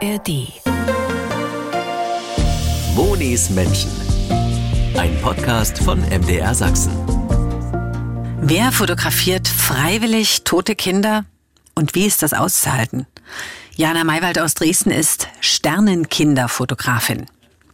ARD. 0.00 0.52
Monis 2.94 3.50
Menschen. 3.50 3.90
Ein 4.96 5.20
Podcast 5.20 5.78
von 5.78 6.00
MDR 6.02 6.54
Sachsen. 6.54 6.92
Wer 8.40 8.70
fotografiert 8.70 9.48
freiwillig 9.48 10.44
tote 10.44 10.76
Kinder? 10.76 11.24
Und 11.74 11.96
wie 11.96 12.06
ist 12.06 12.22
das 12.22 12.32
auszuhalten? 12.32 13.06
Jana 13.74 14.04
Maywald 14.04 14.38
aus 14.38 14.54
Dresden 14.54 14.90
ist 14.92 15.26
Sternenkinderfotografin. 15.40 17.26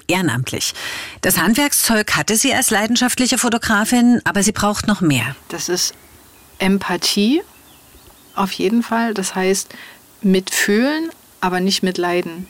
Ehrenamtlich. 0.07 0.73
Das 1.21 1.39
Handwerkszeug 1.39 2.17
hatte 2.17 2.37
sie 2.37 2.55
als 2.55 2.71
leidenschaftliche 2.71 3.37
Fotografin, 3.37 4.23
aber 4.25 4.43
sie 4.43 4.53
braucht 4.53 4.87
noch 4.87 5.03
mehr. 5.03 5.37
Das 5.49 5.69
ist 5.69 5.93
Empathie, 6.59 7.43
auf 8.35 8.53
jeden 8.53 8.83
Fall. 8.83 9.13
Das 9.13 9.35
heißt, 9.35 9.75
mitfühlen, 10.23 11.11
aber 11.45 11.61
nicht 11.61 11.83
mitleiden. 11.83 12.47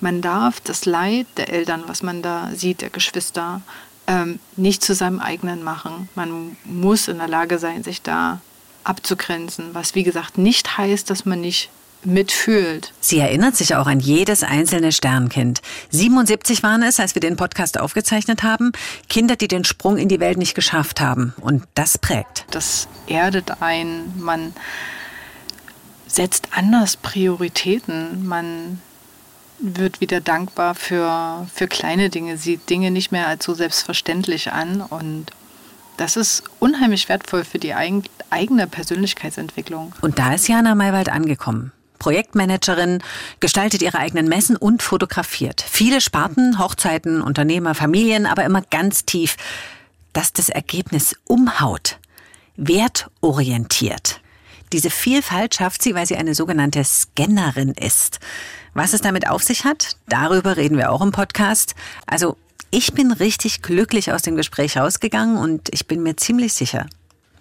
Man 0.00 0.22
darf 0.22 0.60
das 0.60 0.84
Leid 0.84 1.26
der 1.36 1.52
Eltern, 1.52 1.82
was 1.88 2.04
man 2.04 2.22
da 2.22 2.50
sieht, 2.54 2.82
der 2.82 2.90
Geschwister, 2.90 3.62
ähm, 4.06 4.38
nicht 4.56 4.84
zu 4.84 4.94
seinem 4.94 5.18
eigenen 5.18 5.64
machen. 5.64 6.08
Man 6.14 6.56
muss 6.64 7.08
in 7.08 7.18
der 7.18 7.26
Lage 7.26 7.58
sein, 7.58 7.82
sich 7.82 8.00
da 8.00 8.40
abzugrenzen, 8.84 9.70
was 9.72 9.96
wie 9.96 10.04
gesagt 10.04 10.38
nicht 10.38 10.78
heißt, 10.78 11.10
dass 11.10 11.24
man 11.26 11.40
nicht 11.40 11.68
mitfühlt. 12.04 12.92
Sie 13.00 13.18
erinnert 13.18 13.56
sich 13.56 13.74
auch 13.74 13.88
an 13.88 13.98
jedes 13.98 14.44
einzelne 14.44 14.92
Sternkind. 14.92 15.60
77 15.90 16.62
waren 16.62 16.84
es, 16.84 17.00
als 17.00 17.16
wir 17.16 17.20
den 17.20 17.34
Podcast 17.34 17.80
aufgezeichnet 17.80 18.44
haben. 18.44 18.70
Kinder, 19.08 19.34
die 19.34 19.48
den 19.48 19.64
Sprung 19.64 19.98
in 19.98 20.08
die 20.08 20.20
Welt 20.20 20.38
nicht 20.38 20.54
geschafft 20.54 21.00
haben. 21.00 21.34
Und 21.40 21.64
das 21.74 21.98
prägt. 21.98 22.46
Das 22.52 22.86
erdet 23.08 23.60
ein. 23.60 24.14
Man 24.16 24.52
setzt 26.08 26.48
anders 26.52 26.96
Prioritäten. 26.96 28.26
Man 28.26 28.80
wird 29.60 30.00
wieder 30.00 30.20
dankbar 30.20 30.74
für, 30.74 31.46
für 31.52 31.68
kleine 31.68 32.10
Dinge, 32.10 32.36
sieht 32.36 32.68
Dinge 32.70 32.90
nicht 32.90 33.12
mehr 33.12 33.28
als 33.28 33.44
so 33.44 33.54
selbstverständlich 33.54 34.52
an 34.52 34.80
und 34.80 35.32
das 35.96 36.16
ist 36.16 36.44
unheimlich 36.60 37.08
wertvoll 37.08 37.44
für 37.44 37.58
die 37.58 37.74
eigene 37.74 38.66
Persönlichkeitsentwicklung. 38.68 39.92
Und 40.00 40.20
da 40.20 40.32
ist 40.32 40.46
Jana 40.46 40.76
Maywald 40.76 41.08
angekommen. 41.08 41.72
Projektmanagerin, 41.98 43.02
gestaltet 43.40 43.82
ihre 43.82 43.98
eigenen 43.98 44.28
Messen 44.28 44.56
und 44.56 44.82
fotografiert. 44.84 45.60
Viele 45.60 46.00
Sparten, 46.00 46.60
Hochzeiten, 46.60 47.20
Unternehmer, 47.20 47.74
Familien, 47.74 48.26
aber 48.26 48.44
immer 48.44 48.62
ganz 48.62 49.04
tief, 49.04 49.36
dass 50.12 50.32
das 50.32 50.48
Ergebnis 50.48 51.16
umhaut. 51.24 51.98
Wertorientiert. 52.56 54.20
Diese 54.72 54.90
Vielfalt 54.90 55.54
schafft 55.54 55.82
sie, 55.82 55.94
weil 55.94 56.06
sie 56.06 56.16
eine 56.16 56.34
sogenannte 56.34 56.84
Scannerin 56.84 57.72
ist. 57.72 58.20
Was 58.74 58.92
es 58.92 59.00
damit 59.00 59.28
auf 59.28 59.42
sich 59.42 59.64
hat, 59.64 59.96
darüber 60.08 60.56
reden 60.56 60.76
wir 60.76 60.92
auch 60.92 61.00
im 61.00 61.10
Podcast. 61.10 61.74
Also 62.06 62.36
ich 62.70 62.92
bin 62.92 63.12
richtig 63.12 63.62
glücklich 63.62 64.12
aus 64.12 64.22
dem 64.22 64.36
Gespräch 64.36 64.76
rausgegangen 64.76 65.38
und 65.38 65.68
ich 65.72 65.86
bin 65.86 66.02
mir 66.02 66.16
ziemlich 66.16 66.52
sicher, 66.52 66.86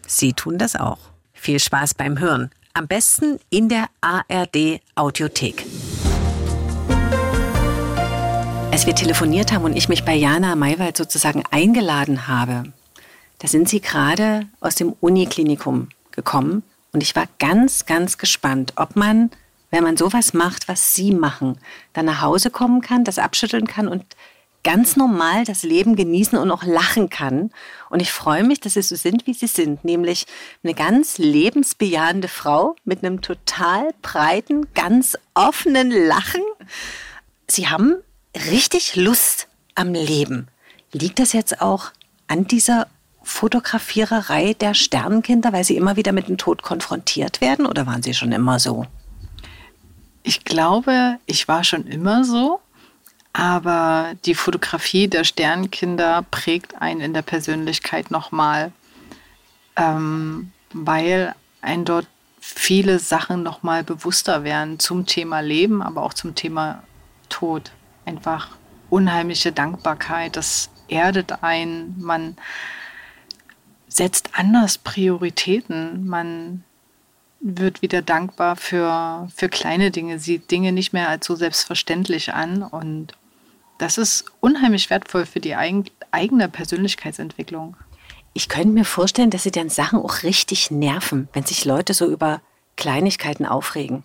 Sie 0.10 0.32
tun 0.32 0.58
das 0.58 0.78
auch. 0.78 1.00
Viel 1.34 1.60
Spaß 1.60 1.96
beim 1.96 2.18
Hören. 2.18 2.50
Am 2.74 2.88
besten 2.88 3.40
in 3.50 3.68
der 3.68 3.88
ARD 4.00 4.80
Audiothek. 4.96 5.66
Als 8.72 8.86
wir 8.86 8.96
telefoniert 8.96 9.52
haben 9.52 9.66
und 9.66 9.76
ich 9.76 9.90
mich 9.90 10.06
bei 10.06 10.16
Jana 10.16 10.56
Maywald 10.56 10.96
sozusagen 10.96 11.44
eingeladen 11.52 12.28
habe, 12.28 12.72
da 13.40 13.50
sind 13.50 13.68
Sie 13.68 13.82
gerade 13.82 14.48
aus 14.62 14.76
dem 14.76 14.94
Uniklinikum 15.02 15.90
gekommen 16.12 16.64
und 16.94 17.04
ich 17.04 17.16
war 17.16 17.28
ganz, 17.40 17.86
ganz 17.86 18.18
gespannt, 18.18 18.74
ob 18.76 18.96
man, 18.96 19.32
wenn 19.72 19.84
man 19.84 19.98
sowas 19.98 20.34
macht, 20.34 20.68
was 20.68 20.94
Sie 20.94 21.12
machen, 21.12 21.58
dann 21.94 22.06
nach 22.06 22.22
Hause 22.22 22.50
kommen 22.50 22.82
kann, 22.82 23.04
das 23.04 23.20
abschütteln 23.20 23.68
kann 23.68 23.88
und 23.88 24.04
ganz 24.64 24.98
normal 24.98 25.46
das 25.46 25.64
Leben 25.64 25.96
genießen 25.96 26.38
und 26.38 26.52
auch 26.52 26.64
lachen 26.64 27.10
kann. 27.10 27.52
Und 27.90 28.02
ich 28.02 28.12
freue 28.12 28.44
mich, 28.44 28.60
dass 28.60 28.74
Sie 28.74 28.82
so 28.82 28.96
sind, 28.96 29.26
wie 29.26 29.34
Sie 29.34 29.48
sind, 29.48 29.86
nämlich 29.86 30.26
eine 30.64 30.74
ganz 30.74 31.18
lebensbejahende 31.18 32.28
Frau 32.28 32.76
mit 32.84 33.04
einem 33.04 33.22
total 33.22 33.92
breiten, 34.02 34.68
ganz 34.74 35.18
offenen 35.34 35.92
Lachen. 35.92 36.42
Sie 37.48 37.70
haben 37.70 37.96
richtig 38.52 38.96
Lust 38.96 39.48
am 39.76 39.94
Leben. 39.94 40.48
Liegt 40.92 41.20
das 41.20 41.32
jetzt 41.34 41.62
auch 41.62 41.92
an 42.28 42.46
dieser 42.48 42.88
Fotografiererei 43.28 44.54
der 44.54 44.74
Sternenkinder, 44.74 45.52
weil 45.52 45.66
sie 45.66 45.76
immer 45.76 45.98
wieder 45.98 46.14
mit 46.14 46.30
dem 46.30 46.38
Tod 46.38 46.64
konfrontiert 46.64 47.42
werden 47.42 47.66
oder 47.66 47.86
waren 47.86 48.02
sie 48.02 48.14
schon 48.14 48.32
immer 48.32 48.58
so? 48.58 48.86
Ich 50.24 50.46
glaube, 50.46 51.18
ich 51.26 51.48
war 51.48 51.64
schon 51.66 51.86
immer 51.88 52.24
so, 52.24 52.62
aber 53.34 54.14
die 54.26 54.34
Fotografie 54.34 55.10
der 55.10 55.26
Sternenkinder 55.26 56.26
prägt 56.32 56.82
einen 56.82 57.02
in 57.02 57.14
der 57.14 57.22
Persönlichkeit 57.22 58.12
nochmal, 58.12 58.72
ähm, 59.76 60.52
weil 60.74 61.36
ein 61.62 61.84
dort 61.84 62.08
viele 62.40 62.98
Sachen 62.98 63.44
nochmal 63.44 63.84
bewusster 63.84 64.46
werden 64.46 64.80
zum 64.80 65.06
Thema 65.06 65.42
Leben, 65.42 65.82
aber 65.82 66.02
auch 66.02 66.14
zum 66.14 66.34
Thema 66.34 66.82
Tod. 67.28 67.72
Einfach 68.06 68.50
unheimliche 68.90 69.52
Dankbarkeit, 69.52 70.38
das 70.38 70.70
erdet 70.88 71.44
ein, 71.44 71.94
man 71.98 72.38
setzt 73.88 74.32
anders 74.34 74.78
Prioritäten. 74.78 76.08
Man 76.08 76.64
wird 77.40 77.82
wieder 77.82 78.02
dankbar 78.02 78.56
für, 78.56 79.28
für 79.36 79.50
kleine 79.50 79.92
Dinge, 79.92 80.20
sieht 80.20 80.50
Dinge 80.52 80.72
nicht 80.72 80.94
mehr 80.94 81.10
als 81.10 81.26
so 81.26 81.36
selbstverständlich 81.36 82.34
an. 82.34 82.64
Und 82.64 83.14
das 83.78 83.98
ist 83.98 84.26
unheimlich 84.40 84.90
wertvoll 84.90 85.26
für 85.26 85.40
die 85.40 85.56
eigene 85.56 86.50
Persönlichkeitsentwicklung. 86.50 87.76
Ich 88.34 88.50
könnte 88.50 88.70
mir 88.70 88.86
vorstellen, 88.86 89.30
dass 89.30 89.44
sie 89.44 89.52
dann 89.52 89.70
Sachen 89.70 90.00
auch 90.00 90.24
richtig 90.24 90.70
nerven, 90.70 91.28
wenn 91.34 91.44
sich 91.44 91.66
Leute 91.66 91.94
so 91.94 92.06
über 92.06 92.42
Kleinigkeiten 92.76 93.46
aufregen. 93.46 94.04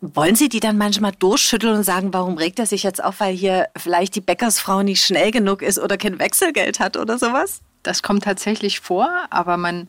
Wollen 0.00 0.34
Sie 0.34 0.48
die 0.48 0.60
dann 0.60 0.78
manchmal 0.78 1.12
durchschütteln 1.12 1.76
und 1.76 1.84
sagen, 1.84 2.12
warum 2.12 2.36
regt 2.36 2.58
er 2.58 2.66
sich 2.66 2.82
jetzt 2.82 3.02
auf, 3.02 3.20
weil 3.20 3.34
hier 3.34 3.68
vielleicht 3.76 4.16
die 4.16 4.20
Bäckersfrau 4.20 4.82
nicht 4.82 5.04
schnell 5.04 5.30
genug 5.30 5.62
ist 5.62 5.78
oder 5.78 5.96
kein 5.96 6.18
Wechselgeld 6.18 6.80
hat 6.80 6.96
oder 6.96 7.18
sowas? 7.18 7.60
Das 7.82 8.02
kommt 8.02 8.24
tatsächlich 8.24 8.80
vor, 8.80 9.08
aber 9.30 9.56
man, 9.56 9.88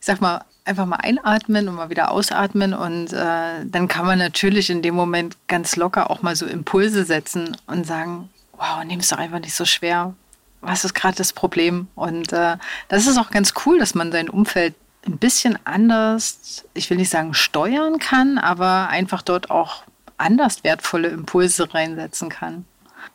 ich 0.00 0.06
sag 0.06 0.20
mal, 0.20 0.44
einfach 0.64 0.86
mal 0.86 0.96
einatmen 0.96 1.68
und 1.68 1.74
mal 1.74 1.90
wieder 1.90 2.10
ausatmen 2.10 2.72
und 2.74 3.12
äh, 3.12 3.64
dann 3.64 3.88
kann 3.88 4.06
man 4.06 4.18
natürlich 4.18 4.70
in 4.70 4.82
dem 4.82 4.94
Moment 4.94 5.36
ganz 5.48 5.76
locker 5.76 6.10
auch 6.10 6.22
mal 6.22 6.36
so 6.36 6.46
Impulse 6.46 7.04
setzen 7.04 7.56
und 7.66 7.86
sagen, 7.86 8.30
wow, 8.52 8.84
nimm 8.84 9.00
es 9.00 9.08
doch 9.08 9.18
einfach 9.18 9.40
nicht 9.40 9.54
so 9.54 9.64
schwer. 9.64 10.14
Was 10.60 10.84
ist 10.84 10.94
gerade 10.94 11.16
das 11.16 11.32
Problem? 11.32 11.88
Und 11.96 12.32
äh, 12.32 12.56
das 12.88 13.06
ist 13.06 13.18
auch 13.18 13.30
ganz 13.30 13.54
cool, 13.66 13.78
dass 13.78 13.94
man 13.94 14.12
sein 14.12 14.28
Umfeld 14.28 14.74
ein 15.04 15.18
bisschen 15.18 15.58
anders, 15.64 16.64
ich 16.74 16.88
will 16.88 16.96
nicht 16.96 17.10
sagen 17.10 17.34
steuern 17.34 17.98
kann, 17.98 18.38
aber 18.38 18.88
einfach 18.88 19.22
dort 19.22 19.50
auch 19.50 19.82
anders 20.16 20.62
wertvolle 20.62 21.08
Impulse 21.08 21.74
reinsetzen 21.74 22.28
kann. 22.28 22.64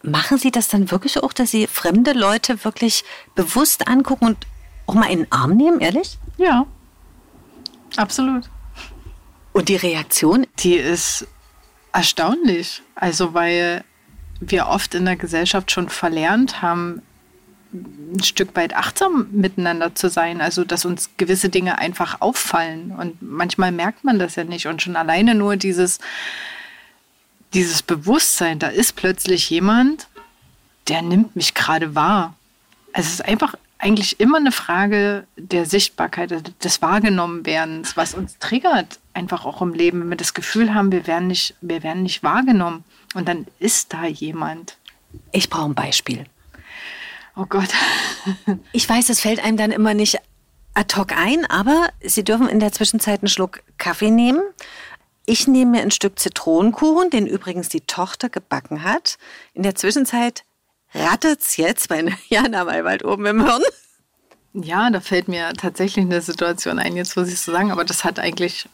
Machen 0.07 0.37
Sie 0.37 0.51
das 0.51 0.69
dann 0.69 0.89
wirklich 0.89 1.21
auch, 1.21 1.33
dass 1.33 1.51
Sie 1.51 1.67
fremde 1.67 2.13
Leute 2.13 2.63
wirklich 2.63 3.03
bewusst 3.35 3.89
angucken 3.89 4.25
und 4.25 4.37
auch 4.85 4.93
mal 4.93 5.11
in 5.11 5.19
den 5.19 5.31
Arm 5.33 5.57
nehmen, 5.57 5.81
ehrlich? 5.81 6.17
Ja, 6.37 6.65
absolut. 7.97 8.49
Und 9.51 9.67
die 9.67 9.75
Reaktion? 9.75 10.47
Die 10.59 10.75
ist 10.75 11.27
erstaunlich. 11.91 12.83
Also, 12.95 13.33
weil 13.33 13.83
wir 14.39 14.67
oft 14.67 14.95
in 14.95 15.03
der 15.03 15.17
Gesellschaft 15.17 15.71
schon 15.71 15.89
verlernt 15.89 16.61
haben, 16.61 17.01
ein 17.73 18.23
Stück 18.23 18.55
weit 18.55 18.77
achtsam 18.77 19.27
miteinander 19.31 19.93
zu 19.93 20.09
sein. 20.09 20.39
Also, 20.39 20.63
dass 20.63 20.85
uns 20.85 21.09
gewisse 21.17 21.49
Dinge 21.49 21.79
einfach 21.79 22.21
auffallen. 22.21 22.93
Und 22.93 23.21
manchmal 23.21 23.73
merkt 23.73 24.05
man 24.05 24.19
das 24.19 24.37
ja 24.37 24.45
nicht. 24.45 24.67
Und 24.67 24.81
schon 24.81 24.95
alleine 24.95 25.35
nur 25.35 25.57
dieses, 25.57 25.99
dieses 27.53 27.81
Bewusstsein, 27.81 28.59
da 28.59 28.67
ist 28.67 28.95
plötzlich 28.95 29.49
jemand, 29.49 30.07
der 30.87 31.01
nimmt 31.01 31.35
mich 31.35 31.53
gerade 31.53 31.95
wahr. 31.95 32.35
Also 32.93 33.07
es 33.07 33.13
ist 33.15 33.25
einfach 33.25 33.55
eigentlich 33.79 34.19
immer 34.19 34.37
eine 34.37 34.51
Frage 34.51 35.25
der 35.35 35.65
Sichtbarkeit, 35.65 36.53
des 36.63 36.81
Wahrgenommenwerdens, 36.81 37.95
was 37.95 38.13
uns 38.13 38.37
triggert, 38.39 38.99
einfach 39.13 39.45
auch 39.45 39.61
im 39.61 39.73
Leben, 39.73 40.01
wenn 40.01 40.09
wir 40.09 40.17
das 40.17 40.33
Gefühl 40.33 40.73
haben, 40.73 40.91
wir 40.91 41.07
werden 41.07 41.27
nicht, 41.27 41.55
wir 41.61 41.83
werden 41.83 42.03
nicht 42.03 42.23
wahrgenommen. 42.23 42.83
Und 43.13 43.27
dann 43.27 43.45
ist 43.59 43.93
da 43.93 44.05
jemand. 44.05 44.77
Ich 45.31 45.49
brauche 45.49 45.69
ein 45.69 45.75
Beispiel. 45.75 46.25
Oh 47.35 47.45
Gott. 47.45 47.69
ich 48.71 48.89
weiß, 48.89 49.09
es 49.09 49.21
fällt 49.21 49.43
einem 49.43 49.57
dann 49.57 49.71
immer 49.71 49.93
nicht 49.93 50.17
ad 50.73 50.95
hoc 50.95 51.11
ein, 51.15 51.45
aber 51.45 51.89
Sie 52.01 52.23
dürfen 52.23 52.49
in 52.49 52.59
der 52.59 52.71
Zwischenzeit 52.71 53.21
einen 53.21 53.29
Schluck 53.29 53.61
Kaffee 53.77 54.11
nehmen. 54.11 54.41
Ich 55.29 55.45
nehme 55.45 55.71
mir 55.71 55.81
ein 55.81 55.91
Stück 55.91 56.17
Zitronenkuchen, 56.17 57.09
den 57.09 57.27
übrigens 57.27 57.67
die 57.67 57.81
Tochter 57.81 58.29
gebacken 58.29 58.83
hat. 58.83 59.17
In 59.53 59.61
der 59.61 59.75
Zwischenzeit 59.75 60.45
rattert's 60.95 61.57
jetzt 61.57 61.89
bei 61.89 62.01
Jana 62.29 62.63
Maywald 62.63 63.03
oben 63.03 63.25
im 63.25 63.45
Hirn. 63.45 63.61
Ja, 64.53 64.89
da 64.89 65.01
fällt 65.01 65.27
mir 65.27 65.51
tatsächlich 65.51 66.05
eine 66.05 66.21
Situation 66.21 66.79
ein, 66.79 66.95
jetzt 66.95 67.17
muss 67.17 67.27
ich 67.27 67.41
so 67.41 67.51
sagen, 67.51 67.71
aber 67.71 67.83
das 67.83 68.05
hat 68.05 68.19
eigentlich 68.19 68.69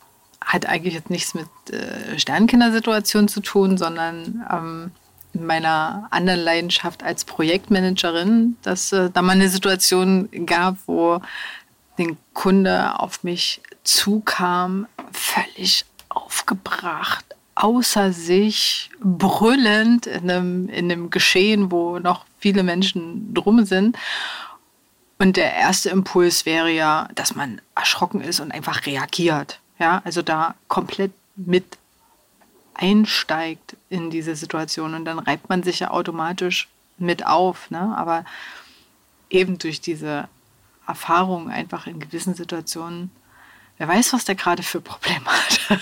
hat 0.45 0.67
eigentlich 0.67 0.93
jetzt 0.93 1.09
nichts 1.09 1.33
mit 1.33 1.47
äh, 1.71 2.19
Sternkindersituation 2.19 3.27
zu 3.27 3.39
tun, 3.39 3.77
sondern 3.77 4.45
ähm, 4.51 4.91
in 5.33 5.45
meiner 5.45 6.07
anderen 6.11 6.41
Leidenschaft 6.41 7.01
als 7.01 7.25
Projektmanagerin, 7.25 8.57
dass 8.61 8.91
äh, 8.91 9.09
da 9.09 9.23
mal 9.23 9.31
eine 9.31 9.49
Situation 9.49 10.29
gab, 10.45 10.77
wo 10.85 11.19
den 11.97 12.17
Kunde 12.33 12.99
auf 12.99 13.23
mich 13.23 13.61
zukam, 13.83 14.85
völlig 15.11 15.85
aufgebracht, 16.15 17.25
außer 17.55 18.13
sich, 18.13 18.89
brüllend 18.99 20.07
in 20.07 20.29
einem, 20.29 20.69
in 20.69 20.91
einem 20.91 21.09
Geschehen, 21.09 21.71
wo 21.71 21.99
noch 21.99 22.25
viele 22.39 22.63
Menschen 22.63 23.33
drum 23.33 23.65
sind. 23.65 23.97
Und 25.19 25.37
der 25.37 25.53
erste 25.53 25.89
Impuls 25.89 26.45
wäre 26.45 26.71
ja, 26.71 27.07
dass 27.15 27.35
man 27.35 27.61
erschrocken 27.75 28.21
ist 28.21 28.39
und 28.39 28.51
einfach 28.51 28.85
reagiert. 28.85 29.59
Ja, 29.79 30.01
also 30.03 30.21
da 30.21 30.55
komplett 30.67 31.11
mit 31.35 31.77
einsteigt 32.73 33.77
in 33.89 34.09
diese 34.09 34.35
Situation 34.35 34.95
und 34.95 35.05
dann 35.05 35.19
reibt 35.19 35.49
man 35.49 35.63
sich 35.63 35.79
ja 35.79 35.91
automatisch 35.91 36.67
mit 36.97 37.25
auf. 37.25 37.69
Ne? 37.69 37.93
Aber 37.95 38.25
eben 39.29 39.57
durch 39.57 39.81
diese 39.81 40.27
Erfahrung 40.87 41.49
einfach 41.49 41.87
in 41.87 41.99
gewissen 41.99 42.35
Situationen, 42.35 43.11
wer 43.77 43.87
weiß, 43.87 44.13
was 44.13 44.25
der 44.25 44.35
gerade 44.35 44.63
für 44.63 44.81
Probleme 44.81 45.25
hat. 45.69 45.79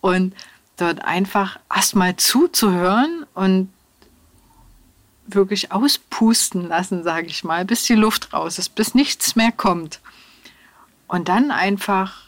Und 0.00 0.34
dort 0.76 1.04
einfach 1.04 1.58
erstmal 1.74 2.16
zuzuhören 2.16 3.26
und 3.34 3.72
wirklich 5.26 5.72
auspusten 5.72 6.68
lassen, 6.68 7.02
sage 7.02 7.26
ich 7.26 7.44
mal, 7.44 7.64
bis 7.64 7.82
die 7.84 7.94
Luft 7.94 8.32
raus 8.32 8.58
ist, 8.58 8.74
bis 8.74 8.94
nichts 8.94 9.36
mehr 9.36 9.52
kommt. 9.52 10.00
Und 11.06 11.28
dann 11.28 11.50
einfach 11.50 12.22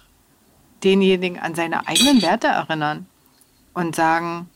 denjenigen 0.84 1.38
an 1.38 1.54
seine 1.54 1.86
eigenen 1.86 2.22
Werte 2.22 2.48
erinnern 2.48 3.06
und 3.74 3.94
sagen, 3.94 4.48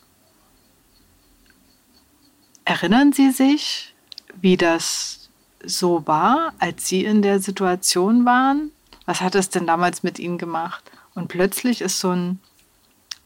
erinnern 2.65 3.13
Sie 3.13 3.31
sich, 3.31 3.95
wie 4.41 4.57
das 4.57 5.31
so 5.65 6.07
war, 6.07 6.53
als 6.59 6.87
Sie 6.89 7.05
in 7.05 7.23
der 7.23 7.41
Situation 7.41 8.25
waren? 8.25 8.71
Was 9.07 9.21
hat 9.21 9.35
es 9.35 9.51
denn 9.51 9.67
damals 9.67 10.03
mit 10.03 10.19
Ihnen 10.19 10.39
gemacht? 10.39 10.91
Und 11.15 11.29
plötzlich 11.29 11.81
ist 11.81 12.01
so 12.01 12.11
ein 12.11 12.41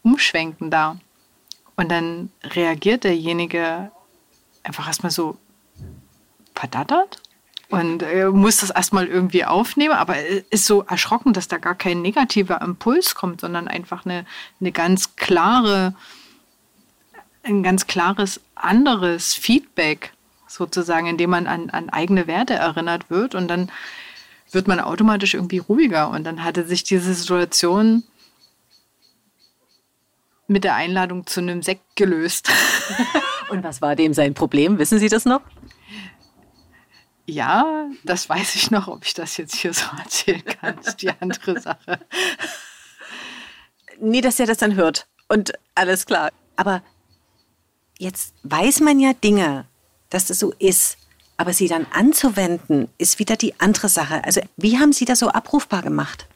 Umschwenken 0.08 0.70
da. 0.70 0.96
Und 1.76 1.90
dann 1.90 2.30
reagiert 2.42 3.04
derjenige 3.04 3.90
einfach 4.62 4.86
erstmal 4.86 5.12
so 5.12 5.36
verdattert 6.54 7.20
und 7.68 8.02
äh, 8.02 8.28
muss 8.28 8.58
das 8.58 8.70
erstmal 8.70 9.06
irgendwie 9.06 9.44
aufnehmen, 9.44 9.94
aber 9.94 10.16
ist 10.50 10.64
so 10.64 10.82
erschrocken, 10.82 11.34
dass 11.34 11.48
da 11.48 11.58
gar 11.58 11.74
kein 11.74 12.00
negativer 12.00 12.62
Impuls 12.62 13.14
kommt, 13.14 13.42
sondern 13.42 13.68
einfach 13.68 14.06
eine, 14.06 14.24
eine 14.60 14.72
ganz 14.72 15.16
klare, 15.16 15.94
ein 17.42 17.62
ganz 17.62 17.86
klares 17.86 18.40
anderes 18.54 19.34
Feedback 19.34 20.12
sozusagen, 20.46 21.06
indem 21.06 21.30
man 21.30 21.46
an, 21.46 21.68
an 21.68 21.90
eigene 21.90 22.26
Werte 22.26 22.54
erinnert 22.54 23.10
wird. 23.10 23.34
Und 23.34 23.48
dann 23.48 23.70
wird 24.50 24.66
man 24.66 24.80
automatisch 24.80 25.34
irgendwie 25.34 25.58
ruhiger. 25.58 26.08
Und 26.08 26.24
dann 26.24 26.42
hatte 26.42 26.66
sich 26.66 26.84
diese 26.84 27.12
Situation 27.12 28.02
mit 30.48 30.64
der 30.64 30.74
Einladung 30.74 31.26
zu 31.26 31.40
einem 31.40 31.62
Sekt 31.62 31.94
gelöst. 31.94 32.50
und 33.50 33.62
was 33.62 33.80
war 33.80 33.94
dem 33.94 34.14
sein 34.14 34.34
Problem? 34.34 34.78
Wissen 34.78 34.98
Sie 34.98 35.08
das 35.08 35.24
noch? 35.24 35.42
Ja, 37.26 37.88
das 38.04 38.28
weiß 38.28 38.54
ich 38.54 38.70
noch, 38.70 38.88
ob 38.88 39.04
ich 39.04 39.12
das 39.12 39.36
jetzt 39.36 39.54
hier 39.54 39.74
so 39.74 39.84
erzählen 39.98 40.44
kann, 40.44 40.78
ist 40.78 41.02
die 41.02 41.10
andere 41.20 41.60
Sache. 41.60 42.00
Nee, 44.00 44.22
dass 44.22 44.40
er 44.40 44.46
das 44.46 44.58
dann 44.58 44.74
hört. 44.74 45.06
Und 45.28 45.52
alles 45.74 46.06
klar. 46.06 46.30
Aber 46.56 46.82
jetzt 47.98 48.34
weiß 48.44 48.80
man 48.80 48.98
ja 48.98 49.12
Dinge, 49.12 49.66
dass 50.08 50.26
das 50.26 50.38
so 50.38 50.54
ist. 50.58 50.96
Aber 51.36 51.52
sie 51.52 51.68
dann 51.68 51.86
anzuwenden, 51.92 52.88
ist 52.98 53.18
wieder 53.18 53.36
die 53.36 53.60
andere 53.60 53.88
Sache. 53.88 54.24
Also, 54.24 54.40
wie 54.56 54.78
haben 54.78 54.92
Sie 54.92 55.04
das 55.04 55.20
so 55.20 55.28
abrufbar 55.28 55.82
gemacht? 55.82 56.26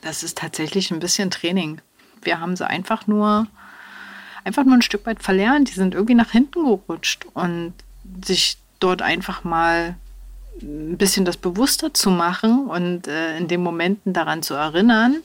Das 0.00 0.22
ist 0.22 0.38
tatsächlich 0.38 0.90
ein 0.90 1.00
bisschen 1.00 1.30
Training. 1.30 1.82
Wir 2.22 2.40
haben 2.40 2.56
sie 2.56 2.66
einfach 2.66 3.06
nur, 3.06 3.46
einfach 4.44 4.64
nur 4.64 4.74
ein 4.74 4.82
Stück 4.82 5.06
weit 5.06 5.22
verlernt. 5.22 5.70
Die 5.70 5.74
sind 5.74 5.94
irgendwie 5.94 6.14
nach 6.14 6.30
hinten 6.30 6.64
gerutscht 6.64 7.26
und 7.34 7.74
sich 8.24 8.58
dort 8.80 9.02
einfach 9.02 9.44
mal 9.44 9.96
ein 10.62 10.96
bisschen 10.96 11.24
das 11.24 11.36
bewusster 11.36 11.94
zu 11.94 12.10
machen 12.10 12.66
und 12.66 13.06
äh, 13.06 13.36
in 13.36 13.48
den 13.48 13.62
Momenten 13.62 14.12
daran 14.12 14.42
zu 14.42 14.54
erinnern. 14.54 15.18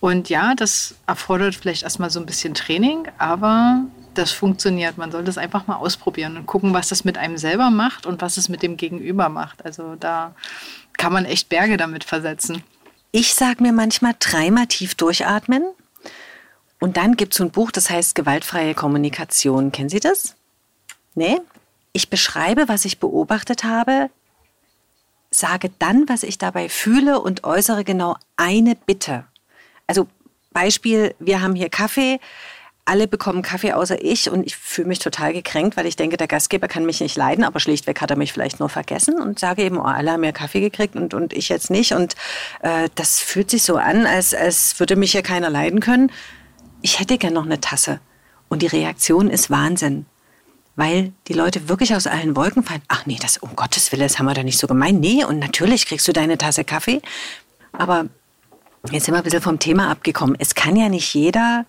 Und 0.00 0.28
ja, 0.28 0.54
das 0.54 0.94
erfordert 1.06 1.54
vielleicht 1.54 1.82
erstmal 1.82 2.10
so 2.10 2.20
ein 2.20 2.26
bisschen 2.26 2.54
Training, 2.54 3.08
aber 3.18 3.84
das 4.14 4.30
funktioniert. 4.30 4.98
Man 4.98 5.10
soll 5.10 5.24
das 5.24 5.38
einfach 5.38 5.66
mal 5.66 5.76
ausprobieren 5.76 6.36
und 6.36 6.46
gucken, 6.46 6.74
was 6.74 6.88
das 6.88 7.04
mit 7.04 7.18
einem 7.18 7.38
selber 7.38 7.70
macht 7.70 8.06
und 8.06 8.22
was 8.22 8.36
es 8.36 8.48
mit 8.48 8.62
dem 8.62 8.76
Gegenüber 8.76 9.28
macht. 9.28 9.64
Also 9.64 9.96
da 9.96 10.34
kann 10.96 11.12
man 11.12 11.24
echt 11.24 11.48
Berge 11.48 11.76
damit 11.76 12.04
versetzen. 12.04 12.62
Ich 13.12 13.34
sage 13.34 13.62
mir 13.62 13.72
manchmal 13.72 14.14
dreimal 14.18 14.66
tief 14.66 14.94
durchatmen. 14.94 15.64
Und 16.78 16.96
dann 16.96 17.16
gibt 17.16 17.32
es 17.32 17.38
so 17.38 17.44
ein 17.44 17.50
Buch, 17.50 17.70
das 17.70 17.90
heißt 17.90 18.14
Gewaltfreie 18.14 18.74
Kommunikation. 18.74 19.72
Kennen 19.72 19.88
Sie 19.88 20.00
das? 20.00 20.36
Nee? 21.14 21.38
Ich 21.92 22.10
beschreibe, 22.10 22.68
was 22.68 22.84
ich 22.84 23.00
beobachtet 23.00 23.64
habe, 23.64 24.10
sage 25.30 25.70
dann, 25.78 26.08
was 26.08 26.22
ich 26.22 26.38
dabei 26.38 26.68
fühle 26.68 27.20
und 27.20 27.44
äußere 27.44 27.84
genau 27.84 28.16
eine 28.36 28.74
Bitte. 28.74 29.24
Also 29.86 30.06
Beispiel, 30.52 31.14
wir 31.18 31.40
haben 31.40 31.54
hier 31.54 31.70
Kaffee, 31.70 32.20
alle 32.86 33.08
bekommen 33.08 33.42
Kaffee 33.42 33.72
außer 33.72 34.02
ich 34.02 34.30
und 34.30 34.46
ich 34.46 34.56
fühle 34.56 34.88
mich 34.88 35.00
total 35.00 35.32
gekränkt, 35.32 35.76
weil 35.76 35.86
ich 35.86 35.96
denke, 35.96 36.16
der 36.16 36.28
Gastgeber 36.28 36.68
kann 36.68 36.86
mich 36.86 37.00
nicht 37.00 37.16
leiden, 37.16 37.44
aber 37.44 37.58
schlichtweg 37.58 38.00
hat 38.00 38.10
er 38.10 38.16
mich 38.16 38.32
vielleicht 38.32 38.60
nur 38.60 38.68
vergessen 38.68 39.20
und 39.20 39.40
sage 39.40 39.64
eben, 39.64 39.78
oh, 39.78 39.82
alle 39.82 40.12
haben 40.12 40.22
ja 40.22 40.32
Kaffee 40.32 40.60
gekriegt 40.60 40.94
und, 40.94 41.12
und 41.12 41.32
ich 41.32 41.48
jetzt 41.48 41.68
nicht. 41.68 41.92
Und 41.92 42.14
äh, 42.62 42.88
das 42.94 43.20
fühlt 43.20 43.50
sich 43.50 43.64
so 43.64 43.76
an, 43.76 44.06
als, 44.06 44.34
als 44.34 44.78
würde 44.78 44.94
mich 44.94 45.12
hier 45.12 45.22
keiner 45.22 45.50
leiden 45.50 45.80
können. 45.80 46.12
Ich 46.86 47.00
hätte 47.00 47.18
gern 47.18 47.32
noch 47.32 47.46
eine 47.46 47.60
Tasse. 47.60 47.98
Und 48.48 48.62
die 48.62 48.68
Reaktion 48.68 49.28
ist 49.28 49.50
Wahnsinn 49.50 50.06
weil 50.76 51.12
die 51.26 51.32
Leute 51.32 51.68
wirklich 51.68 51.94
aus 51.94 52.06
allen 52.06 52.36
Wolken 52.36 52.62
fallen. 52.62 52.82
Ach 52.88 53.06
nee, 53.06 53.16
das 53.20 53.38
um 53.38 53.56
Gottes 53.56 53.90
Willen, 53.90 54.02
das 54.02 54.18
haben 54.18 54.26
wir 54.26 54.34
doch 54.34 54.42
nicht 54.42 54.58
so 54.58 54.66
gemeint. 54.66 55.00
Nee, 55.00 55.24
und 55.24 55.38
natürlich 55.38 55.86
kriegst 55.86 56.06
du 56.06 56.12
deine 56.12 56.36
Tasse 56.38 56.64
Kaffee. 56.64 57.00
Aber 57.72 58.06
jetzt 58.90 59.06
sind 59.06 59.14
wir 59.14 59.18
ein 59.18 59.24
bisschen 59.24 59.40
vom 59.40 59.58
Thema 59.58 59.90
abgekommen. 59.90 60.36
Es 60.38 60.54
kann 60.54 60.76
ja 60.76 60.90
nicht 60.90 61.14
jeder 61.14 61.64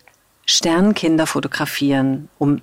Sternkinder 0.46 1.26
fotografieren, 1.26 2.28
um 2.38 2.62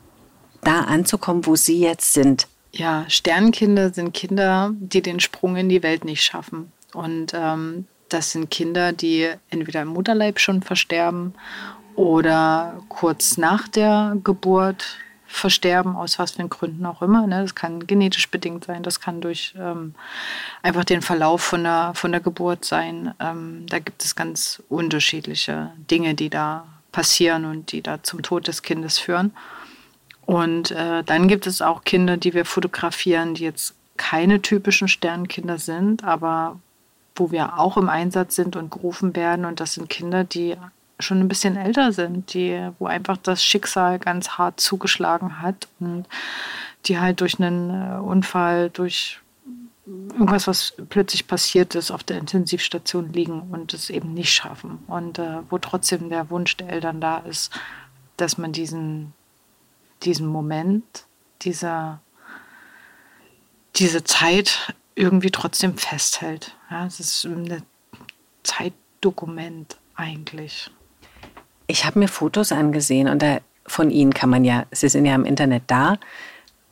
da 0.63 0.81
anzukommen, 0.81 1.47
wo 1.47 1.57
sie 1.57 1.81
jetzt 1.81 2.13
sind. 2.13 2.47
Ja, 2.73 3.07
Sternkinder 3.09 3.95
sind 3.95 4.13
Kinder, 4.13 4.73
die 4.79 5.01
den 5.01 5.21
Sprung 5.21 5.57
in 5.57 5.71
die 5.71 5.83
Welt 5.83 6.05
nicht 6.05 6.23
schaffen. 6.23 6.73
Und 6.93 7.33
ähm, 7.35 7.87
das 8.11 8.33
sind 8.33 8.51
Kinder, 8.51 8.93
die 8.93 9.31
entweder 9.49 9.83
im 9.83 9.89
Mutterleib 9.89 10.39
schon 10.39 10.63
versterben 10.63 11.35
oder 11.97 12.83
kurz 12.89 13.37
nach 13.37 13.69
der 13.69 14.17
Geburt 14.23 14.99
versterben, 15.27 15.97
aus 15.97 16.19
was 16.19 16.33
für 16.33 16.49
Gründen 16.49 16.87
auch 16.87 17.03
immer. 17.03 17.27
Ne? 17.27 17.43
Das 17.43 17.55
kann 17.55 17.87
genetisch 17.87 18.31
bedingt 18.31 18.65
sein, 18.65 18.83
das 18.83 19.01
kann 19.01 19.21
durch 19.21 19.55
ähm, 19.59 19.95
einfach 20.63 20.85
den 20.85 21.03
Verlauf 21.03 21.43
von 21.43 21.65
der, 21.65 21.93
von 21.95 22.13
der 22.13 22.21
Geburt 22.21 22.65
sein. 22.65 23.15
Ähm, 23.19 23.67
da 23.69 23.81
gibt 23.81 24.05
es 24.05 24.15
ganz 24.15 24.63
unterschiedliche 24.69 25.73
Dinge, 25.91 26.15
die 26.15 26.31
da 26.31 26.67
passieren 26.93 27.45
und 27.45 27.73
die 27.73 27.83
da 27.83 28.03
zum 28.03 28.23
Tod 28.23 28.47
des 28.47 28.63
Kindes 28.63 28.99
führen. 28.99 29.33
Und 30.25 30.71
äh, 30.71 31.03
dann 31.03 31.29
gibt 31.29 31.47
es 31.47 31.61
auch 31.61 31.85
Kinder, 31.85 32.17
die 32.17 32.33
wir 32.33 32.45
fotografieren, 32.45 33.35
die 33.35 33.43
jetzt 33.43 33.75
keine 33.97 34.41
typischen 34.41 34.89
Sternkinder 34.89 35.59
sind, 35.59 36.05
aber 36.05 36.59
wo 37.17 37.31
wir 37.31 37.59
auch 37.59 37.77
im 37.77 37.89
Einsatz 37.89 38.37
sind 38.37 38.57
und 38.57 38.71
gerufen 38.71 39.15
werden. 39.15 39.45
Und 39.45 39.61
das 39.61 39.75
sind 39.75 39.91
Kinder, 39.91 40.25
die 40.25 40.57
schon 41.05 41.21
ein 41.21 41.29
bisschen 41.29 41.57
älter 41.57 41.93
sind, 41.93 42.35
die, 42.35 42.71
wo 42.79 42.87
einfach 42.87 43.17
das 43.17 43.45
Schicksal 43.45 43.99
ganz 43.99 44.31
hart 44.31 44.61
zugeschlagen 44.61 45.41
hat 45.41 45.69
und 45.81 46.07
die 46.87 46.99
halt 46.99 47.21
durch 47.21 47.39
einen 47.41 47.71
äh, 47.71 47.99
Unfall, 47.99 48.71
durch 48.71 49.21
irgendwas, 49.87 50.47
was 50.47 50.75
plötzlich 50.89 51.27
passiert 51.27 51.75
ist, 51.75 51.91
auf 51.91 52.03
der 52.03 52.19
Intensivstation 52.19 53.13
liegen 53.13 53.43
und 53.51 53.75
es 53.75 53.91
eben 53.91 54.15
nicht 54.15 54.33
schaffen. 54.33 54.79
Und 54.87 55.19
äh, 55.19 55.41
wo 55.51 55.59
trotzdem 55.59 56.09
der 56.09 56.31
Wunsch 56.31 56.57
der 56.57 56.71
Eltern 56.71 57.01
da 57.01 57.19
ist, 57.19 57.53
dass 58.17 58.39
man 58.39 58.53
diesen, 58.53 59.13
diesen 60.03 60.27
Moment, 60.27 61.05
dieser, 61.43 62.01
diese 63.77 64.05
Zeit 64.05 64.75
irgendwie 64.95 65.31
trotzdem 65.31 65.77
festhält. 65.77 66.55
Ja, 66.71 66.87
es 66.87 67.01
ist 67.01 67.25
ein 67.25 67.63
Zeitdokument 68.43 69.77
eigentlich. 69.97 70.71
Ich 71.67 71.85
habe 71.85 71.99
mir 71.99 72.09
Fotos 72.09 72.53
angesehen 72.53 73.09
und 73.09 73.23
da, 73.23 73.39
von 73.67 73.91
Ihnen 73.91 74.13
kann 74.13 74.31
man 74.31 74.45
ja, 74.45 74.67
Sie 74.71 74.89
sind 74.89 75.07
ja 75.07 75.15
im 75.15 75.25
Internet 75.25 75.65
da, 75.67 75.99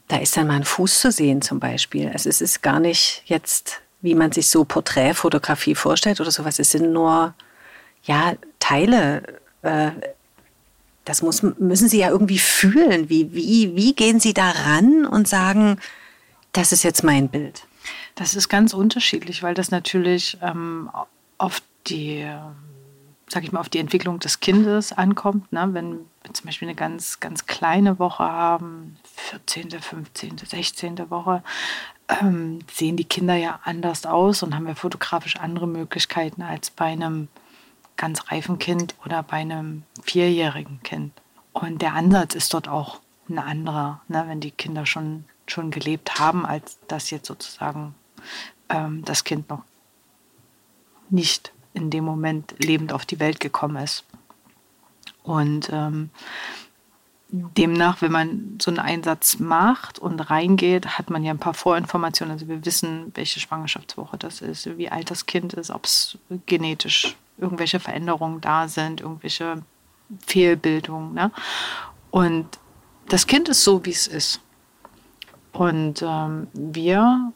da 0.09 0.19
ist 0.19 0.37
dann 0.37 0.47
mal 0.47 0.57
ein 0.57 0.65
Fuß 0.65 1.01
zu 1.01 1.11
sehen 1.11 1.41
zum 1.41 1.59
Beispiel. 1.59 2.11
Also 2.11 2.29
es 2.29 2.41
ist 2.41 2.63
gar 2.63 2.81
nicht 2.81 3.23
jetzt, 3.27 3.81
wie 4.03 4.15
man 4.15 4.33
sich 4.33 4.49
so 4.49 4.65
Porträtfotografie 4.65 5.75
vorstellt 5.75 6.21
oder 6.21 6.31
sowas. 6.31 6.59
Es 6.59 6.71
sind 6.71 6.93
nur 6.93 7.35
ja, 8.05 8.35
Teile, 8.59 9.23
äh, 9.63 9.93
das 11.05 11.23
muss, 11.23 11.43
müssen 11.43 11.89
Sie 11.89 11.99
ja 11.99 12.11
irgendwie 12.11 12.39
fühlen. 12.39 13.09
Wie, 13.09 13.33
wie, 13.33 13.75
wie 13.75 13.95
gehen 13.95 14.21
Sie 14.21 14.35
da 14.35 14.51
ran 14.51 15.07
und 15.07 15.27
sagen, 15.29 15.79
das 16.53 16.73
ist 16.73 16.85
jetzt 16.85 17.03
mein 17.03 17.29
Bild? 17.29 17.63
Das 18.15 18.35
ist 18.35 18.49
ganz 18.49 18.75
unterschiedlich, 18.75 19.43
weil 19.43 19.55
das 19.55 19.71
natürlich 19.71 20.39
ähm, 20.43 20.91
auf 21.39 21.63
die, 21.87 22.27
sag 23.33 23.45
ich 23.45 23.53
mal, 23.53 23.61
auf 23.61 23.71
die 23.71 23.79
Entwicklung 23.79 24.19
des 24.19 24.41
Kindes 24.41 24.93
ankommt. 24.93 25.51
Ne? 25.53 25.67
Wenn 25.73 26.01
wir 26.23 26.35
zum 26.35 26.47
Beispiel 26.47 26.69
eine 26.69 26.75
ganz, 26.75 27.19
ganz 27.19 27.47
kleine 27.47 27.99
Woche 27.99 28.25
haben, 28.25 28.99
14., 29.17 29.71
15., 29.71 30.37
16. 30.37 31.11
Woche, 31.11 31.43
ähm, 32.09 32.59
sehen 32.71 32.99
die 32.99 33.07
Kinder 33.07 33.35
ja 33.35 33.61
anders 33.65 34.05
aus 34.05 34.43
und 34.43 34.55
haben 34.55 34.67
wir 34.67 34.77
fotografisch 34.77 35.37
andere 35.37 35.67
Möglichkeiten 35.67 36.43
als 36.43 36.71
bei 36.71 36.87
einem 36.87 37.29
ganz 37.97 38.31
reifen 38.31 38.59
Kind 38.59 38.95
oder 39.05 39.23
bei 39.23 39.39
einem 39.39 39.85
vierjährigen 40.03 40.83
Kind. 40.83 41.13
Und 41.55 41.81
der 41.81 41.95
Ansatz 41.95 42.35
ist 42.35 42.53
dort 42.53 42.69
auch 42.69 43.01
ein 43.31 43.39
anderer, 43.39 44.03
ne, 44.09 44.25
wenn 44.27 44.41
die 44.41 44.51
Kinder 44.51 44.85
schon, 44.85 45.25
schon 45.47 45.71
gelebt 45.71 46.19
haben, 46.19 46.45
als 46.45 46.79
dass 46.87 47.09
jetzt 47.09 47.29
sozusagen 47.29 47.95
ähm, 48.69 49.03
das 49.07 49.25
Kind 49.25 49.49
noch 49.49 49.65
nicht 51.09 51.53
in 51.75 51.91
dem 51.91 52.05
Moment 52.05 52.55
lebend 52.59 52.93
auf 52.93 53.07
die 53.07 53.21
Welt 53.21 53.41
gekommen 53.41 53.77
ist. 53.77 54.05
Und 55.23 55.71
ähm, 55.73 56.11
demnach, 57.33 58.03
wenn 58.03 58.13
man 58.13 58.59
so 58.61 58.71
einen 58.71 58.79
Einsatz 58.79 59.39
macht 59.39 59.99
und 59.99 60.21
reingeht, 60.21 60.99
hat 60.99 61.09
man 61.09 61.25
ja 61.25 61.33
ein 61.33 61.39
paar 61.39 61.55
Vorinformationen. 61.55 62.33
Also 62.33 62.49
wir 62.49 62.65
wissen, 62.65 63.11
welche 63.15 63.41
Schwangerschaftswoche 63.41 64.19
das 64.19 64.43
ist, 64.43 64.77
wie 64.77 64.91
alt 64.91 65.11
das 65.11 65.27
Kind 65.27 65.55
ist, 65.55 65.71
ob 65.71 65.87
es 65.87 66.19
genetisch 66.47 67.17
irgendwelche 67.39 67.81
Veränderungen 67.81 68.41
da 68.41 68.69
sind, 68.69 69.01
irgendwelche 69.01 69.63
Fehlbildungen. 70.27 71.15
Ne? 71.15 71.31
Und 72.11 72.47
das 73.09 73.27
Kind 73.27 73.49
ist 73.49 73.65
so, 73.65 73.85
wie 73.87 73.91
es 73.91 74.07
ist. 74.07 74.41
Und 75.53 76.03
ähm, 76.03 76.49
wir 76.53 77.33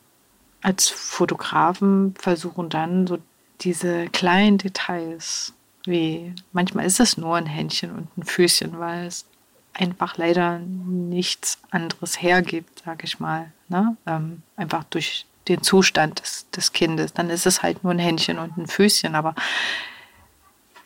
als 0.60 0.88
Fotografen 0.88 2.14
versuchen 2.18 2.68
dann 2.68 3.06
so 3.06 3.18
diese 3.60 4.08
kleinen 4.08 4.58
Details, 4.58 5.52
wie 5.84 6.34
manchmal 6.52 6.86
ist 6.86 7.00
es 7.00 7.16
nur 7.16 7.36
ein 7.36 7.46
Händchen 7.46 7.92
und 7.92 8.18
ein 8.18 8.24
Füßchen, 8.24 8.78
weil 8.78 9.06
es 9.06 9.24
einfach 9.72 10.16
leider 10.16 10.58
nichts 10.58 11.58
anderes 11.70 12.20
hergibt, 12.20 12.82
sage 12.84 13.04
ich 13.04 13.20
mal. 13.20 13.52
Ne? 13.68 13.96
Ähm, 14.06 14.42
einfach 14.56 14.84
durch 14.84 15.26
den 15.48 15.62
Zustand 15.62 16.20
des, 16.20 16.50
des 16.50 16.72
Kindes. 16.72 17.12
Dann 17.12 17.30
ist 17.30 17.46
es 17.46 17.62
halt 17.62 17.84
nur 17.84 17.92
ein 17.92 17.98
Händchen 17.98 18.38
und 18.38 18.56
ein 18.56 18.66
Füßchen, 18.66 19.14
aber 19.14 19.34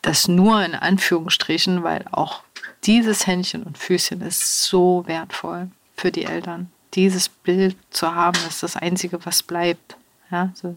das 0.02 0.28
nur 0.28 0.62
in 0.64 0.74
Anführungsstrichen, 0.74 1.82
weil 1.82 2.04
auch 2.10 2.42
dieses 2.84 3.26
Händchen 3.26 3.62
und 3.62 3.78
Füßchen 3.78 4.20
ist 4.22 4.62
so 4.62 5.04
wertvoll 5.06 5.70
für 5.96 6.10
die 6.10 6.24
Eltern. 6.24 6.70
Dieses 6.94 7.28
Bild 7.28 7.76
zu 7.90 8.14
haben, 8.14 8.38
ist 8.48 8.62
das 8.62 8.76
Einzige, 8.76 9.24
was 9.24 9.42
bleibt. 9.42 9.96
Ja, 10.30 10.50
so 10.54 10.74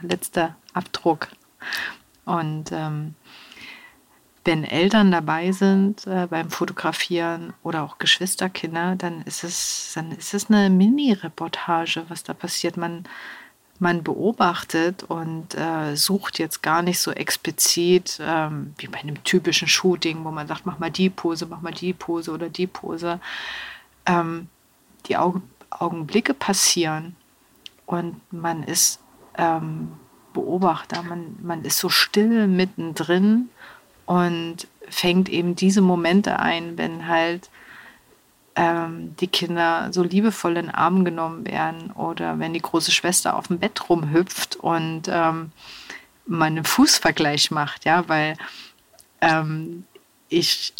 der 0.00 0.08
letzte 0.08 0.54
Abdruck. 0.74 1.28
Und 2.24 2.70
ähm, 2.72 3.14
wenn 4.44 4.64
Eltern 4.64 5.10
dabei 5.10 5.52
sind 5.52 6.06
äh, 6.06 6.26
beim 6.28 6.50
Fotografieren 6.50 7.54
oder 7.62 7.82
auch 7.82 7.98
Geschwisterkinder, 7.98 8.94
dann 8.96 9.22
ist 9.22 9.42
es, 9.42 9.92
dann 9.94 10.12
ist 10.12 10.34
es 10.34 10.50
eine 10.50 10.68
Mini-Reportage, 10.68 12.04
was 12.08 12.24
da 12.24 12.34
passiert. 12.34 12.76
Man, 12.76 13.04
man 13.78 14.02
beobachtet 14.02 15.02
und 15.04 15.54
äh, 15.54 15.96
sucht 15.96 16.38
jetzt 16.38 16.62
gar 16.62 16.82
nicht 16.82 17.00
so 17.00 17.10
explizit 17.10 18.18
ähm, 18.20 18.74
wie 18.76 18.88
bei 18.88 19.00
einem 19.00 19.22
typischen 19.24 19.68
Shooting, 19.68 20.24
wo 20.24 20.30
man 20.30 20.46
sagt, 20.46 20.66
mach 20.66 20.78
mal 20.78 20.90
die 20.90 21.10
Pose, 21.10 21.46
mach 21.46 21.62
mal 21.62 21.72
die 21.72 21.94
Pose 21.94 22.30
oder 22.30 22.50
die 22.50 22.66
Pose. 22.66 23.20
Ähm, 24.06 24.48
die 25.06 25.16
Augen, 25.16 25.42
Augenblicke 25.70 26.34
passieren 26.34 27.16
und 27.86 28.20
man 28.32 28.62
ist 28.62 29.00
ähm, 29.36 29.92
Beobachter, 30.34 31.02
man, 31.02 31.36
man 31.42 31.64
ist 31.64 31.78
so 31.78 31.88
still 31.88 32.46
mittendrin 32.46 33.48
und 34.04 34.68
fängt 34.90 35.30
eben 35.30 35.56
diese 35.56 35.80
Momente 35.80 36.38
ein, 36.38 36.76
wenn 36.76 37.08
halt 37.08 37.48
ähm, 38.56 39.16
die 39.18 39.26
Kinder 39.26 39.88
so 39.92 40.02
liebevoll 40.02 40.56
in 40.56 40.66
den 40.66 40.74
Arm 40.74 41.04
genommen 41.04 41.46
werden 41.46 41.90
oder 41.92 42.38
wenn 42.38 42.52
die 42.52 42.60
große 42.60 42.92
Schwester 42.92 43.36
auf 43.36 43.48
dem 43.48 43.58
Bett 43.58 43.88
rumhüpft 43.88 44.56
und 44.56 45.02
ähm, 45.08 45.52
man 46.26 46.56
einen 46.56 46.64
Fußvergleich 46.64 47.50
macht, 47.50 47.84
ja, 47.84 48.08
weil 48.08 48.36
ähm, 49.20 49.84
ich 50.28 50.74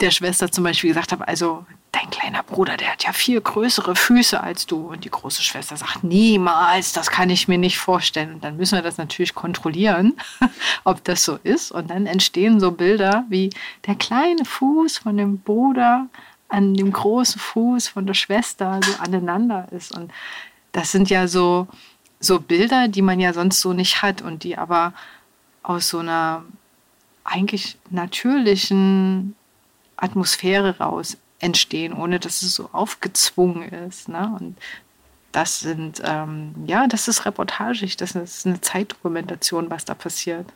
der 0.00 0.10
Schwester 0.10 0.50
zum 0.50 0.64
Beispiel 0.64 0.90
gesagt 0.90 1.12
habe, 1.12 1.26
also 1.26 1.66
dein 1.92 2.10
kleiner 2.10 2.42
Bruder, 2.42 2.76
der 2.76 2.92
hat 2.92 3.04
ja 3.04 3.12
viel 3.12 3.40
größere 3.40 3.96
Füße 3.96 4.40
als 4.40 4.66
du. 4.66 4.88
Und 4.88 5.04
die 5.04 5.10
große 5.10 5.42
Schwester 5.42 5.76
sagt, 5.76 6.04
niemals, 6.04 6.92
das 6.92 7.10
kann 7.10 7.30
ich 7.30 7.48
mir 7.48 7.58
nicht 7.58 7.78
vorstellen. 7.78 8.34
Und 8.34 8.44
dann 8.44 8.56
müssen 8.56 8.76
wir 8.76 8.82
das 8.82 8.98
natürlich 8.98 9.34
kontrollieren, 9.34 10.14
ob 10.84 11.02
das 11.04 11.24
so 11.24 11.38
ist. 11.42 11.72
Und 11.72 11.90
dann 11.90 12.06
entstehen 12.06 12.60
so 12.60 12.72
Bilder 12.72 13.24
wie 13.28 13.50
der 13.86 13.94
kleine 13.94 14.44
Fuß 14.44 14.98
von 14.98 15.16
dem 15.16 15.38
Bruder 15.40 16.06
an 16.48 16.74
dem 16.74 16.92
großen 16.92 17.40
Fuß 17.40 17.88
von 17.88 18.06
der 18.06 18.14
Schwester 18.14 18.80
so 18.82 18.92
aneinander 19.02 19.68
ist. 19.70 19.96
Und 19.96 20.12
das 20.72 20.92
sind 20.92 21.10
ja 21.10 21.28
so, 21.28 21.68
so 22.20 22.40
Bilder, 22.40 22.88
die 22.88 23.02
man 23.02 23.20
ja 23.20 23.32
sonst 23.32 23.60
so 23.60 23.72
nicht 23.72 24.02
hat 24.02 24.22
und 24.22 24.44
die 24.44 24.56
aber 24.56 24.92
aus 25.62 25.88
so 25.88 25.98
einer 25.98 26.44
eigentlich 27.24 27.76
natürlichen 27.90 29.34
Atmosphäre 29.96 30.78
raus 30.78 31.18
entstehen, 31.40 31.92
ohne 31.92 32.18
dass 32.18 32.42
es 32.42 32.54
so 32.54 32.68
aufgezwungen 32.72 33.68
ist. 33.68 34.08
Ne? 34.08 34.36
Und 34.38 34.56
das 35.32 35.60
sind, 35.60 36.02
ähm, 36.04 36.54
ja, 36.66 36.86
das 36.86 37.08
ist 37.08 37.26
reportagig, 37.26 37.96
das 37.96 38.12
ist 38.12 38.46
eine 38.46 38.60
Zeitdokumentation, 38.60 39.70
was 39.70 39.84
da 39.84 39.94
passiert. 39.94 40.46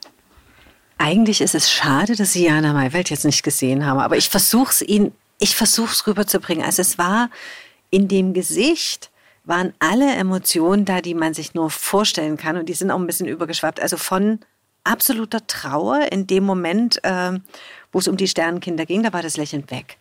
Eigentlich 0.99 1.41
ist 1.41 1.55
es 1.55 1.71
schade, 1.71 2.17
dass 2.17 2.33
Sie 2.33 2.45
Jana 2.45 2.73
Maywald 2.73 3.11
jetzt 3.11 3.25
nicht 3.25 3.43
gesehen 3.43 3.85
haben, 3.85 3.99
aber 3.99 4.17
ich 4.17 4.29
versuche 4.29 4.71
es 4.71 4.83
Ihnen, 4.83 5.13
ich 5.39 5.57
versuche 5.57 5.93
es 5.93 6.07
rüberzubringen. 6.07 6.65
Also 6.65 6.83
es 6.83 6.97
war 6.99 7.29
in 7.91 8.09
dem 8.09 8.33
Gesicht, 8.33 9.11
waren 9.45 9.75
alle 9.81 10.15
Emotionen 10.15 10.85
da, 10.85 11.01
die 11.01 11.15
man 11.15 11.35
sich 11.35 11.55
nur 11.55 11.71
vorstellen 11.71 12.37
kann 12.37 12.57
und 12.57 12.69
die 12.69 12.75
sind 12.75 12.91
auch 12.91 12.99
ein 12.99 13.07
bisschen 13.07 13.27
übergeschwappt. 13.27 13.81
Also 13.81 13.97
von 13.97 14.39
absoluter 14.85 15.47
Trauer 15.47 16.13
in 16.13 16.27
dem 16.27 16.45
Moment, 16.45 17.03
äh, 17.05 17.39
wo 17.91 17.99
es 17.99 18.09
um 18.09 18.17
die 18.17 18.29
Sternenkinder 18.29 18.87
ging, 18.87 19.03
da 19.03 19.13
war 19.13 19.23
das 19.23 19.37
Lächeln 19.37 19.71
weg. 19.71 19.99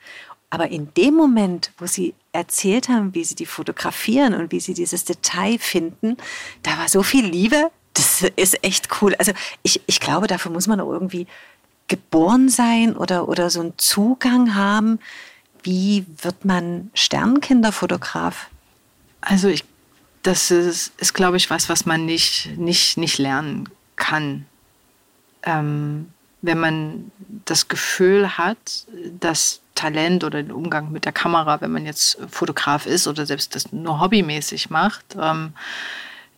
Aber 0.52 0.70
in 0.70 0.94
dem 0.96 1.16
Moment, 1.16 1.72
wo 1.78 1.88
sie 1.88 2.14
erzählt 2.34 2.90
haben, 2.90 3.16
wie 3.16 3.24
sie 3.24 3.36
die 3.36 3.46
fotografieren 3.46 4.34
und 4.34 4.52
wie 4.52 4.60
sie 4.60 4.74
dieses 4.74 5.06
Detail 5.06 5.58
finden, 5.58 6.18
da 6.62 6.78
war 6.78 6.90
so 6.90 7.04
viel 7.04 7.26
Liebe. 7.26 7.72
Das 7.94 8.22
ist 8.36 8.64
echt 8.64 9.02
cool. 9.02 9.16
Also 9.16 9.32
ich, 9.64 9.82
ich 9.88 10.02
glaube, 10.02 10.28
dafür 10.28 10.52
muss 10.52 10.68
man 10.68 10.80
irgendwie 10.80 11.26
geboren 11.88 12.50
sein 12.50 12.96
oder, 12.96 13.30
oder 13.30 13.50
so 13.50 13.62
einen 13.62 13.78
Zugang 13.78 14.54
haben. 14.54 15.00
Wie 15.64 16.06
wird 16.22 16.44
man 16.44 16.92
Sternenkinderfotograf? 16.96 18.48
Also 19.22 19.48
ich, 19.48 19.64
das 20.22 20.52
ist, 20.52 20.92
ist 20.98 21.14
glaube 21.14 21.38
ich, 21.38 21.50
was, 21.50 21.70
was 21.70 21.86
man 21.86 22.06
nicht, 22.06 22.58
nicht, 22.58 22.98
nicht 22.98 23.18
lernen 23.20 23.70
kann. 23.96 24.46
Ähm, 25.44 26.12
wenn 26.42 26.60
man 26.60 27.12
das 27.46 27.70
Gefühl 27.70 28.38
hat, 28.38 28.86
dass 29.20 29.61
Talent 29.76 30.24
oder 30.24 30.42
den 30.42 30.52
Umgang 30.52 30.92
mit 30.92 31.06
der 31.06 31.12
Kamera, 31.12 31.62
wenn 31.62 31.72
man 31.72 31.86
jetzt 31.86 32.18
Fotograf 32.30 32.86
ist 32.86 33.08
oder 33.08 33.26
selbst 33.26 33.56
das 33.56 33.72
nur 33.72 34.00
hobbymäßig 34.00 34.70
macht, 34.70 35.16
ähm, 35.20 35.54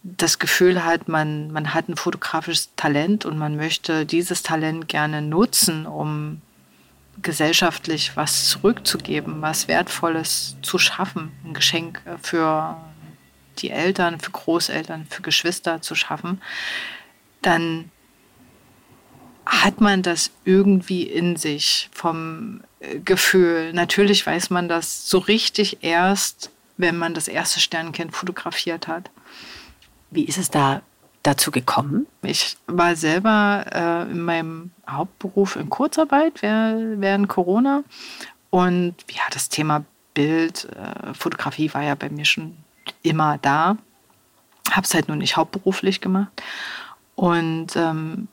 das 0.03 0.37
Gefühl 0.37 0.83
hat, 0.83 1.07
man, 1.07 1.51
man 1.51 1.73
hat 1.73 1.87
ein 1.87 1.95
fotografisches 1.95 2.69
Talent 2.75 3.25
und 3.25 3.37
man 3.37 3.55
möchte 3.55 4.05
dieses 4.05 4.43
Talent 4.43 4.89
gerne 4.89 5.21
nutzen, 5.21 5.85
um 5.85 6.41
gesellschaftlich 7.21 8.15
was 8.15 8.49
zurückzugeben, 8.49 9.41
was 9.41 9.67
Wertvolles 9.67 10.57
zu 10.61 10.77
schaffen, 10.77 11.31
ein 11.45 11.53
Geschenk 11.53 12.01
für 12.21 12.77
die 13.59 13.69
Eltern, 13.69 14.19
für 14.19 14.31
Großeltern, 14.31 15.05
für 15.09 15.21
Geschwister 15.21 15.81
zu 15.81 15.95
schaffen, 15.95 16.41
dann 17.41 17.91
hat 19.45 19.81
man 19.81 20.01
das 20.01 20.31
irgendwie 20.45 21.03
in 21.03 21.35
sich 21.35 21.89
vom 21.91 22.61
äh, 22.79 22.99
Gefühl. 22.99 23.73
Natürlich 23.73 24.25
weiß 24.25 24.49
man 24.49 24.67
das 24.67 25.09
so 25.09 25.17
richtig 25.17 25.83
erst, 25.83 26.51
wenn 26.77 26.97
man 26.97 27.13
das 27.13 27.27
erste 27.27 27.59
Sternkind 27.59 28.15
fotografiert 28.15 28.87
hat. 28.87 29.09
Wie 30.11 30.25
ist 30.25 30.37
es 30.37 30.49
da 30.49 30.81
dazu 31.23 31.51
gekommen? 31.51 32.07
Ich 32.21 32.57
war 32.67 32.95
selber 32.95 33.65
äh, 33.71 34.11
in 34.11 34.21
meinem 34.21 34.71
Hauptberuf 34.89 35.55
in 35.55 35.69
Kurzarbeit 35.69 36.41
während 36.41 37.29
Corona 37.29 37.83
und 38.49 38.95
ja, 39.09 39.23
das 39.31 39.49
Thema 39.49 39.83
Bild, 40.13 40.67
äh, 40.75 41.13
Fotografie 41.15 41.73
war 41.73 41.81
ja 41.81 41.95
bei 41.95 42.09
mir 42.09 42.25
schon 42.25 42.55
immer 43.01 43.39
da. 43.41 43.77
Habe 44.69 44.85
es 44.85 44.93
halt 44.93 45.07
nur 45.07 45.17
nicht 45.17 45.37
hauptberuflich 45.37 46.01
gemacht. 46.01 46.31
Und 47.15 47.75
ähm, 47.75 48.27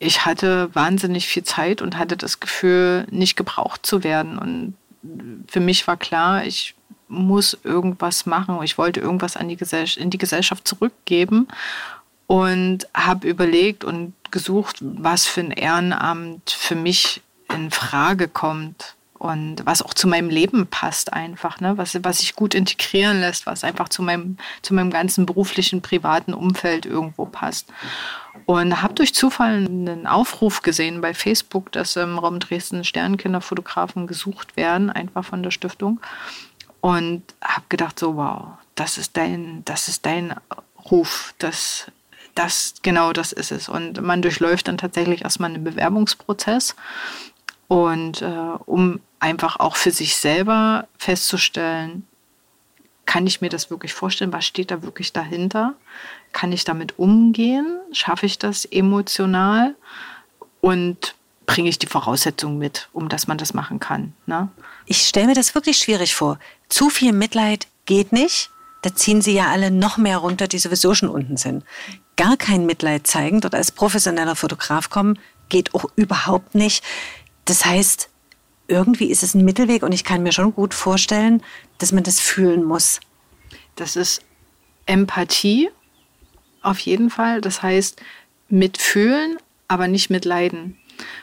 ich 0.00 0.24
hatte 0.24 0.74
wahnsinnig 0.74 1.28
viel 1.28 1.44
Zeit 1.44 1.82
und 1.82 1.96
hatte 1.98 2.16
das 2.16 2.40
Gefühl, 2.40 3.06
nicht 3.10 3.36
gebraucht 3.36 3.84
zu 3.84 4.02
werden. 4.02 4.38
Und 4.38 4.74
für 5.46 5.60
mich 5.60 5.86
war 5.86 5.98
klar, 5.98 6.44
ich 6.44 6.74
muss 7.06 7.56
irgendwas 7.64 8.24
machen. 8.24 8.58
Ich 8.62 8.78
wollte 8.78 9.00
irgendwas 9.00 9.36
an 9.36 9.48
die 9.48 9.58
in 9.96 10.10
die 10.10 10.18
Gesellschaft 10.18 10.66
zurückgeben 10.66 11.48
und 12.26 12.88
habe 12.94 13.28
überlegt 13.28 13.84
und 13.84 14.14
gesucht, 14.30 14.78
was 14.80 15.26
für 15.26 15.42
ein 15.42 15.50
Ehrenamt 15.50 16.50
für 16.50 16.76
mich 16.76 17.20
in 17.52 17.70
Frage 17.70 18.26
kommt 18.26 18.94
und 19.20 19.66
was 19.66 19.82
auch 19.82 19.92
zu 19.92 20.08
meinem 20.08 20.30
Leben 20.30 20.66
passt 20.66 21.12
einfach, 21.12 21.60
ne? 21.60 21.76
was, 21.76 21.98
was 22.02 22.20
sich 22.20 22.36
gut 22.36 22.54
integrieren 22.54 23.20
lässt, 23.20 23.44
was 23.44 23.64
einfach 23.64 23.90
zu 23.90 24.02
meinem, 24.02 24.38
zu 24.62 24.72
meinem 24.72 24.90
ganzen 24.90 25.26
beruflichen, 25.26 25.82
privaten 25.82 26.32
Umfeld 26.32 26.86
irgendwo 26.86 27.26
passt. 27.26 27.70
Und 28.46 28.82
habe 28.82 28.94
durch 28.94 29.14
Zufall 29.14 29.66
einen 29.66 30.06
Aufruf 30.06 30.62
gesehen 30.62 31.00
bei 31.00 31.14
Facebook, 31.14 31.72
dass 31.72 31.96
im 31.96 32.18
Raum 32.18 32.38
Dresden 32.40 32.84
Sternkinderfotografen 32.84 34.06
gesucht 34.06 34.56
werden, 34.56 34.90
einfach 34.90 35.24
von 35.24 35.42
der 35.42 35.50
Stiftung. 35.50 36.00
Und 36.80 37.22
habe 37.42 37.66
gedacht, 37.68 37.98
so 37.98 38.16
wow, 38.16 38.54
das 38.74 38.98
ist 38.98 39.16
dein, 39.16 39.62
das 39.64 39.88
ist 39.88 40.06
dein 40.06 40.34
Ruf, 40.90 41.34
das, 41.38 41.86
das, 42.34 42.74
genau 42.82 43.12
das 43.12 43.32
ist 43.32 43.52
es. 43.52 43.68
Und 43.68 44.00
man 44.00 44.22
durchläuft 44.22 44.68
dann 44.68 44.78
tatsächlich 44.78 45.22
erstmal 45.22 45.50
einen 45.50 45.64
Bewerbungsprozess. 45.64 46.74
Und 47.68 48.22
äh, 48.22 48.26
um 48.66 49.00
einfach 49.20 49.60
auch 49.60 49.76
für 49.76 49.90
sich 49.90 50.16
selber 50.16 50.88
festzustellen, 50.98 52.06
kann 53.10 53.26
ich 53.26 53.40
mir 53.40 53.48
das 53.48 53.70
wirklich 53.70 53.92
vorstellen? 53.92 54.32
Was 54.32 54.46
steht 54.46 54.70
da 54.70 54.84
wirklich 54.84 55.12
dahinter? 55.12 55.74
Kann 56.30 56.52
ich 56.52 56.62
damit 56.62 56.96
umgehen? 56.96 57.80
Schaffe 57.90 58.24
ich 58.24 58.38
das 58.38 58.64
emotional? 58.64 59.74
Und 60.60 61.16
bringe 61.44 61.68
ich 61.68 61.80
die 61.80 61.88
Voraussetzungen 61.88 62.56
mit, 62.56 62.88
um 62.92 63.08
dass 63.08 63.26
man 63.26 63.36
das 63.36 63.52
machen 63.52 63.80
kann? 63.80 64.12
Ne? 64.26 64.48
Ich 64.86 65.08
stelle 65.08 65.26
mir 65.26 65.34
das 65.34 65.56
wirklich 65.56 65.78
schwierig 65.78 66.14
vor. 66.14 66.38
Zu 66.68 66.88
viel 66.88 67.12
Mitleid 67.12 67.66
geht 67.84 68.12
nicht. 68.12 68.50
Da 68.82 68.94
ziehen 68.94 69.22
sie 69.22 69.34
ja 69.34 69.48
alle 69.48 69.72
noch 69.72 69.96
mehr 69.96 70.18
runter, 70.18 70.46
die 70.46 70.60
sowieso 70.60 70.94
schon 70.94 71.08
unten 71.08 71.36
sind. 71.36 71.64
Gar 72.14 72.36
kein 72.36 72.64
Mitleid 72.64 73.08
zeigen, 73.08 73.40
dort 73.40 73.56
als 73.56 73.72
professioneller 73.72 74.36
Fotograf 74.36 74.88
kommen, 74.88 75.18
geht 75.48 75.74
auch 75.74 75.86
überhaupt 75.96 76.54
nicht. 76.54 76.84
Das 77.44 77.64
heißt, 77.64 78.08
irgendwie 78.68 79.10
ist 79.10 79.24
es 79.24 79.34
ein 79.34 79.44
Mittelweg 79.44 79.82
und 79.82 79.90
ich 79.90 80.04
kann 80.04 80.22
mir 80.22 80.30
schon 80.30 80.54
gut 80.54 80.74
vorstellen, 80.74 81.42
dass 81.80 81.92
man 81.92 82.04
das 82.04 82.20
fühlen 82.20 82.62
muss. 82.62 83.00
Das 83.74 83.96
ist 83.96 84.22
Empathie 84.86 85.70
auf 86.62 86.78
jeden 86.78 87.10
Fall. 87.10 87.40
Das 87.40 87.62
heißt, 87.62 88.00
mitfühlen, 88.48 89.38
aber 89.66 89.88
nicht 89.88 90.10
mitleiden. 90.10 90.78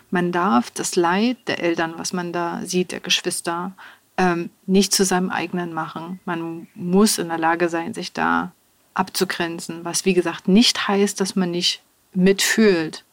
Man 0.10 0.32
darf 0.32 0.72
das 0.72 0.96
Leid 0.96 1.38
der 1.48 1.62
Eltern, 1.62 1.94
was 1.98 2.12
man 2.12 2.34
da 2.34 2.62
sieht, 2.66 2.92
der 2.92 3.00
Geschwister, 3.00 3.74
ähm, 4.18 4.50
nicht 4.66 4.94
zu 4.94 5.06
seinem 5.06 5.30
eigenen 5.30 5.74
machen. 5.74 6.20
Man 6.26 6.68
muss 6.74 7.20
in 7.20 7.28
der 7.30 7.38
Lage 7.38 7.70
sein, 7.70 7.94
sich 7.94 8.14
da 8.14 8.52
abzugrenzen, 8.96 9.86
was 9.86 10.06
wie 10.06 10.16
gesagt 10.16 10.48
nicht 10.48 10.88
heißt, 10.88 11.22
dass 11.22 11.36
man 11.36 11.52
nicht 11.52 11.84
mitfühlt. 12.14 13.04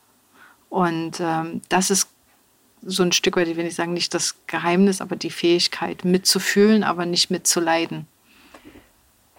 Und 0.71 1.21
ähm, 1.21 1.61
das 1.69 1.91
ist 1.91 2.09
so 2.87 3.03
ein 3.03 3.13
Stück 3.13 3.37
weit, 3.37 3.49
ich 3.49 3.57
will 3.57 3.65
nicht 3.65 3.77
sagen, 3.77 3.93
nicht 3.93 4.15
das 4.15 4.37
Geheimnis, 4.47 5.01
aber 5.01 5.17
die 5.17 5.31
Fähigkeit 5.31 6.05
mitzufühlen, 6.05 6.85
aber 6.85 7.07
nicht 7.07 7.31
mitzuleiden. 7.31 8.07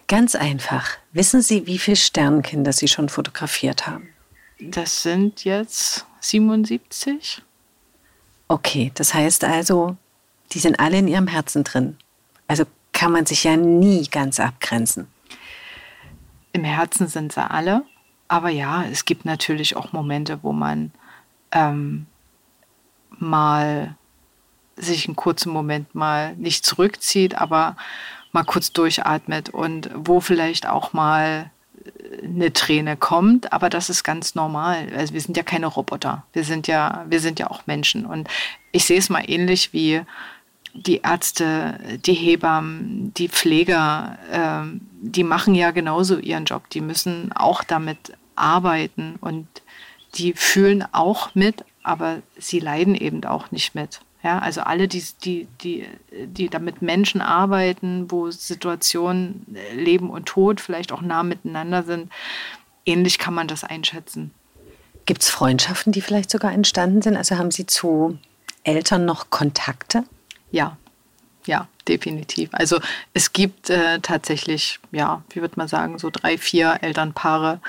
Ganz 0.08 0.34
einfach. 0.34 0.90
Wissen 1.12 1.42
Sie, 1.42 1.66
wie 1.66 1.78
viele 1.78 1.96
Sternkinder 1.96 2.72
Sie 2.72 2.88
schon 2.88 3.08
fotografiert 3.08 3.86
haben? 3.86 4.08
Das 4.60 5.02
sind 5.02 5.44
jetzt 5.44 6.06
77. 6.20 7.42
Okay, 8.48 8.92
das 8.94 9.14
heißt 9.14 9.44
also, 9.44 9.96
die 10.52 10.60
sind 10.60 10.78
alle 10.78 10.98
in 10.98 11.08
Ihrem 11.08 11.26
Herzen 11.26 11.64
drin. 11.64 11.96
Also 12.46 12.64
kann 12.92 13.12
man 13.12 13.26
sich 13.26 13.44
ja 13.44 13.56
nie 13.56 14.06
ganz 14.08 14.40
abgrenzen. 14.40 15.08
Im 16.52 16.64
Herzen 16.64 17.08
sind 17.08 17.32
sie 17.32 17.50
alle. 17.50 17.82
Aber 18.28 18.48
ja, 18.48 18.84
es 18.84 19.04
gibt 19.04 19.24
natürlich 19.24 19.76
auch 19.76 19.92
Momente, 19.92 20.38
wo 20.42 20.52
man 20.52 20.92
ähm, 21.52 22.06
mal 23.18 23.96
sich 24.76 25.06
einen 25.06 25.16
kurzen 25.16 25.52
Moment 25.52 25.94
mal 25.94 26.36
nicht 26.36 26.64
zurückzieht, 26.64 27.36
aber 27.36 27.76
mal 28.32 28.44
kurz 28.44 28.72
durchatmet 28.72 29.50
und 29.50 29.90
wo 29.94 30.20
vielleicht 30.20 30.66
auch 30.66 30.92
mal 30.92 31.50
eine 32.22 32.52
Träne 32.52 32.96
kommt, 32.96 33.52
aber 33.52 33.70
das 33.70 33.90
ist 33.90 34.04
ganz 34.04 34.34
normal. 34.34 34.88
Also 34.96 35.14
wir 35.14 35.20
sind 35.20 35.36
ja 35.36 35.42
keine 35.42 35.66
Roboter. 35.66 36.24
Wir 36.32 36.44
sind 36.44 36.66
ja, 36.66 37.04
wir 37.08 37.20
sind 37.20 37.38
ja 37.38 37.50
auch 37.50 37.66
Menschen. 37.66 38.06
Und 38.06 38.28
ich 38.72 38.84
sehe 38.84 38.98
es 38.98 39.08
mal 39.08 39.24
ähnlich 39.26 39.72
wie 39.72 40.02
die 40.74 40.98
Ärzte, 40.98 41.78
die 42.04 42.12
Hebammen, 42.12 43.12
die 43.14 43.28
Pfleger, 43.28 44.18
äh, 44.30 44.78
die 45.00 45.24
machen 45.24 45.54
ja 45.54 45.70
genauso 45.70 46.18
ihren 46.18 46.44
Job. 46.44 46.68
Die 46.70 46.80
müssen 46.80 47.32
auch 47.32 47.64
damit 47.64 48.12
arbeiten 48.34 49.16
und 49.20 49.46
die 50.14 50.32
fühlen 50.34 50.84
auch 50.92 51.34
mit, 51.34 51.64
aber 51.86 52.22
sie 52.36 52.58
leiden 52.58 52.94
eben 52.94 53.24
auch 53.24 53.50
nicht 53.50 53.74
mit. 53.74 54.00
Ja, 54.22 54.40
also 54.40 54.62
alle, 54.62 54.88
die, 54.88 55.04
die, 55.22 55.46
die, 55.62 55.86
die 56.10 56.48
da 56.48 56.58
mit 56.58 56.82
Menschen 56.82 57.20
arbeiten, 57.20 58.10
wo 58.10 58.28
Situationen 58.30 59.46
äh, 59.54 59.74
Leben 59.74 60.10
und 60.10 60.26
Tod 60.26 60.60
vielleicht 60.60 60.90
auch 60.90 61.00
nah 61.00 61.22
miteinander 61.22 61.84
sind, 61.84 62.10
ähnlich 62.84 63.18
kann 63.18 63.34
man 63.34 63.46
das 63.46 63.62
einschätzen. 63.62 64.32
Gibt 65.04 65.22
es 65.22 65.30
Freundschaften, 65.30 65.92
die 65.92 66.00
vielleicht 66.00 66.30
sogar 66.30 66.52
entstanden 66.52 67.02
sind? 67.02 67.16
Also 67.16 67.38
haben 67.38 67.52
Sie 67.52 67.66
zu 67.66 68.18
Eltern 68.64 69.04
noch 69.04 69.30
Kontakte? 69.30 70.02
Ja, 70.50 70.76
ja, 71.44 71.68
definitiv. 71.86 72.48
Also 72.50 72.80
es 73.14 73.32
gibt 73.32 73.70
äh, 73.70 74.00
tatsächlich, 74.00 74.80
ja, 74.90 75.22
wie 75.30 75.40
würde 75.40 75.54
man 75.56 75.68
sagen, 75.68 76.00
so 76.00 76.10
drei, 76.10 76.36
vier 76.36 76.78
Elternpaare, 76.80 77.60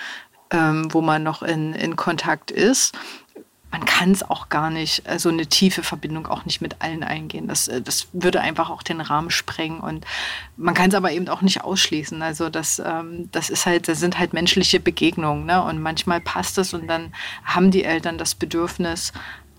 ähm, 0.50 0.92
wo 0.92 1.02
man 1.02 1.22
noch 1.22 1.44
in, 1.44 1.74
in 1.74 1.96
Kontakt 1.96 2.50
ist 2.50 2.98
man 3.72 3.84
kann 3.84 4.12
es 4.12 4.24
auch 4.24 4.50
gar 4.50 4.70
nicht, 4.70 5.04
so 5.04 5.10
also 5.10 5.30
eine 5.30 5.48
tiefe 5.48 5.84
Verbindung 5.84 6.28
auch 6.28 6.46
nicht 6.46 6.62
mit 6.62 6.82
allen 6.82 7.04
eingehen. 7.04 7.48
Das, 7.48 7.68
äh, 7.68 7.82
das 7.82 8.08
würde 8.14 8.42
einfach 8.42 8.70
auch 8.70 8.82
den 8.82 9.02
Rahmen 9.02 9.30
sprengen. 9.30 9.80
Und 9.80 10.06
man 10.56 10.74
kann 10.74 10.90
es 10.90 10.96
aber 10.96 11.12
eben 11.12 11.28
auch 11.28 11.42
nicht 11.42 11.64
ausschließen. 11.64 12.22
Also 12.22 12.50
das, 12.50 12.80
ähm, 12.80 13.30
das 13.32 13.50
ist 13.50 13.66
halt, 13.66 13.88
das 13.88 14.00
sind 14.00 14.20
halt 14.20 14.34
menschliche 14.34 14.80
Begegnungen. 14.80 15.46
Ne? 15.46 15.62
Und 15.62 15.82
manchmal 15.82 16.22
passt 16.22 16.58
es 16.58 16.74
und 16.74 16.88
dann 16.88 17.14
haben 17.44 17.72
die 17.72 17.84
Eltern 17.84 18.18
das 18.18 18.36
Bedürfnis, 18.36 19.12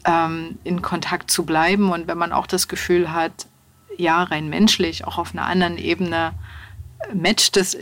ähm, 0.05 0.59
in 0.65 0.81
Kontakt 0.81 1.31
zu 1.31 1.45
bleiben. 1.45 1.93
Und 1.93 2.07
wenn 2.07 2.19
man 2.19 2.33
auch 2.33 2.47
das 2.47 2.69
Gefühl 2.69 3.13
hat, 3.13 3.47
ja, 3.99 4.23
rein 4.23 4.49
menschlich, 4.49 5.07
auch 5.07 5.19
auf 5.19 5.33
einer 5.33 5.45
anderen 5.45 5.77
Ebene, 5.77 6.33
matcht 7.13 7.57
es 7.57 7.77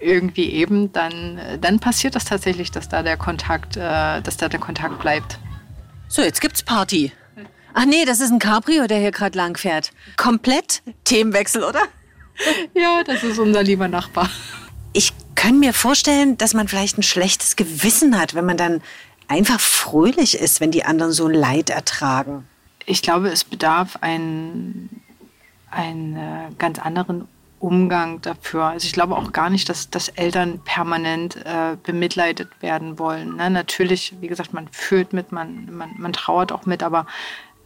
irgendwie 0.00 0.50
eben, 0.50 0.92
dann, 0.92 1.40
dann 1.60 1.78
passiert 1.78 2.14
das 2.14 2.24
tatsächlich, 2.24 2.70
dass 2.70 2.88
da 2.88 3.02
der 3.02 3.16
Kontakt, 3.16 3.76
äh, 3.76 4.20
dass 4.22 4.36
da 4.36 4.48
der 4.48 4.60
Kontakt 4.60 4.98
bleibt. 4.98 5.38
So, 6.10 6.22
jetzt 6.22 6.40
gibt's 6.40 6.62
Party. 6.62 7.12
Ach 7.74 7.84
nee, 7.84 8.06
das 8.06 8.20
ist 8.20 8.30
ein 8.30 8.38
Cabrio, 8.38 8.86
der 8.86 8.98
hier 8.98 9.10
gerade 9.10 9.36
lang 9.36 9.58
fährt. 9.58 9.92
Komplett 10.16 10.82
Themenwechsel, 11.04 11.62
oder? 11.62 11.82
Ja, 12.74 13.04
das 13.04 13.22
ist 13.22 13.38
unser 13.38 13.62
lieber 13.62 13.88
Nachbar. 13.88 14.30
Ich 14.94 15.12
kann 15.34 15.60
mir 15.60 15.74
vorstellen, 15.74 16.38
dass 16.38 16.54
man 16.54 16.66
vielleicht 16.66 16.96
ein 16.98 17.02
schlechtes 17.02 17.56
Gewissen 17.56 18.18
hat, 18.18 18.34
wenn 18.34 18.46
man 18.46 18.56
dann 18.56 18.80
einfach 19.28 19.60
fröhlich 19.60 20.38
ist, 20.38 20.60
wenn 20.60 20.70
die 20.70 20.84
anderen 20.84 21.12
so 21.12 21.28
Leid 21.28 21.68
ertragen. 21.68 22.46
Ich 22.86 23.02
glaube, 23.02 23.28
es 23.28 23.44
bedarf 23.44 23.98
einen, 24.00 25.02
einen 25.70 26.16
äh, 26.16 26.50
ganz 26.56 26.78
anderen 26.78 27.28
Umgang 27.60 28.20
dafür. 28.20 28.64
Also 28.64 28.86
ich 28.86 28.92
glaube 28.92 29.16
auch 29.16 29.32
gar 29.32 29.50
nicht, 29.50 29.68
dass, 29.68 29.90
dass 29.90 30.08
Eltern 30.08 30.60
permanent 30.64 31.36
äh, 31.36 31.76
bemitleidet 31.82 32.50
werden 32.60 32.98
wollen. 32.98 33.36
Ne? 33.36 33.50
Natürlich, 33.50 34.14
wie 34.20 34.28
gesagt, 34.28 34.52
man 34.52 34.68
fühlt 34.68 35.12
mit, 35.12 35.32
man, 35.32 35.68
man, 35.72 35.90
man 35.96 36.12
trauert 36.12 36.52
auch 36.52 36.66
mit, 36.66 36.82
aber 36.82 37.06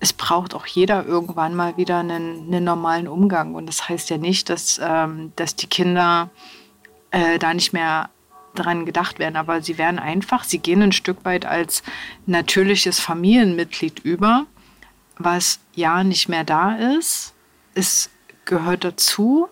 es 0.01 0.13
braucht 0.13 0.55
auch 0.55 0.67
jeder 0.67 1.07
irgendwann 1.07 1.55
mal 1.55 1.77
wieder 1.77 2.01
einen, 2.01 2.47
einen 2.47 2.65
normalen 2.65 3.07
Umgang. 3.07 3.55
Und 3.55 3.67
das 3.67 3.89
heißt 3.89 4.11
ja 4.11 4.19
nicht, 4.19 4.49
dass, 4.49 4.81
ähm, 4.83 5.33
dass 5.37 5.55
die 5.55 5.69
Kinder 5.69 6.31
äh, 7.11 7.39
da 7.39 7.55
nicht 7.55 7.73
mehr 7.73 8.11
dran 8.55 8.85
gedacht 8.85 9.19
werden, 9.19 9.37
aber 9.37 9.63
sie 9.63 9.79
werden 9.79 9.99
einfach, 9.99 10.45
sie 10.45 10.59
gehen 10.59 10.83
ein 10.83 10.93
Stück 10.93 11.25
weit 11.25 11.47
als 11.47 11.83
natürliches 12.27 12.99
Familienmitglied 12.99 14.01
über, 14.01 14.47
was 15.19 15.61
ja 15.75 16.05
nicht 16.05 16.29
mehr 16.29 16.45
da 16.45 16.75
ist. 16.75 17.33
Es 17.75 18.11
gehört 18.45 18.85
dazu, 18.85 19.49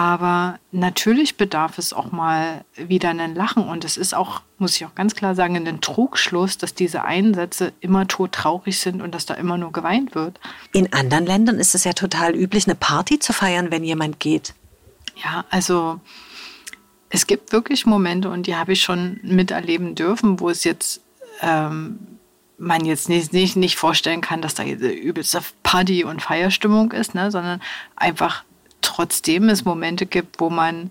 aber 0.00 0.58
natürlich 0.72 1.36
bedarf 1.36 1.76
es 1.76 1.92
auch 1.92 2.10
mal 2.10 2.64
wieder 2.74 3.10
einen 3.10 3.34
Lachen. 3.34 3.68
Und 3.68 3.84
es 3.84 3.98
ist 3.98 4.14
auch, 4.14 4.40
muss 4.56 4.74
ich 4.76 4.86
auch 4.86 4.94
ganz 4.94 5.14
klar 5.14 5.34
sagen, 5.34 5.56
ein 5.56 5.82
Trugschluss, 5.82 6.56
dass 6.56 6.72
diese 6.72 7.04
Einsätze 7.04 7.74
immer 7.80 8.08
todtraurig 8.08 8.78
sind 8.78 9.02
und 9.02 9.14
dass 9.14 9.26
da 9.26 9.34
immer 9.34 9.58
nur 9.58 9.72
geweint 9.72 10.14
wird. 10.14 10.40
In 10.72 10.90
anderen 10.94 11.26
Ländern 11.26 11.58
ist 11.58 11.74
es 11.74 11.84
ja 11.84 11.92
total 11.92 12.34
üblich, 12.34 12.66
eine 12.66 12.76
Party 12.76 13.18
zu 13.18 13.34
feiern, 13.34 13.70
wenn 13.70 13.84
jemand 13.84 14.20
geht. 14.20 14.54
Ja, 15.22 15.44
also 15.50 16.00
es 17.10 17.26
gibt 17.26 17.52
wirklich 17.52 17.84
Momente 17.84 18.30
und 18.30 18.46
die 18.46 18.56
habe 18.56 18.72
ich 18.72 18.80
schon 18.80 19.20
miterleben 19.22 19.96
dürfen, 19.96 20.40
wo 20.40 20.48
es 20.48 20.64
jetzt 20.64 21.02
ähm, 21.42 21.98
man 22.56 22.86
jetzt 22.86 23.10
nicht, 23.10 23.34
nicht, 23.34 23.54
nicht 23.54 23.76
vorstellen 23.76 24.22
kann, 24.22 24.40
dass 24.40 24.54
da 24.54 24.64
übelste 24.64 25.42
Party- 25.62 26.04
und 26.04 26.22
Feierstimmung 26.22 26.92
ist, 26.92 27.14
ne? 27.14 27.30
sondern 27.30 27.60
einfach 27.96 28.44
trotzdem 28.90 29.48
es 29.48 29.64
Momente 29.64 30.04
gibt, 30.04 30.40
wo 30.40 30.50
man, 30.50 30.90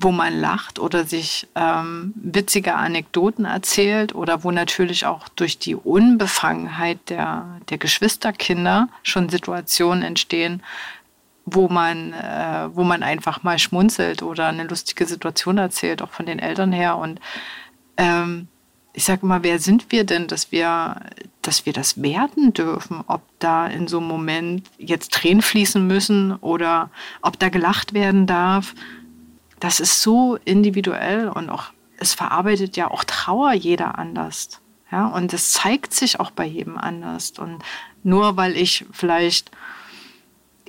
wo 0.00 0.10
man 0.10 0.38
lacht 0.40 0.78
oder 0.78 1.04
sich 1.04 1.46
ähm, 1.54 2.12
witzige 2.16 2.74
Anekdoten 2.74 3.44
erzählt 3.44 4.14
oder 4.14 4.42
wo 4.42 4.50
natürlich 4.50 5.06
auch 5.06 5.28
durch 5.28 5.58
die 5.58 5.76
Unbefangenheit 5.76 6.98
der, 7.08 7.60
der 7.68 7.78
Geschwisterkinder 7.78 8.88
schon 9.04 9.28
Situationen 9.28 10.02
entstehen, 10.02 10.62
wo 11.44 11.68
man, 11.68 12.12
äh, 12.12 12.68
wo 12.74 12.82
man 12.82 13.02
einfach 13.04 13.44
mal 13.44 13.58
schmunzelt 13.58 14.22
oder 14.22 14.48
eine 14.48 14.64
lustige 14.64 15.06
Situation 15.06 15.58
erzählt, 15.58 16.02
auch 16.02 16.10
von 16.10 16.26
den 16.26 16.40
Eltern 16.40 16.72
her. 16.72 16.96
Und 16.96 17.20
ähm, 17.96 18.48
ich 18.92 19.04
sage 19.04 19.24
mal, 19.24 19.42
wer 19.42 19.58
sind 19.58 19.92
wir 19.92 20.04
denn, 20.04 20.26
dass 20.26 20.50
wir, 20.50 21.00
dass 21.42 21.64
wir 21.64 21.72
das 21.72 22.02
werten 22.02 22.52
dürfen, 22.52 23.04
ob 23.06 23.22
da 23.38 23.66
in 23.66 23.86
so 23.86 23.98
einem 23.98 24.08
Moment 24.08 24.68
jetzt 24.78 25.12
Tränen 25.12 25.42
fließen 25.42 25.86
müssen 25.86 26.34
oder 26.36 26.90
ob 27.22 27.38
da 27.38 27.48
gelacht 27.48 27.94
werden 27.94 28.26
darf. 28.26 28.74
Das 29.60 29.78
ist 29.78 30.02
so 30.02 30.38
individuell 30.44 31.28
und 31.28 31.50
auch 31.50 31.66
es 31.98 32.14
verarbeitet 32.14 32.76
ja 32.76 32.90
auch 32.90 33.04
Trauer 33.04 33.52
jeder 33.52 33.98
anders. 33.98 34.60
Ja, 34.90 35.06
und 35.06 35.32
es 35.32 35.52
zeigt 35.52 35.94
sich 35.94 36.18
auch 36.18 36.32
bei 36.32 36.44
jedem 36.44 36.76
anders. 36.76 37.32
Und 37.38 37.62
nur 38.02 38.36
weil 38.36 38.56
ich 38.56 38.86
vielleicht 38.90 39.52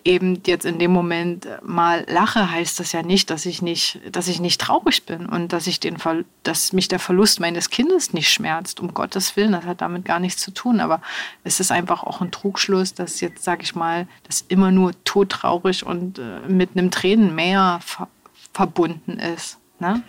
eben 0.03 0.41
jetzt 0.45 0.65
in 0.65 0.79
dem 0.79 0.91
Moment 0.91 1.47
mal 1.63 2.05
lache, 2.07 2.51
heißt 2.51 2.79
das 2.79 2.91
ja 2.91 3.03
nicht, 3.03 3.29
dass 3.29 3.45
ich 3.45 3.61
nicht, 3.61 3.99
dass 4.11 4.27
ich 4.27 4.39
nicht 4.39 4.61
traurig 4.61 5.05
bin 5.05 5.25
und 5.25 5.53
dass 5.53 5.67
ich 5.67 5.79
den, 5.79 5.97
dass 6.43 6.73
mich 6.73 6.87
der 6.87 6.99
Verlust 6.99 7.39
meines 7.39 7.69
Kindes 7.69 8.13
nicht 8.13 8.29
schmerzt. 8.31 8.79
Um 8.79 8.93
Gottes 8.93 9.35
Willen, 9.35 9.51
das 9.51 9.65
hat 9.65 9.81
damit 9.81 10.05
gar 10.05 10.19
nichts 10.19 10.41
zu 10.41 10.51
tun. 10.51 10.79
Aber 10.79 11.01
es 11.43 11.59
ist 11.59 11.71
einfach 11.71 12.03
auch 12.03 12.21
ein 12.21 12.31
Trugschluss, 12.31 12.93
dass 12.93 13.21
jetzt, 13.21 13.43
sage 13.43 13.63
ich 13.63 13.75
mal, 13.75 14.07
das 14.23 14.45
immer 14.47 14.71
nur 14.71 14.91
todtraurig 15.03 15.85
und 15.85 16.19
äh, 16.19 16.39
mit 16.47 16.71
einem 16.75 16.91
Tränenmeer 16.91 17.79
ver 17.83 18.07
verbunden 18.53 19.17
ist. 19.17 19.59
Ne? 19.79 20.03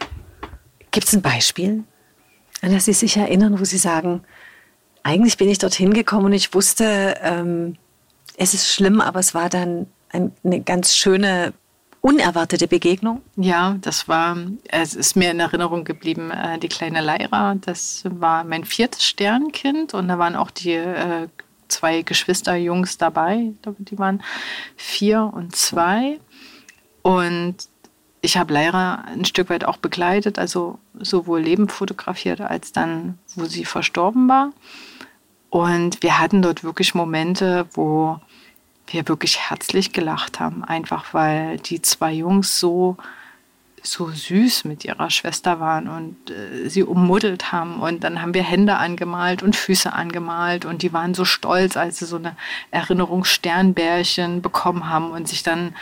Gibt 0.90 1.06
es 1.06 1.12
ein 1.14 1.22
Beispiel, 1.22 1.84
an 2.60 2.72
das 2.72 2.86
Sie 2.86 2.92
sich 2.92 3.16
erinnern, 3.16 3.60
wo 3.60 3.64
Sie 3.64 3.78
sagen, 3.78 4.24
eigentlich 5.04 5.36
bin 5.36 5.48
ich 5.48 5.58
dorthin 5.58 5.92
gekommen 5.92 6.26
und 6.26 6.32
ich 6.32 6.52
wusste, 6.54 7.16
ähm, 7.22 7.76
es 8.42 8.54
ist 8.54 8.68
schlimm, 8.68 9.00
aber 9.00 9.20
es 9.20 9.34
war 9.34 9.48
dann 9.48 9.86
eine 10.10 10.60
ganz 10.60 10.96
schöne, 10.96 11.52
unerwartete 12.00 12.66
Begegnung. 12.66 13.22
Ja, 13.36 13.76
das 13.80 14.08
war, 14.08 14.36
es 14.68 14.94
ist 14.94 15.14
mir 15.14 15.30
in 15.30 15.38
Erinnerung 15.38 15.84
geblieben, 15.84 16.32
äh, 16.32 16.58
die 16.58 16.68
kleine 16.68 17.00
Leira. 17.00 17.54
Das 17.54 18.02
war 18.04 18.42
mein 18.42 18.64
viertes 18.64 19.04
Sternkind 19.04 19.94
und 19.94 20.08
da 20.08 20.18
waren 20.18 20.34
auch 20.34 20.50
die 20.50 20.72
äh, 20.72 21.28
zwei 21.68 22.02
Geschwisterjungs 22.02 22.98
dabei. 22.98 23.52
Die 23.78 23.98
waren 23.98 24.22
vier 24.76 25.30
und 25.32 25.54
zwei. 25.54 26.18
Und 27.02 27.56
ich 28.20 28.36
habe 28.36 28.52
Leira 28.52 29.04
ein 29.06 29.24
Stück 29.24 29.48
weit 29.48 29.64
auch 29.64 29.76
begleitet, 29.76 30.38
also 30.38 30.78
sowohl 30.98 31.40
Leben 31.40 31.68
fotografiert 31.68 32.40
als 32.40 32.72
dann, 32.72 33.18
wo 33.36 33.44
sie 33.44 33.64
verstorben 33.64 34.28
war. 34.28 34.52
Und 35.50 36.02
wir 36.02 36.18
hatten 36.18 36.42
dort 36.42 36.64
wirklich 36.64 36.94
Momente, 36.94 37.66
wo 37.74 38.18
wir 38.88 39.08
wirklich 39.08 39.50
herzlich 39.50 39.92
gelacht 39.92 40.40
haben, 40.40 40.64
einfach 40.64 41.14
weil 41.14 41.58
die 41.58 41.82
zwei 41.82 42.12
Jungs 42.12 42.58
so 42.58 42.96
so 43.84 44.10
süß 44.10 44.64
mit 44.64 44.84
ihrer 44.84 45.10
Schwester 45.10 45.58
waren 45.58 45.88
und 45.88 46.30
äh, 46.30 46.68
sie 46.68 46.84
ummuddelt 46.84 47.50
haben. 47.52 47.80
Und 47.80 48.04
dann 48.04 48.22
haben 48.22 48.32
wir 48.32 48.42
Hände 48.42 48.76
angemalt 48.76 49.42
und 49.42 49.56
Füße 49.56 49.92
angemalt 49.92 50.64
und 50.64 50.82
die 50.82 50.92
waren 50.92 51.14
so 51.14 51.24
stolz, 51.24 51.76
als 51.76 51.98
sie 51.98 52.06
so 52.06 52.16
eine 52.16 52.36
Erinnerungssternbärchen 52.70 54.40
bekommen 54.40 54.88
haben 54.88 55.10
und 55.10 55.28
sich 55.28 55.42
dann 55.42 55.74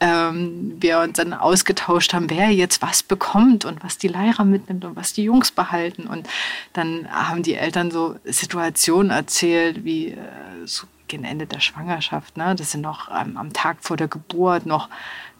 ähm, 0.00 0.76
wir 0.80 0.98
uns 1.00 1.16
dann 1.16 1.32
ausgetauscht 1.32 2.14
haben, 2.14 2.28
wer 2.28 2.50
jetzt 2.50 2.82
was 2.82 3.02
bekommt 3.02 3.64
und 3.64 3.84
was 3.84 3.98
die 3.98 4.08
Lehrer 4.08 4.44
mitnimmt 4.44 4.84
und 4.84 4.96
was 4.96 5.12
die 5.12 5.24
Jungs 5.24 5.50
behalten. 5.50 6.06
Und 6.06 6.28
dann 6.72 7.08
haben 7.10 7.42
die 7.42 7.54
Eltern 7.54 7.90
so 7.90 8.16
Situationen 8.24 9.10
erzählt, 9.10 9.84
wie 9.84 10.08
äh, 10.08 10.16
so 10.64 10.86
gegen 11.14 11.24
Ende 11.24 11.46
der 11.46 11.60
Schwangerschaft, 11.60 12.36
ne? 12.36 12.56
dass 12.56 12.72
sie 12.72 12.78
noch 12.78 13.08
ähm, 13.08 13.36
am 13.36 13.52
Tag 13.52 13.76
vor 13.82 13.96
der 13.96 14.08
Geburt 14.08 14.66
noch 14.66 14.88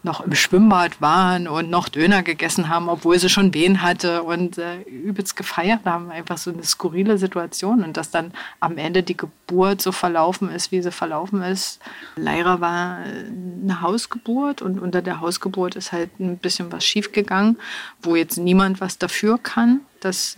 noch 0.03 0.21
im 0.21 0.35
Schwimmbad 0.35 1.01
waren 1.01 1.47
und 1.47 1.71
noch 1.71 1.89
Döner 1.89 2.21
gegessen 2.21 2.69
haben, 2.69 2.89
obwohl 2.89 3.17
sie 3.17 3.27
schon 3.27 3.55
Wehen 3.55 3.81
hatte 3.81 4.21
und 4.21 4.59
äh, 4.59 4.81
übelst 4.83 5.35
gefeiert 5.35 5.79
haben. 5.83 6.11
Einfach 6.11 6.37
so 6.37 6.51
eine 6.51 6.63
skurrile 6.63 7.17
Situation 7.17 7.83
und 7.83 7.97
dass 7.97 8.11
dann 8.11 8.31
am 8.59 8.77
Ende 8.77 9.01
die 9.01 9.17
Geburt 9.17 9.81
so 9.81 9.91
verlaufen 9.91 10.51
ist, 10.51 10.71
wie 10.71 10.83
sie 10.83 10.91
verlaufen 10.91 11.41
ist. 11.41 11.81
Leira 12.17 12.61
war 12.61 12.99
äh, 12.99 13.25
eine 13.63 13.81
Hausgeburt 13.81 14.61
und 14.61 14.79
unter 14.79 15.01
der 15.01 15.21
Hausgeburt 15.21 15.75
ist 15.75 15.91
halt 15.91 16.19
ein 16.19 16.37
bisschen 16.37 16.71
was 16.71 16.85
schiefgegangen, 16.85 17.57
wo 18.01 18.15
jetzt 18.15 18.37
niemand 18.37 18.79
was 18.79 18.99
dafür 18.99 19.39
kann, 19.39 19.81
dass 20.01 20.37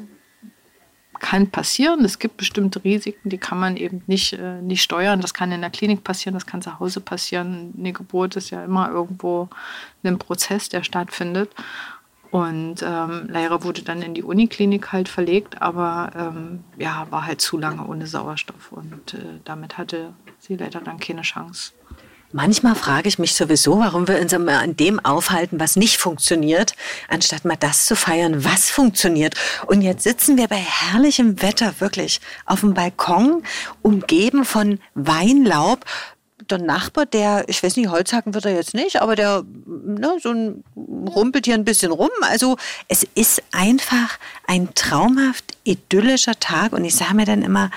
kann 1.19 1.49
passieren. 1.49 2.03
Es 2.05 2.19
gibt 2.19 2.37
bestimmte 2.37 2.83
Risiken, 2.83 3.29
die 3.29 3.37
kann 3.37 3.59
man 3.59 3.77
eben 3.77 4.03
nicht, 4.07 4.33
äh, 4.33 4.61
nicht 4.61 4.81
steuern. 4.81 5.21
Das 5.21 5.33
kann 5.33 5.51
in 5.51 5.61
der 5.61 5.69
Klinik 5.69 6.03
passieren, 6.03 6.33
das 6.33 6.45
kann 6.45 6.61
zu 6.61 6.79
Hause 6.79 7.01
passieren. 7.01 7.73
Eine 7.77 7.93
Geburt 7.93 8.35
ist 8.35 8.49
ja 8.49 8.63
immer 8.63 8.89
irgendwo 8.89 9.49
ein 10.03 10.19
Prozess, 10.19 10.69
der 10.69 10.83
stattfindet. 10.83 11.51
Und 12.29 12.83
ähm, 12.83 13.27
Leira 13.29 13.63
wurde 13.63 13.83
dann 13.83 14.01
in 14.01 14.13
die 14.13 14.23
Uniklinik 14.23 14.91
halt 14.91 15.07
verlegt, 15.07 15.61
aber 15.61 16.11
ähm, 16.15 16.63
ja, 16.77 17.07
war 17.09 17.25
halt 17.25 17.41
zu 17.41 17.57
lange 17.57 17.87
ohne 17.87 18.05
Sauerstoff 18.05 18.71
und 18.71 19.13
äh, 19.13 19.39
damit 19.45 19.77
hatte 19.77 20.13
sie 20.39 20.57
leider 20.57 20.81
dann 20.81 20.99
keine 20.99 21.21
Chance. 21.21 21.71
Manchmal 22.33 22.75
frage 22.75 23.07
ich 23.07 23.19
mich 23.19 23.35
sowieso, 23.35 23.79
warum 23.79 24.09
wir 24.09 24.19
uns 24.19 24.33
immer 24.33 24.59
an 24.59 24.75
dem 24.75 25.03
aufhalten, 25.03 25.61
was 25.61 25.77
nicht 25.77 25.97
funktioniert, 25.97 26.73
anstatt 27.07 27.45
mal 27.45 27.55
das 27.55 27.85
zu 27.85 27.95
feiern, 27.95 28.43
was 28.43 28.69
funktioniert. 28.69 29.35
Und 29.67 29.81
jetzt 29.81 30.03
sitzen 30.03 30.37
wir 30.37 30.49
bei 30.49 30.57
herrlichem 30.57 31.41
Wetter 31.41 31.75
wirklich 31.79 32.19
auf 32.45 32.59
dem 32.59 32.73
Balkon, 32.73 33.43
umgeben 33.81 34.43
von 34.43 34.79
Weinlaub. 34.93 35.85
Der 36.49 36.57
Nachbar, 36.57 37.05
der, 37.05 37.45
ich 37.47 37.63
weiß 37.63 37.77
nicht, 37.77 37.89
Holzhacken 37.89 38.33
wird 38.33 38.45
er 38.45 38.55
jetzt 38.55 38.73
nicht, 38.73 39.01
aber 39.01 39.15
der 39.15 39.43
ne, 39.65 40.17
so 40.21 40.31
ein, 40.31 40.65
rumpelt 40.75 41.45
hier 41.45 41.55
ein 41.55 41.65
bisschen 41.65 41.93
rum. 41.93 42.09
Also 42.21 42.57
es 42.89 43.07
ist 43.15 43.41
einfach 43.53 44.17
ein 44.47 44.73
traumhaft 44.75 45.57
idyllischer 45.63 46.37
Tag. 46.39 46.73
Und 46.73 46.83
ich 46.83 46.95
sage 46.95 47.15
mir 47.15 47.25
dann 47.25 47.41
immer, 47.41 47.71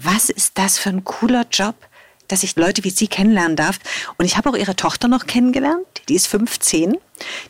was 0.00 0.30
ist 0.30 0.58
das 0.58 0.78
für 0.78 0.90
ein 0.90 1.02
cooler 1.02 1.44
Job? 1.50 1.74
Dass 2.32 2.42
ich 2.42 2.56
Leute 2.56 2.84
wie 2.84 2.90
Sie 2.90 3.08
kennenlernen 3.08 3.56
darf. 3.56 3.78
Und 4.18 4.24
ich 4.24 4.36
habe 4.36 4.50
auch 4.50 4.56
Ihre 4.56 4.76
Tochter 4.76 5.08
noch 5.08 5.26
kennengelernt. 5.26 5.86
Die 6.08 6.14
ist 6.14 6.26
15. 6.26 6.96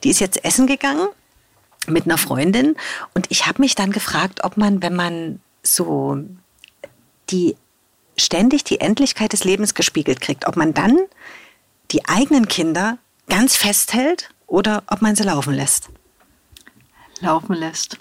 Die 0.05 0.11
ist 0.11 0.21
jetzt 0.21 0.45
essen 0.45 0.67
gegangen 0.67 1.09
mit 1.87 2.05
einer 2.05 2.19
Freundin. 2.19 2.77
Und 3.15 3.27
ich 3.31 3.47
habe 3.47 3.63
mich 3.63 3.75
dann 3.75 3.93
gefragt, 3.93 4.45
ob 4.45 4.57
man, 4.57 4.83
wenn 4.83 4.95
man 4.95 5.41
so 5.63 6.19
die 7.31 7.57
ständig 8.17 8.65
die 8.65 8.81
Endlichkeit 8.81 9.33
des 9.33 9.45
Lebens 9.45 9.75
gespiegelt 9.75 10.21
kriegt, 10.21 10.47
ob 10.47 10.57
man 10.57 10.75
dann 10.75 10.99
die 11.91 12.07
eigenen 12.07 12.49
Kinder 12.49 12.99
ganz 13.29 13.57
festhält 13.57 14.31
oder 14.47 14.83
ob 14.89 15.01
man 15.01 15.17
sie 15.17 15.23
laufen 15.23 15.55
lässt. 15.55 15.89
Laufen 17.21 17.55
lässt. 17.55 17.99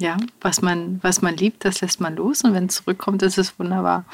Ja, 0.00 0.16
was 0.40 0.62
man, 0.62 0.98
was 1.02 1.20
man 1.20 1.36
liebt, 1.36 1.62
das 1.66 1.82
lässt 1.82 2.00
man 2.00 2.16
los 2.16 2.42
und 2.42 2.54
wenn 2.54 2.66
es 2.66 2.76
zurückkommt, 2.76 3.22
ist 3.22 3.36
es 3.36 3.58
wunderbar. 3.58 4.06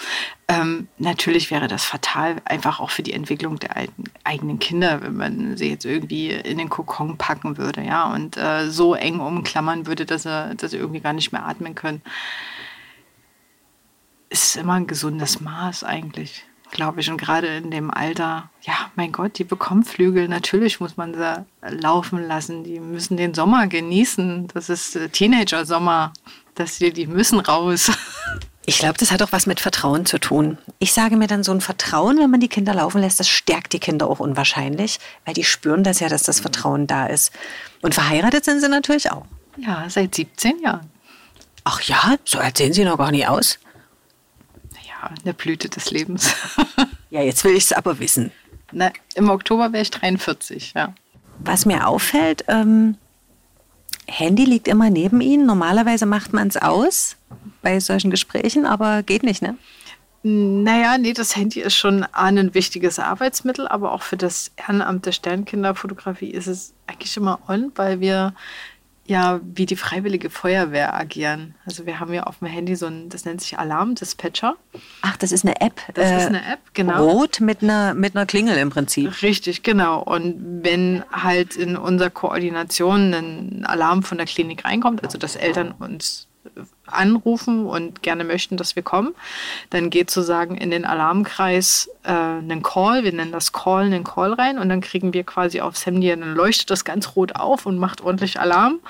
Ähm, 0.48 0.88
natürlich 0.98 1.52
wäre 1.52 1.68
das 1.68 1.84
fatal, 1.84 2.42
einfach 2.44 2.80
auch 2.80 2.90
für 2.90 3.04
die 3.04 3.12
Entwicklung 3.12 3.60
der 3.60 3.76
alten, 3.76 4.02
eigenen 4.24 4.58
Kinder, 4.58 5.00
wenn 5.02 5.16
man 5.16 5.56
sie 5.56 5.70
jetzt 5.70 5.84
irgendwie 5.84 6.32
in 6.32 6.58
den 6.58 6.70
Kokon 6.70 7.18
packen 7.18 7.56
würde, 7.56 7.84
ja, 7.84 8.12
und 8.12 8.36
äh, 8.36 8.68
so 8.68 8.96
eng 8.96 9.20
umklammern 9.20 9.86
würde, 9.86 10.06
dass 10.06 10.24
sie, 10.24 10.56
dass 10.56 10.72
sie 10.72 10.76
irgendwie 10.76 10.98
gar 10.98 11.12
nicht 11.12 11.30
mehr 11.30 11.46
atmen 11.46 11.76
können. 11.76 12.02
Ist 14.28 14.56
immer 14.56 14.74
ein 14.74 14.88
gesundes 14.88 15.40
Maß 15.40 15.84
eigentlich 15.84 16.44
glaube 16.76 17.00
ich. 17.00 17.10
Und 17.10 17.16
gerade 17.16 17.48
in 17.56 17.72
dem 17.72 17.90
Alter, 17.90 18.50
ja, 18.62 18.74
mein 18.94 19.10
Gott, 19.10 19.38
die 19.38 19.44
bekommen 19.44 19.82
Flügel. 19.82 20.28
Natürlich 20.28 20.78
muss 20.78 20.96
man 20.96 21.14
sie 21.14 21.44
laufen 21.68 22.24
lassen. 22.24 22.62
Die 22.62 22.78
müssen 22.78 23.16
den 23.16 23.34
Sommer 23.34 23.66
genießen. 23.66 24.48
Das 24.54 24.68
ist 24.68 24.94
äh, 24.94 25.08
Teenager-Sommer. 25.08 26.12
Die, 26.80 26.92
die 26.92 27.06
müssen 27.08 27.40
raus. 27.40 27.90
Ich 28.68 28.78
glaube, 28.78 28.98
das 28.98 29.12
hat 29.12 29.22
auch 29.22 29.30
was 29.30 29.46
mit 29.46 29.60
Vertrauen 29.60 30.06
zu 30.06 30.18
tun. 30.18 30.58
Ich 30.80 30.92
sage 30.92 31.16
mir 31.16 31.28
dann 31.28 31.44
so 31.44 31.52
ein 31.52 31.60
Vertrauen, 31.60 32.18
wenn 32.18 32.32
man 32.32 32.40
die 32.40 32.48
Kinder 32.48 32.74
laufen 32.74 33.00
lässt, 33.00 33.20
das 33.20 33.28
stärkt 33.28 33.72
die 33.72 33.78
Kinder 33.78 34.10
auch 34.10 34.18
unwahrscheinlich, 34.18 34.98
weil 35.24 35.34
die 35.34 35.44
spüren 35.44 35.84
das 35.84 36.00
ja, 36.00 36.08
dass 36.08 36.24
das 36.24 36.40
Vertrauen 36.40 36.88
da 36.88 37.06
ist. 37.06 37.30
Und 37.80 37.94
verheiratet 37.94 38.44
sind 38.44 38.58
sie 38.58 38.68
natürlich 38.68 39.12
auch. 39.12 39.24
Ja, 39.56 39.84
seit 39.88 40.16
17 40.16 40.58
Jahren. 40.62 40.90
Ach 41.62 41.80
ja, 41.82 42.16
so 42.24 42.40
alt 42.40 42.56
sehen 42.56 42.72
sie 42.72 42.84
noch 42.84 42.98
gar 42.98 43.12
nicht 43.12 43.28
aus 43.28 43.60
in 45.10 45.24
der 45.24 45.32
Blüte 45.32 45.68
des 45.68 45.90
Lebens. 45.90 46.34
ja, 47.10 47.22
jetzt 47.22 47.44
will 47.44 47.54
ich 47.54 47.64
es 47.64 47.72
aber 47.72 47.98
wissen. 47.98 48.32
Na, 48.72 48.90
Im 49.14 49.30
Oktober 49.30 49.72
wäre 49.72 49.82
ich 49.82 49.90
43, 49.90 50.72
ja. 50.74 50.94
Was 51.38 51.66
mir 51.66 51.86
auffällt, 51.86 52.44
ähm, 52.48 52.96
Handy 54.08 54.44
liegt 54.44 54.68
immer 54.68 54.90
neben 54.90 55.20
Ihnen. 55.20 55.46
Normalerweise 55.46 56.06
macht 56.06 56.32
man 56.32 56.48
es 56.48 56.56
aus 56.56 57.16
bei 57.62 57.80
solchen 57.80 58.10
Gesprächen, 58.10 58.66
aber 58.66 59.02
geht 59.02 59.22
nicht, 59.22 59.42
ne? 59.42 59.56
Naja, 60.22 60.98
nee, 60.98 61.12
das 61.12 61.36
Handy 61.36 61.60
ist 61.60 61.76
schon 61.76 62.02
ein 62.12 62.52
wichtiges 62.52 62.98
Arbeitsmittel, 62.98 63.68
aber 63.68 63.92
auch 63.92 64.02
für 64.02 64.16
das 64.16 64.50
Ehrenamt 64.56 65.06
der 65.06 65.12
Sternkinderfotografie 65.12 66.30
ist 66.30 66.48
es 66.48 66.74
eigentlich 66.88 67.16
immer 67.16 67.38
on, 67.48 67.70
weil 67.76 68.00
wir 68.00 68.34
ja 69.06 69.40
wie 69.42 69.66
die 69.66 69.76
Freiwillige 69.76 70.30
Feuerwehr 70.30 70.94
agieren. 70.94 71.54
Also 71.64 71.86
wir 71.86 72.00
haben 72.00 72.12
ja 72.12 72.24
auf 72.24 72.38
dem 72.38 72.48
Handy 72.48 72.76
so 72.76 72.86
ein, 72.86 73.08
das 73.08 73.24
nennt 73.24 73.40
sich 73.40 73.58
Alarm-Dispatcher. 73.58 74.56
Ach, 75.02 75.16
das 75.16 75.32
ist 75.32 75.44
eine 75.44 75.60
App. 75.60 75.80
Das 75.94 76.10
äh, 76.10 76.18
ist 76.18 76.26
eine 76.26 76.40
App, 76.40 76.60
genau. 76.74 77.04
Rot 77.04 77.40
mit 77.40 77.62
einer, 77.62 77.94
mit 77.94 78.16
einer 78.16 78.26
Klingel 78.26 78.56
im 78.58 78.70
Prinzip. 78.70 79.22
Richtig, 79.22 79.62
genau. 79.62 80.02
Und 80.02 80.62
wenn 80.62 81.04
halt 81.12 81.56
in 81.56 81.76
unserer 81.76 82.10
Koordination 82.10 83.14
ein 83.14 83.66
Alarm 83.66 84.02
von 84.02 84.18
der 84.18 84.26
Klinik 84.26 84.64
reinkommt, 84.64 85.04
also 85.04 85.18
dass 85.18 85.36
Eltern 85.36 85.72
uns 85.72 86.28
anrufen 86.86 87.66
und 87.66 88.02
gerne 88.02 88.24
möchten, 88.24 88.56
dass 88.56 88.76
wir 88.76 88.82
kommen, 88.82 89.14
dann 89.70 89.90
geht 89.90 90.10
sozusagen 90.10 90.56
in 90.56 90.70
den 90.70 90.84
Alarmkreis 90.84 91.90
äh, 92.04 92.10
einen 92.10 92.62
Call, 92.62 93.04
wir 93.04 93.12
nennen 93.12 93.32
das 93.32 93.52
Call, 93.52 93.84
einen 93.84 94.04
Call 94.04 94.32
rein 94.32 94.58
und 94.58 94.68
dann 94.68 94.80
kriegen 94.80 95.12
wir 95.12 95.24
quasi 95.24 95.60
aufs 95.60 95.86
Handy, 95.86 96.08
dann 96.08 96.34
leuchtet 96.34 96.70
das 96.70 96.84
ganz 96.84 97.16
rot 97.16 97.36
auf 97.36 97.66
und 97.66 97.78
macht 97.78 98.00
ordentlich 98.00 98.40
Alarm 98.40 98.80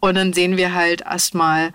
und 0.00 0.16
dann 0.16 0.32
sehen 0.32 0.56
wir 0.56 0.74
halt 0.74 1.02
erstmal, 1.02 1.72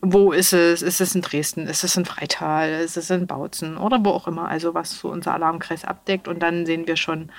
wo 0.00 0.32
ist 0.32 0.52
es? 0.52 0.82
Ist 0.82 1.00
es 1.00 1.14
in 1.14 1.22
Dresden? 1.22 1.66
Ist 1.66 1.82
es 1.82 1.96
in 1.96 2.04
Freital? 2.04 2.68
Ist 2.82 2.96
es 2.98 3.08
in 3.10 3.26
Bautzen? 3.26 3.78
Oder 3.78 4.04
wo 4.04 4.10
auch 4.10 4.28
immer, 4.28 4.48
also 4.48 4.74
was 4.74 4.98
so 4.98 5.08
unser 5.08 5.32
Alarmkreis 5.32 5.84
abdeckt 5.84 6.28
und 6.28 6.40
dann 6.40 6.66
sehen 6.66 6.86
wir 6.86 6.96
schon, 6.96 7.30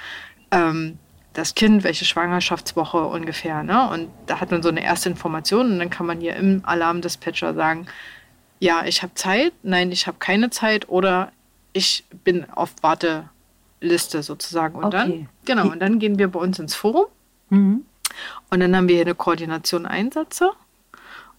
ähm, 0.51 0.97
das 1.35 1.53
Kind, 1.53 1.83
welche 1.83 2.05
Schwangerschaftswoche 2.05 3.05
ungefähr. 3.05 3.61
Ne? 3.61 3.89
Und 3.89 4.09
da 4.25 4.39
hat 4.39 4.51
man 4.51 4.63
so 4.63 4.69
eine 4.69 4.83
erste 4.83 5.09
Information 5.09 5.73
und 5.73 5.79
dann 5.79 5.89
kann 5.89 6.05
man 6.05 6.21
hier 6.21 6.35
im 6.35 6.61
Alarmdispatcher 6.63 7.53
sagen, 7.53 7.87
ja, 8.59 8.85
ich 8.85 9.03
habe 9.03 9.13
Zeit, 9.15 9.51
nein, 9.61 9.91
ich 9.91 10.07
habe 10.07 10.17
keine 10.17 10.49
Zeit 10.49 10.87
oder 10.87 11.31
ich 11.73 12.05
bin 12.23 12.49
auf 12.49 12.71
Warteliste 12.81 14.23
sozusagen. 14.23 14.75
Und 14.75 14.85
okay. 14.85 14.95
dann, 14.95 15.29
genau, 15.43 15.71
und 15.71 15.79
dann 15.81 15.99
gehen 15.99 16.17
wir 16.17 16.29
bei 16.29 16.39
uns 16.39 16.57
ins 16.57 16.73
Forum 16.73 17.05
mhm. 17.49 17.85
und 18.49 18.59
dann 18.61 18.75
haben 18.75 18.87
wir 18.87 18.95
hier 18.95 19.05
eine 19.05 19.15
Koordination 19.15 19.85
Einsätze 19.85 20.51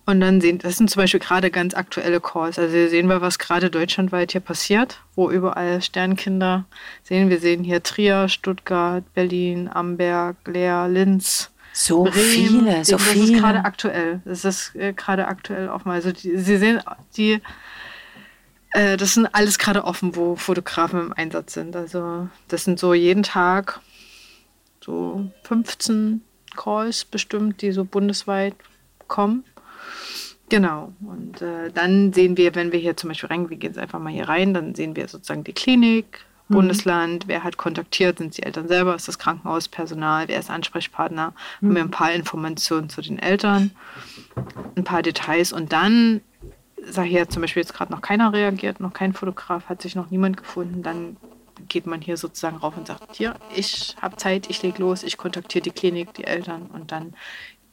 und 0.06 0.20
dann 0.20 0.40
sehen, 0.40 0.58
das 0.58 0.78
sind 0.78 0.88
zum 0.88 1.02
Beispiel 1.02 1.18
gerade 1.18 1.50
ganz 1.50 1.74
aktuelle 1.74 2.20
Calls. 2.20 2.60
Also 2.60 2.76
hier 2.76 2.88
sehen 2.88 3.08
wir, 3.08 3.20
was 3.20 3.40
gerade 3.40 3.70
deutschlandweit 3.70 4.30
hier 4.32 4.40
passiert, 4.40 5.00
wo 5.16 5.30
überall 5.30 5.82
Sternkinder 5.82 6.64
sehen. 7.02 7.28
Wir 7.28 7.40
sehen 7.40 7.64
hier 7.64 7.82
Trier, 7.82 8.28
Stuttgart, 8.28 9.02
Berlin, 9.14 9.68
Amberg, 9.68 10.36
Leer, 10.46 10.86
Linz. 10.88 11.50
So 11.72 12.04
Bremen. 12.04 12.14
viele, 12.14 12.84
so 12.84 12.92
das 12.92 13.02
viele. 13.02 13.20
Das 13.20 13.30
ist 13.30 13.38
gerade 13.40 13.64
aktuell. 13.64 14.20
Das 14.24 14.44
ist 14.44 14.76
äh, 14.76 14.92
gerade 14.92 15.26
aktuell 15.26 15.68
offen. 15.68 15.90
Also 15.90 16.12
die, 16.12 16.38
Sie 16.38 16.56
sehen, 16.56 16.80
die, 17.16 17.42
äh, 18.70 18.96
das 18.96 19.14
sind 19.14 19.26
alles 19.34 19.58
gerade 19.58 19.84
offen, 19.84 20.14
wo 20.14 20.36
Fotografen 20.36 21.00
im 21.00 21.12
Einsatz 21.12 21.54
sind. 21.54 21.74
Also 21.74 22.28
das 22.46 22.64
sind 22.64 22.78
so 22.78 22.94
jeden 22.94 23.24
Tag 23.24 23.80
so 24.80 25.28
15 25.42 26.22
Calls 26.56 27.04
bestimmt, 27.04 27.60
die 27.60 27.72
so 27.72 27.84
bundesweit 27.84 28.54
kommen. 29.08 29.44
Genau. 30.48 30.92
Und 31.00 31.42
äh, 31.42 31.70
dann 31.72 32.12
sehen 32.12 32.36
wir, 32.36 32.54
wenn 32.54 32.72
wir 32.72 32.78
hier 32.78 32.96
zum 32.96 33.08
Beispiel 33.08 33.28
rein, 33.28 33.50
wir 33.50 33.56
gehen 33.56 33.70
jetzt 33.70 33.78
einfach 33.78 33.98
mal 33.98 34.12
hier 34.12 34.28
rein, 34.28 34.54
dann 34.54 34.74
sehen 34.74 34.94
wir 34.94 35.08
sozusagen 35.08 35.44
die 35.44 35.52
Klinik, 35.52 36.20
mhm. 36.48 36.54
Bundesland, 36.54 37.24
wer 37.26 37.42
hat 37.42 37.56
kontaktiert, 37.56 38.18
sind 38.18 38.36
die 38.36 38.44
Eltern 38.44 38.68
selber, 38.68 38.94
ist 38.94 39.08
das 39.08 39.18
Krankenhauspersonal, 39.18 40.28
wer 40.28 40.38
ist 40.38 40.50
Ansprechpartner, 40.50 41.32
mhm. 41.60 41.66
haben 41.66 41.74
wir 41.74 41.82
ein 41.82 41.90
paar 41.90 42.12
Informationen 42.12 42.88
zu 42.88 43.02
den 43.02 43.18
Eltern, 43.18 43.72
ein 44.76 44.84
paar 44.84 45.02
Details 45.02 45.52
und 45.52 45.72
dann, 45.72 46.20
sage 46.84 47.08
ich 47.08 47.14
ja 47.14 47.28
zum 47.28 47.42
Beispiel 47.42 47.62
jetzt 47.62 47.74
gerade 47.74 47.92
noch 47.92 48.00
keiner 48.00 48.32
reagiert, 48.32 48.78
noch 48.78 48.92
kein 48.92 49.14
Fotograf, 49.14 49.68
hat 49.68 49.82
sich 49.82 49.96
noch 49.96 50.10
niemand 50.10 50.36
gefunden, 50.36 50.82
dann 50.84 51.16
geht 51.68 51.86
man 51.86 52.00
hier 52.00 52.16
sozusagen 52.16 52.58
rauf 52.58 52.76
und 52.76 52.86
sagt, 52.86 53.16
hier, 53.16 53.34
ich 53.54 53.96
habe 54.00 54.16
Zeit, 54.16 54.48
ich 54.48 54.62
lege 54.62 54.80
los, 54.80 55.02
ich 55.02 55.16
kontaktiere 55.16 55.62
die 55.62 55.70
Klinik, 55.70 56.14
die 56.14 56.24
Eltern 56.24 56.66
und 56.72 56.92
dann 56.92 57.14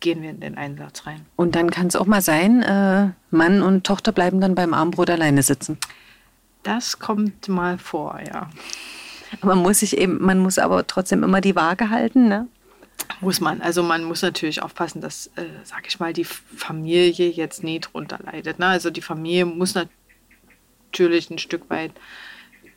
gehen 0.04 0.22
wir 0.22 0.30
in 0.30 0.42
den 0.42 0.56
Einsatz 0.56 1.08
rein. 1.08 1.26
Und 1.38 1.56
dann 1.56 1.72
kann 1.72 1.88
es 1.88 1.96
auch 1.96 2.06
mal 2.06 2.22
sein, 2.22 2.62
äh, 2.62 3.10
Mann 3.32 3.64
und 3.64 3.86
Tochter 3.86 4.12
bleiben 4.12 4.42
dann 4.42 4.54
beim 4.54 4.74
Armbrot 4.76 5.10
alleine 5.10 5.42
sitzen. 5.42 5.80
Das 6.62 7.00
kommt 7.00 7.48
mal 7.48 7.80
vor, 7.80 8.20
ja. 8.28 8.50
Man 9.42 9.58
muss 9.58 9.80
sich 9.80 9.98
eben, 9.98 10.24
man 10.24 10.40
muss 10.40 10.60
aber 10.60 10.86
trotzdem 10.86 11.24
immer 11.24 11.42
die 11.42 11.56
Waage 11.56 11.90
halten, 11.90 12.28
ne? 12.28 12.48
Muss 13.22 13.40
man. 13.42 13.62
Also 13.62 13.82
man 13.82 14.04
muss 14.04 14.22
natürlich 14.22 14.62
aufpassen, 14.62 15.02
dass, 15.02 15.28
äh, 15.36 15.46
sag 15.64 15.88
ich 15.88 16.00
mal, 16.00 16.14
die 16.14 16.26
Familie 16.26 17.30
jetzt 17.30 17.64
nie 17.64 17.80
drunter 17.80 18.20
leidet. 18.24 18.60
Ne? 18.60 18.68
Also 18.68 18.92
die 18.92 19.02
Familie 19.02 19.46
muss 19.46 19.74
natürlich 19.74 21.30
ein 21.30 21.40
Stück 21.40 21.70
weit 21.70 21.92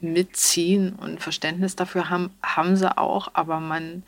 mitziehen 0.00 0.94
und 0.94 1.20
Verständnis 1.20 1.76
dafür 1.76 2.08
haben, 2.08 2.30
haben 2.42 2.76
sie 2.76 2.96
auch, 2.96 3.28
aber 3.34 3.60
man 3.60 4.04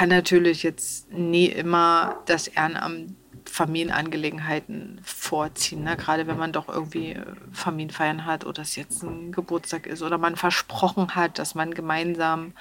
kann 0.00 0.08
natürlich 0.08 0.62
jetzt 0.62 1.12
nie 1.12 1.44
immer 1.44 2.22
das 2.24 2.48
Ehrenamt 2.48 3.16
Familienangelegenheiten 3.44 4.98
vorziehen. 5.04 5.84
Ne? 5.84 5.94
Gerade 5.98 6.26
wenn 6.26 6.38
man 6.38 6.52
doch 6.52 6.70
irgendwie 6.70 7.12
äh, 7.12 7.26
Familienfeiern 7.52 8.24
hat 8.24 8.46
oder 8.46 8.62
es 8.62 8.76
jetzt 8.76 9.02
ein 9.02 9.30
Geburtstag 9.30 9.86
ist 9.86 10.00
oder 10.00 10.16
man 10.16 10.36
versprochen 10.36 11.14
hat, 11.16 11.38
dass 11.38 11.54
man 11.54 11.74
gemeinsam 11.74 12.54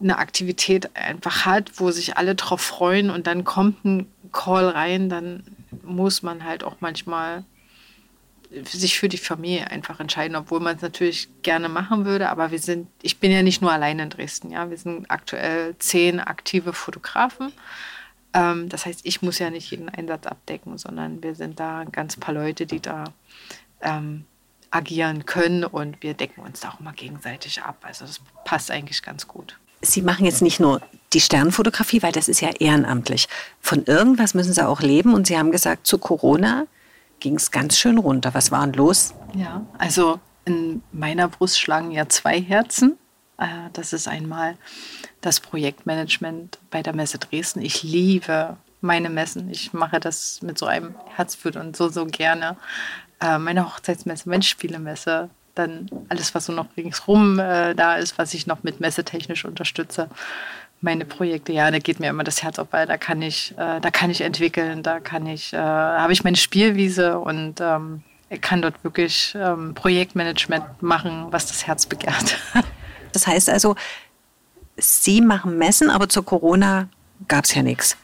eine 0.00 0.18
Aktivität 0.18 0.94
einfach 0.94 1.44
hat, 1.44 1.72
wo 1.80 1.90
sich 1.90 2.16
alle 2.16 2.36
drauf 2.36 2.60
freuen 2.60 3.10
und 3.10 3.26
dann 3.26 3.42
kommt 3.42 3.84
ein 3.84 4.06
Call 4.30 4.68
rein, 4.68 5.08
dann 5.08 5.42
muss 5.82 6.22
man 6.22 6.44
halt 6.44 6.62
auch 6.62 6.76
manchmal 6.78 7.42
sich 8.64 8.98
für 8.98 9.08
die 9.08 9.18
Familie 9.18 9.70
einfach 9.70 10.00
entscheiden, 10.00 10.36
obwohl 10.36 10.60
man 10.60 10.76
es 10.76 10.82
natürlich 10.82 11.28
gerne 11.42 11.68
machen 11.68 12.04
würde. 12.04 12.28
Aber 12.30 12.50
wir 12.50 12.58
sind, 12.58 12.88
ich 13.02 13.18
bin 13.18 13.30
ja 13.30 13.42
nicht 13.42 13.60
nur 13.60 13.72
allein 13.72 13.98
in 13.98 14.10
Dresden, 14.10 14.50
ja. 14.50 14.70
Wir 14.70 14.78
sind 14.78 15.10
aktuell 15.10 15.76
zehn 15.78 16.20
aktive 16.20 16.72
Fotografen. 16.72 17.52
Ähm, 18.32 18.68
das 18.68 18.86
heißt, 18.86 19.00
ich 19.04 19.22
muss 19.22 19.38
ja 19.38 19.50
nicht 19.50 19.70
jeden 19.70 19.88
Einsatz 19.88 20.26
abdecken, 20.26 20.78
sondern 20.78 21.22
wir 21.22 21.34
sind 21.34 21.60
da 21.60 21.84
ganz 21.84 22.16
paar 22.16 22.34
Leute, 22.34 22.66
die 22.66 22.80
da 22.80 23.04
ähm, 23.80 24.24
agieren 24.70 25.26
können 25.26 25.64
und 25.64 26.02
wir 26.02 26.14
decken 26.14 26.42
uns 26.42 26.60
da 26.60 26.70
auch 26.70 26.80
immer 26.80 26.92
gegenseitig 26.92 27.62
ab. 27.62 27.78
Also 27.82 28.04
das 28.04 28.20
passt 28.44 28.70
eigentlich 28.70 29.02
ganz 29.02 29.26
gut. 29.26 29.58
Sie 29.80 30.02
machen 30.02 30.26
jetzt 30.26 30.42
nicht 30.42 30.60
nur 30.60 30.80
die 31.12 31.20
Sternfotografie, 31.20 32.02
weil 32.02 32.12
das 32.12 32.28
ist 32.28 32.40
ja 32.40 32.50
ehrenamtlich. 32.58 33.28
Von 33.60 33.84
irgendwas 33.84 34.34
müssen 34.34 34.52
Sie 34.52 34.66
auch 34.66 34.80
leben 34.80 35.14
und 35.14 35.26
Sie 35.26 35.38
haben 35.38 35.52
gesagt, 35.52 35.86
zu 35.86 35.98
Corona 35.98 36.66
ging 37.20 37.36
es 37.36 37.50
ganz 37.50 37.76
schön 37.78 37.98
runter. 37.98 38.34
Was 38.34 38.50
war 38.50 38.64
denn 38.66 38.74
los? 38.74 39.14
Ja, 39.34 39.64
also 39.78 40.20
in 40.44 40.82
meiner 40.92 41.28
Brust 41.28 41.60
schlagen 41.60 41.90
ja 41.90 42.08
zwei 42.08 42.40
Herzen. 42.40 42.98
Äh, 43.38 43.46
das 43.72 43.92
ist 43.92 44.08
einmal 44.08 44.56
das 45.20 45.40
Projektmanagement 45.40 46.58
bei 46.70 46.82
der 46.82 46.94
Messe 46.94 47.18
Dresden. 47.18 47.60
Ich 47.60 47.82
liebe 47.82 48.56
meine 48.80 49.10
Messen. 49.10 49.50
Ich 49.50 49.72
mache 49.72 50.00
das 50.00 50.40
mit 50.42 50.58
so 50.58 50.66
einem 50.66 50.94
Herzblut 51.16 51.56
und 51.56 51.76
so, 51.76 51.88
so 51.88 52.06
gerne. 52.06 52.56
Äh, 53.20 53.38
meine 53.38 53.66
Hochzeitsmesse, 53.66 54.28
Menschspielemesse, 54.28 55.30
dann 55.54 55.90
alles, 56.08 56.34
was 56.34 56.46
so 56.46 56.52
noch 56.52 56.68
ringsrum 56.76 57.38
äh, 57.38 57.74
da 57.74 57.96
ist, 57.96 58.16
was 58.16 58.32
ich 58.32 58.46
noch 58.46 58.62
mit 58.62 58.80
messetechnisch 58.80 59.44
unterstütze 59.44 60.08
meine 60.80 61.04
Projekte, 61.04 61.52
ja, 61.52 61.70
da 61.70 61.78
geht 61.78 62.00
mir 62.00 62.08
immer 62.08 62.24
das 62.24 62.42
Herz 62.42 62.58
auf, 62.58 62.68
weil 62.70 62.86
da 62.86 62.96
kann 62.96 63.20
ich, 63.22 63.52
äh, 63.58 63.80
da 63.80 63.90
kann 63.90 64.10
ich 64.10 64.20
entwickeln, 64.20 64.82
da 64.82 65.00
kann 65.00 65.26
ich, 65.26 65.52
äh, 65.52 65.56
habe 65.56 66.12
ich 66.12 66.24
meine 66.24 66.36
Spielwiese 66.36 67.18
und 67.18 67.60
ähm, 67.60 68.02
kann 68.40 68.62
dort 68.62 68.84
wirklich 68.84 69.34
ähm, 69.38 69.74
Projektmanagement 69.74 70.82
machen, 70.82 71.26
was 71.30 71.46
das 71.46 71.66
Herz 71.66 71.86
begehrt. 71.86 72.38
Das 73.12 73.26
heißt 73.26 73.48
also, 73.48 73.74
Sie 74.76 75.22
machen 75.22 75.56
Messen, 75.56 75.88
aber 75.88 76.10
zu 76.10 76.22
Corona 76.22 76.88
gab 77.26 77.46
es 77.46 77.54
ja 77.54 77.62
nichts. 77.62 77.96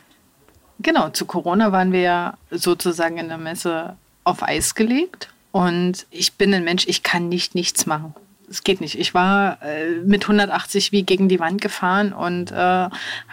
Genau, 0.80 1.10
zu 1.10 1.26
Corona 1.26 1.72
waren 1.72 1.92
wir 1.92 2.00
ja 2.00 2.38
sozusagen 2.50 3.18
in 3.18 3.28
der 3.28 3.36
Messe 3.36 3.96
auf 4.24 4.42
Eis 4.42 4.74
gelegt. 4.74 5.28
Und 5.52 6.06
ich 6.10 6.32
bin 6.32 6.54
ein 6.54 6.64
Mensch, 6.64 6.86
ich 6.88 7.02
kann 7.02 7.28
nicht 7.28 7.54
nichts 7.54 7.84
machen 7.84 8.14
es 8.48 8.64
geht 8.64 8.80
nicht. 8.80 8.98
Ich 8.98 9.14
war 9.14 9.62
äh, 9.62 10.00
mit 10.04 10.22
180 10.22 10.92
wie 10.92 11.02
gegen 11.02 11.28
die 11.28 11.40
Wand 11.40 11.60
gefahren 11.60 12.12
und 12.12 12.52
äh, 12.52 12.54
habe 12.54 12.90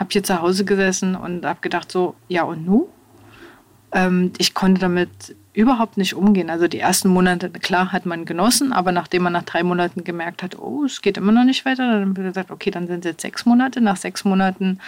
hier 0.10 0.24
zu 0.24 0.42
Hause 0.42 0.66
gesessen 0.66 1.16
und 1.16 1.46
habe 1.46 1.62
gedacht 1.62 1.92
so, 1.92 2.16
ja 2.28 2.44
und 2.44 2.66
nu? 2.66 2.90
Ähm, 3.94 4.32
ich 4.38 4.54
konnte 4.54 4.82
damit 4.82 5.36
überhaupt 5.54 5.98
nicht 5.98 6.16
umgehen. 6.16 6.50
Also 6.50 6.68
die 6.68 6.80
ersten 6.80 7.10
Monate, 7.10 7.50
klar, 7.50 7.92
hat 7.92 8.06
man 8.06 8.24
genossen, 8.26 8.72
aber 8.72 8.92
nachdem 8.92 9.24
man 9.24 9.34
nach 9.34 9.44
drei 9.44 9.64
Monaten 9.64 10.04
gemerkt 10.04 10.44
hat, 10.44 10.58
oh, 10.58 10.86
es 10.86 11.02
geht 11.02 11.18
immer 11.18 11.34
noch 11.34 11.44
nicht 11.44 11.66
weiter, 11.66 11.92
dann 11.92 12.02
haben 12.02 12.18
wir 12.18 12.24
gesagt, 12.24 12.52
okay, 12.52 12.72
dann 12.72 12.88
sind 12.88 13.04
es 13.06 13.12
jetzt 13.12 13.22
sechs 13.22 13.46
Monate. 13.46 13.82
Nach 13.82 13.98
sechs 13.98 14.24
Monaten 14.24 14.80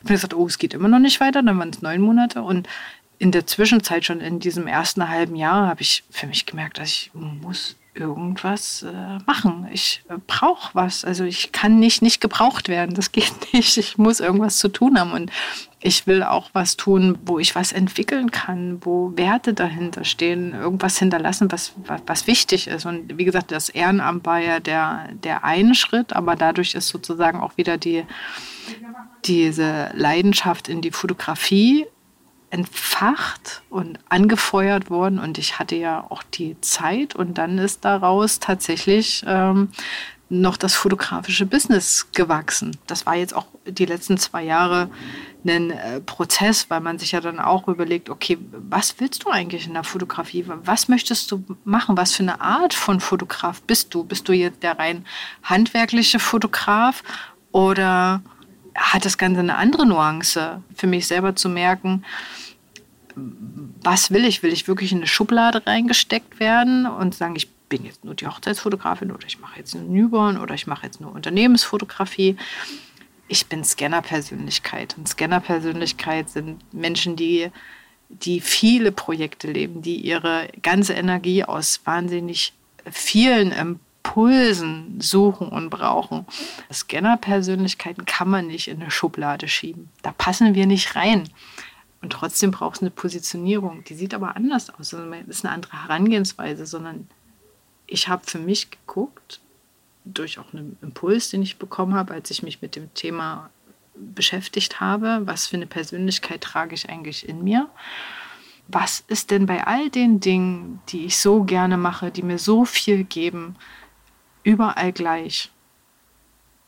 haben 0.00 0.08
wir 0.08 0.16
gesagt, 0.16 0.34
oh, 0.34 0.46
es 0.46 0.58
geht 0.58 0.74
immer 0.74 0.88
noch 0.88 0.98
nicht 0.98 1.20
weiter, 1.20 1.42
dann 1.42 1.58
waren 1.58 1.70
es 1.70 1.82
neun 1.82 2.00
Monate 2.00 2.42
und 2.42 2.68
in 3.20 3.32
der 3.32 3.46
Zwischenzeit, 3.46 4.04
schon 4.04 4.20
in 4.20 4.38
diesem 4.38 4.66
ersten 4.66 5.08
halben 5.08 5.34
Jahr, 5.34 5.66
habe 5.66 5.82
ich 5.82 6.04
für 6.10 6.26
mich 6.26 6.46
gemerkt, 6.46 6.78
dass 6.78 6.88
ich 6.88 7.10
muss 7.14 7.76
irgendwas 7.98 8.82
äh, 8.82 9.18
machen. 9.26 9.68
Ich 9.72 10.02
äh, 10.08 10.14
brauche 10.26 10.74
was. 10.74 11.04
Also 11.04 11.24
ich 11.24 11.52
kann 11.52 11.78
nicht 11.78 12.02
nicht 12.02 12.20
gebraucht 12.20 12.68
werden. 12.68 12.94
Das 12.94 13.12
geht 13.12 13.52
nicht. 13.52 13.76
Ich 13.76 13.98
muss 13.98 14.20
irgendwas 14.20 14.58
zu 14.58 14.68
tun 14.68 14.98
haben. 14.98 15.12
Und 15.12 15.30
ich 15.80 16.06
will 16.06 16.22
auch 16.22 16.50
was 16.52 16.76
tun, 16.76 17.18
wo 17.24 17.38
ich 17.38 17.54
was 17.54 17.72
entwickeln 17.72 18.30
kann, 18.30 18.78
wo 18.84 19.12
Werte 19.16 19.54
dahinter 19.54 20.04
stehen, 20.04 20.52
irgendwas 20.52 20.98
hinterlassen, 20.98 21.52
was, 21.52 21.72
was, 21.86 22.00
was 22.06 22.26
wichtig 22.26 22.66
ist. 22.66 22.86
Und 22.86 23.16
wie 23.18 23.24
gesagt, 23.24 23.52
das 23.52 23.68
Ehrenamt 23.68 24.26
war 24.26 24.38
ja 24.38 24.58
der, 24.58 25.08
der 25.12 25.44
eine 25.44 25.74
Schritt, 25.74 26.14
aber 26.14 26.34
dadurch 26.34 26.74
ist 26.74 26.88
sozusagen 26.88 27.40
auch 27.40 27.56
wieder 27.56 27.78
die, 27.78 28.04
diese 29.24 29.90
Leidenschaft 29.94 30.68
in 30.68 30.80
die 30.80 30.90
Fotografie 30.90 31.86
entfacht 32.50 33.62
und 33.68 33.98
angefeuert 34.08 34.90
worden 34.90 35.18
und 35.18 35.38
ich 35.38 35.58
hatte 35.58 35.76
ja 35.76 36.06
auch 36.08 36.22
die 36.22 36.60
Zeit 36.60 37.14
und 37.14 37.36
dann 37.38 37.58
ist 37.58 37.84
daraus 37.84 38.40
tatsächlich 38.40 39.22
ähm, 39.26 39.68
noch 40.30 40.56
das 40.56 40.74
fotografische 40.74 41.46
Business 41.46 42.08
gewachsen. 42.12 42.76
Das 42.86 43.06
war 43.06 43.16
jetzt 43.16 43.34
auch 43.34 43.46
die 43.66 43.86
letzten 43.86 44.18
zwei 44.18 44.44
Jahre 44.44 44.90
ein 45.46 45.70
äh, 45.70 46.00
Prozess, 46.00 46.68
weil 46.68 46.80
man 46.80 46.98
sich 46.98 47.12
ja 47.12 47.20
dann 47.20 47.40
auch 47.40 47.68
überlegt, 47.68 48.10
okay, 48.10 48.38
was 48.52 48.96
willst 48.98 49.24
du 49.24 49.30
eigentlich 49.30 49.66
in 49.66 49.74
der 49.74 49.84
Fotografie? 49.84 50.44
Was 50.46 50.88
möchtest 50.88 51.30
du 51.30 51.42
machen? 51.64 51.96
Was 51.96 52.14
für 52.14 52.22
eine 52.22 52.40
Art 52.40 52.74
von 52.74 53.00
Fotograf 53.00 53.62
bist 53.62 53.94
du? 53.94 54.04
Bist 54.04 54.28
du 54.28 54.32
jetzt 54.32 54.62
der 54.62 54.78
rein 54.78 55.06
handwerkliche 55.42 56.18
Fotograf 56.18 57.02
oder 57.52 58.20
hat 58.74 59.04
das 59.04 59.16
Ganze 59.16 59.40
eine 59.40 59.56
andere 59.56 59.86
Nuance 59.86 60.62
für 60.74 60.86
mich 60.86 61.06
selber 61.06 61.34
zu 61.34 61.48
merken? 61.48 62.04
Was 63.82 64.10
will 64.10 64.24
ich? 64.24 64.42
Will 64.42 64.52
ich 64.52 64.68
wirklich 64.68 64.92
in 64.92 64.98
eine 64.98 65.06
Schublade 65.06 65.66
reingesteckt 65.66 66.40
werden 66.40 66.86
und 66.86 67.14
sagen, 67.14 67.36
ich 67.36 67.48
bin 67.68 67.84
jetzt 67.84 68.04
nur 68.04 68.14
die 68.14 68.26
Hochzeitsfotografin 68.26 69.10
oder 69.10 69.26
ich 69.26 69.40
mache 69.40 69.58
jetzt 69.58 69.74
nur 69.74 69.84
Newborn 69.84 70.38
oder 70.38 70.54
ich 70.54 70.66
mache 70.66 70.86
jetzt 70.86 71.00
nur 71.00 71.12
Unternehmensfotografie. 71.14 72.36
Ich 73.28 73.46
bin 73.46 73.62
Scanner-Persönlichkeit 73.62 74.96
und 74.96 75.08
Scanner-Persönlichkeit 75.08 76.30
sind 76.30 76.60
Menschen, 76.72 77.14
die, 77.16 77.50
die 78.08 78.40
viele 78.40 78.90
Projekte 78.90 79.50
leben, 79.52 79.82
die 79.82 79.96
ihre 79.96 80.48
ganze 80.62 80.94
Energie 80.94 81.44
aus 81.44 81.80
wahnsinnig 81.84 82.54
vielen 82.90 83.52
Impulsen 83.52 84.98
suchen 85.00 85.48
und 85.48 85.68
brauchen. 85.68 86.24
Scanner-Persönlichkeiten 86.72 88.06
kann 88.06 88.28
man 88.30 88.46
nicht 88.46 88.68
in 88.68 88.80
eine 88.80 88.90
Schublade 88.90 89.48
schieben. 89.48 89.90
Da 90.02 90.12
passen 90.12 90.54
wir 90.54 90.66
nicht 90.66 90.96
rein. 90.96 91.28
Und 92.00 92.12
trotzdem 92.12 92.50
braucht 92.50 92.76
es 92.76 92.82
eine 92.82 92.90
Positionierung. 92.90 93.82
Die 93.84 93.94
sieht 93.94 94.14
aber 94.14 94.36
anders 94.36 94.70
aus. 94.70 94.94
Also 94.94 95.12
es 95.12 95.28
ist 95.28 95.44
eine 95.44 95.54
andere 95.54 95.82
Herangehensweise, 95.82 96.64
sondern 96.64 97.08
ich 97.86 98.08
habe 98.08 98.22
für 98.24 98.38
mich 98.38 98.70
geguckt, 98.70 99.40
durch 100.04 100.38
auch 100.38 100.52
einen 100.52 100.78
Impuls, 100.80 101.30
den 101.30 101.42
ich 101.42 101.58
bekommen 101.58 101.94
habe, 101.94 102.14
als 102.14 102.30
ich 102.30 102.42
mich 102.42 102.62
mit 102.62 102.76
dem 102.76 102.92
Thema 102.94 103.50
beschäftigt 103.94 104.80
habe, 104.80 105.22
was 105.24 105.46
für 105.46 105.56
eine 105.56 105.66
Persönlichkeit 105.66 106.40
trage 106.40 106.74
ich 106.74 106.88
eigentlich 106.88 107.28
in 107.28 107.42
mir. 107.42 107.68
Was 108.68 109.02
ist 109.08 109.30
denn 109.30 109.46
bei 109.46 109.66
all 109.66 109.90
den 109.90 110.20
Dingen, 110.20 110.80
die 110.90 111.06
ich 111.06 111.18
so 111.18 111.42
gerne 111.44 111.76
mache, 111.76 112.10
die 112.10 112.22
mir 112.22 112.38
so 112.38 112.64
viel 112.64 113.04
geben, 113.04 113.56
überall 114.42 114.92
gleich? 114.92 115.50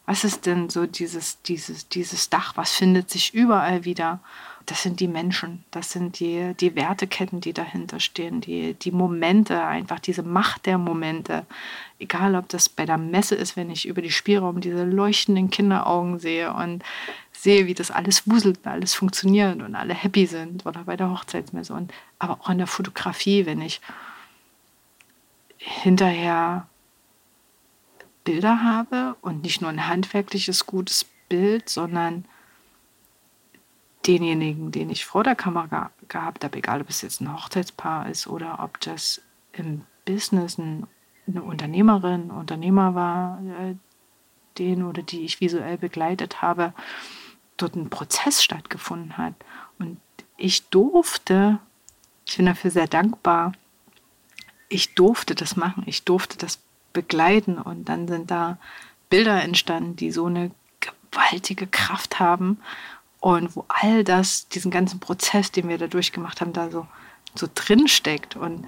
Was 0.07 0.25
ist 0.25 0.47
denn 0.47 0.71
so 0.71 0.87
dieses, 0.87 1.41
dieses, 1.43 1.89
dieses 1.89 2.31
Dach? 2.31 2.57
Was 2.57 2.73
findet 2.73 3.11
sich 3.11 3.33
überall 3.33 3.85
wieder? 3.85 4.21
Das 4.67 4.83
sind 4.83 5.01
die 5.01 5.09
Menschen, 5.09 5.65
das 5.71 5.91
sind 5.91 6.21
die, 6.21 6.55
die 6.61 6.77
Werteketten, 6.77 7.41
die 7.41 7.53
dahinter 7.53 7.99
stehen, 7.99 8.41
die, 8.41 8.75
die 8.75 8.93
Momente, 8.93 9.65
einfach 9.65 9.99
diese 9.99 10.23
Macht 10.23 10.67
der 10.67 10.79
Momente. 10.79 11.47
Egal, 11.99 12.35
ob 12.35 12.49
das 12.49 12.69
bei 12.69 12.87
der 12.87 12.99
Messe 12.99 13.35
ist, 13.35 13.57
wenn 13.57 13.71
ich 13.71 13.87
über 13.87 14.03
die 14.03 14.11
Spielraum 14.11 14.61
diese 14.61 14.85
leuchtenden 14.85 15.51
Kinderaugen 15.51 16.19
sehe 16.19 16.53
und 16.53 16.85
sehe, 17.33 17.67
wie 17.67 17.75
das 17.75 17.91
alles 17.91 18.29
wuselt, 18.29 18.67
alles 18.67 18.95
funktioniert 18.95 19.63
und 19.63 19.75
alle 19.75 19.95
happy 19.95 20.27
sind 20.27 20.67
oder 20.67 20.85
bei 20.85 20.97
der 20.97 21.11
Hochzeitsmesse 21.11 21.73
und 21.73 21.93
aber 22.19 22.39
auch 22.41 22.51
in 22.51 22.59
der 22.59 22.67
Fotografie, 22.67 23.47
wenn 23.47 23.63
ich 23.63 23.81
hinterher 25.57 26.69
Bilder 28.25 28.63
habe 28.63 29.17
und 29.23 29.43
nicht 29.43 29.63
nur 29.63 29.71
ein 29.71 29.89
handwerkliches 29.89 30.67
gutes 30.67 31.07
Bild, 31.29 31.69
sondern 31.69 32.25
denjenigen, 34.07 34.71
den 34.71 34.91
ich 34.91 35.05
vor 35.05 35.25
der 35.25 35.37
Kamera 35.37 35.91
gehabt 36.09 36.45
habe, 36.45 36.59
egal 36.59 36.81
ob 36.81 36.89
es 36.89 37.03
jetzt 37.03 37.21
ein 37.21 37.33
Hochzeitspaar 37.33 38.09
ist 38.09 38.27
oder 38.27 38.61
ob 38.63 38.81
das 38.81 39.21
im 39.53 39.83
Business 40.05 40.59
ein, 40.59 40.87
eine 41.27 41.43
Unternehmerin, 41.43 42.31
Unternehmer 42.31 42.95
war, 42.95 43.43
äh, 43.43 43.75
den 44.59 44.83
oder 44.83 45.03
die 45.03 45.25
ich 45.25 45.41
visuell 45.41 45.79
begleitet 45.79 46.43
habe, 46.43 46.73
dort 47.57 47.77
ein 47.77 47.91
Prozess 47.91 48.43
stattgefunden 48.43 49.17
hat. 49.17 49.35
Und 49.79 50.01
ich 50.37 50.69
durfte, 50.69 51.59
ich 52.27 52.37
bin 52.37 52.47
dafür 52.47 52.71
sehr 52.71 52.89
dankbar, 52.89 53.53
ich 54.69 54.95
durfte 54.95 55.35
das 55.35 55.57
machen, 55.57 55.83
ich 55.87 56.05
durfte 56.05 56.39
das 56.39 56.61
begleiten 56.93 57.59
und 57.59 57.89
dann 57.89 58.09
sind 58.09 58.31
da 58.31 58.59
Bilder 59.11 59.43
entstanden, 59.43 59.97
die 59.97 60.11
so 60.11 60.27
eine 60.27 60.51
gewaltige 60.81 61.67
Kraft 61.67 62.19
haben 62.19 62.59
und 63.21 63.55
wo 63.55 63.65
all 63.69 64.03
das, 64.03 64.49
diesen 64.49 64.71
ganzen 64.71 64.99
Prozess, 64.99 65.53
den 65.53 65.69
wir 65.69 65.79
da 65.79 65.87
durchgemacht 65.87 66.41
haben, 66.41 66.53
da 66.53 66.71
so, 66.71 66.87
so 67.35 67.47
drin 67.55 67.87
steckt. 67.87 68.35
Und 68.35 68.67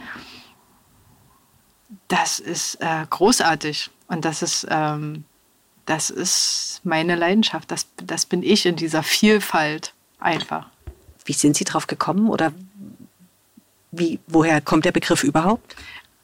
das 2.09 2.39
ist 2.39 2.77
äh, 2.81 3.07
großartig. 3.09 3.91
Und 4.09 4.25
das 4.27 4.43
ist, 4.43 4.67
ähm, 4.71 5.25
das 5.87 6.11
ist 6.11 6.81
meine 6.85 7.17
Leidenschaft. 7.17 7.71
Das, 7.71 7.87
das 7.97 8.27
bin 8.27 8.43
ich 8.43 8.67
in 8.67 8.77
dieser 8.77 9.03
Vielfalt 9.03 9.95
einfach. 10.19 10.67
Wie 11.25 11.33
sind 11.33 11.57
Sie 11.57 11.65
drauf 11.65 11.87
gekommen 11.87 12.29
oder 12.29 12.53
wie, 13.91 14.21
woher 14.27 14.61
kommt 14.61 14.85
der 14.85 14.93
Begriff 14.93 15.25
überhaupt? 15.25 15.77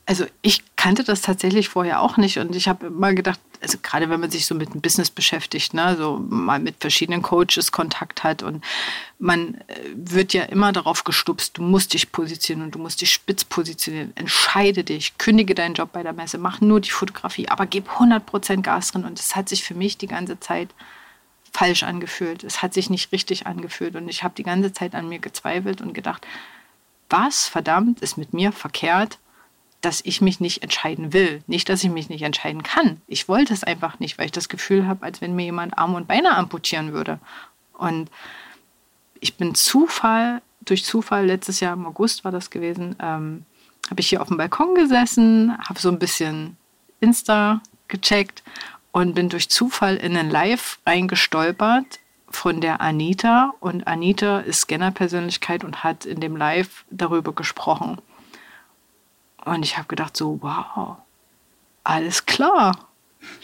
Also 0.06 0.26
ich 0.42 0.62
kannte 0.76 1.04
das 1.04 1.20
tatsächlich 1.20 1.68
vorher 1.68 2.00
auch 2.00 2.16
nicht 2.16 2.38
und 2.38 2.54
ich 2.56 2.66
habe 2.66 2.86
immer 2.86 3.12
gedacht, 3.12 3.40
also 3.60 3.78
gerade 3.82 4.08
wenn 4.10 4.20
man 4.20 4.30
sich 4.30 4.46
so 4.46 4.54
mit 4.54 4.72
dem 4.72 4.80
Business 4.80 5.10
beschäftigt, 5.10 5.74
ne, 5.74 5.96
so 5.96 6.18
mal 6.28 6.58
mit 6.58 6.76
verschiedenen 6.80 7.22
Coaches 7.22 7.72
Kontakt 7.72 8.24
hat 8.24 8.42
und 8.42 8.64
man 9.18 9.54
äh, 9.66 9.74
wird 9.94 10.32
ja 10.32 10.44
immer 10.44 10.72
darauf 10.72 11.04
gestupst, 11.04 11.58
du 11.58 11.62
musst 11.62 11.94
dich 11.94 12.12
positionieren 12.12 12.66
und 12.66 12.74
du 12.74 12.78
musst 12.78 13.00
dich 13.00 13.12
spitz 13.12 13.44
positionieren, 13.44 14.12
entscheide 14.16 14.84
dich, 14.84 15.18
kündige 15.18 15.54
deinen 15.54 15.74
Job 15.74 15.92
bei 15.92 16.02
der 16.02 16.12
Messe, 16.12 16.38
mach 16.38 16.60
nur 16.60 16.80
die 16.80 16.90
Fotografie, 16.90 17.48
aber 17.48 17.66
gib 17.66 17.88
100% 17.88 18.62
Gas 18.62 18.92
drin 18.92 19.04
und 19.04 19.18
es 19.18 19.36
hat 19.36 19.48
sich 19.48 19.64
für 19.64 19.74
mich 19.74 19.98
die 19.98 20.08
ganze 20.08 20.38
Zeit 20.40 20.70
falsch 21.52 21.82
angefühlt. 21.82 22.44
Es 22.44 22.62
hat 22.62 22.74
sich 22.74 22.90
nicht 22.90 23.12
richtig 23.12 23.46
angefühlt 23.46 23.96
und 23.96 24.08
ich 24.08 24.22
habe 24.22 24.34
die 24.36 24.42
ganze 24.42 24.72
Zeit 24.72 24.94
an 24.94 25.08
mir 25.08 25.18
gezweifelt 25.18 25.80
und 25.80 25.94
gedacht, 25.94 26.26
was 27.10 27.48
verdammt 27.48 28.00
ist 28.00 28.18
mit 28.18 28.32
mir 28.32 28.52
verkehrt? 28.52 29.18
Dass 29.80 30.00
ich 30.04 30.20
mich 30.20 30.40
nicht 30.40 30.62
entscheiden 30.62 31.12
will. 31.12 31.42
Nicht, 31.46 31.68
dass 31.68 31.84
ich 31.84 31.90
mich 31.90 32.08
nicht 32.08 32.22
entscheiden 32.22 32.62
kann. 32.62 33.00
Ich 33.06 33.28
wollte 33.28 33.54
es 33.54 33.62
einfach 33.62 34.00
nicht, 34.00 34.18
weil 34.18 34.26
ich 34.26 34.32
das 34.32 34.48
Gefühl 34.48 34.86
habe, 34.86 35.04
als 35.04 35.20
wenn 35.20 35.36
mir 35.36 35.44
jemand 35.44 35.78
Arme 35.78 35.96
und 35.96 36.08
Beine 36.08 36.36
amputieren 36.36 36.92
würde. 36.92 37.20
Und 37.74 38.10
ich 39.20 39.36
bin 39.36 39.54
Zufall, 39.54 40.42
durch 40.64 40.84
Zufall, 40.84 41.26
letztes 41.26 41.60
Jahr 41.60 41.74
im 41.74 41.86
August 41.86 42.24
war 42.24 42.32
das 42.32 42.50
gewesen, 42.50 42.96
ähm, 43.00 43.44
habe 43.88 44.00
ich 44.00 44.08
hier 44.08 44.20
auf 44.20 44.28
dem 44.28 44.36
Balkon 44.36 44.74
gesessen, 44.74 45.56
habe 45.66 45.80
so 45.80 45.88
ein 45.88 45.98
bisschen 45.98 46.56
Insta 47.00 47.62
gecheckt 47.86 48.42
und 48.92 49.14
bin 49.14 49.28
durch 49.28 49.48
Zufall 49.48 49.96
in 49.96 50.16
ein 50.16 50.30
Live 50.30 50.78
reingestolpert 50.84 52.00
von 52.28 52.60
der 52.60 52.80
Anita. 52.80 53.54
Und 53.60 53.86
Anita 53.86 54.40
ist 54.40 54.62
Scanner-Persönlichkeit 54.62 55.64
und 55.64 55.84
hat 55.84 56.04
in 56.04 56.20
dem 56.20 56.36
Live 56.36 56.84
darüber 56.90 57.32
gesprochen. 57.32 57.98
Und 59.48 59.64
ich 59.64 59.76
habe 59.76 59.88
gedacht, 59.88 60.16
so, 60.16 60.38
wow, 60.42 60.96
alles 61.84 62.26
klar, 62.26 62.88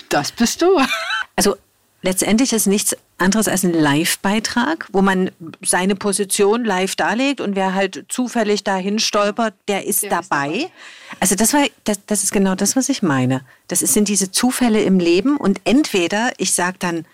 das 0.08 0.32
bist 0.32 0.62
du. 0.62 0.80
Also 1.36 1.56
letztendlich 2.02 2.52
ist 2.52 2.68
nichts 2.68 2.96
anderes 3.18 3.48
als 3.48 3.64
ein 3.64 3.72
Live-Beitrag, 3.72 4.86
wo 4.92 5.02
man 5.02 5.32
seine 5.62 5.96
Position 5.96 6.64
live 6.64 6.94
darlegt 6.94 7.40
und 7.40 7.56
wer 7.56 7.74
halt 7.74 8.04
zufällig 8.08 8.62
dahin 8.62 9.00
stolpert, 9.00 9.54
der 9.66 9.84
ist, 9.84 10.04
der 10.04 10.10
dabei. 10.10 10.48
ist 10.50 10.62
dabei. 10.62 10.70
Also 11.18 11.34
das 11.34 11.52
war, 11.52 11.66
das, 11.82 11.98
das 12.06 12.22
ist 12.22 12.32
genau 12.32 12.54
das, 12.54 12.76
was 12.76 12.88
ich 12.88 13.02
meine. 13.02 13.40
Das 13.66 13.80
sind 13.80 14.06
diese 14.06 14.30
Zufälle 14.30 14.82
im 14.82 15.00
Leben 15.00 15.36
und 15.36 15.60
entweder 15.64 16.30
ich 16.38 16.54
sage 16.54 16.76
dann, 16.78 17.04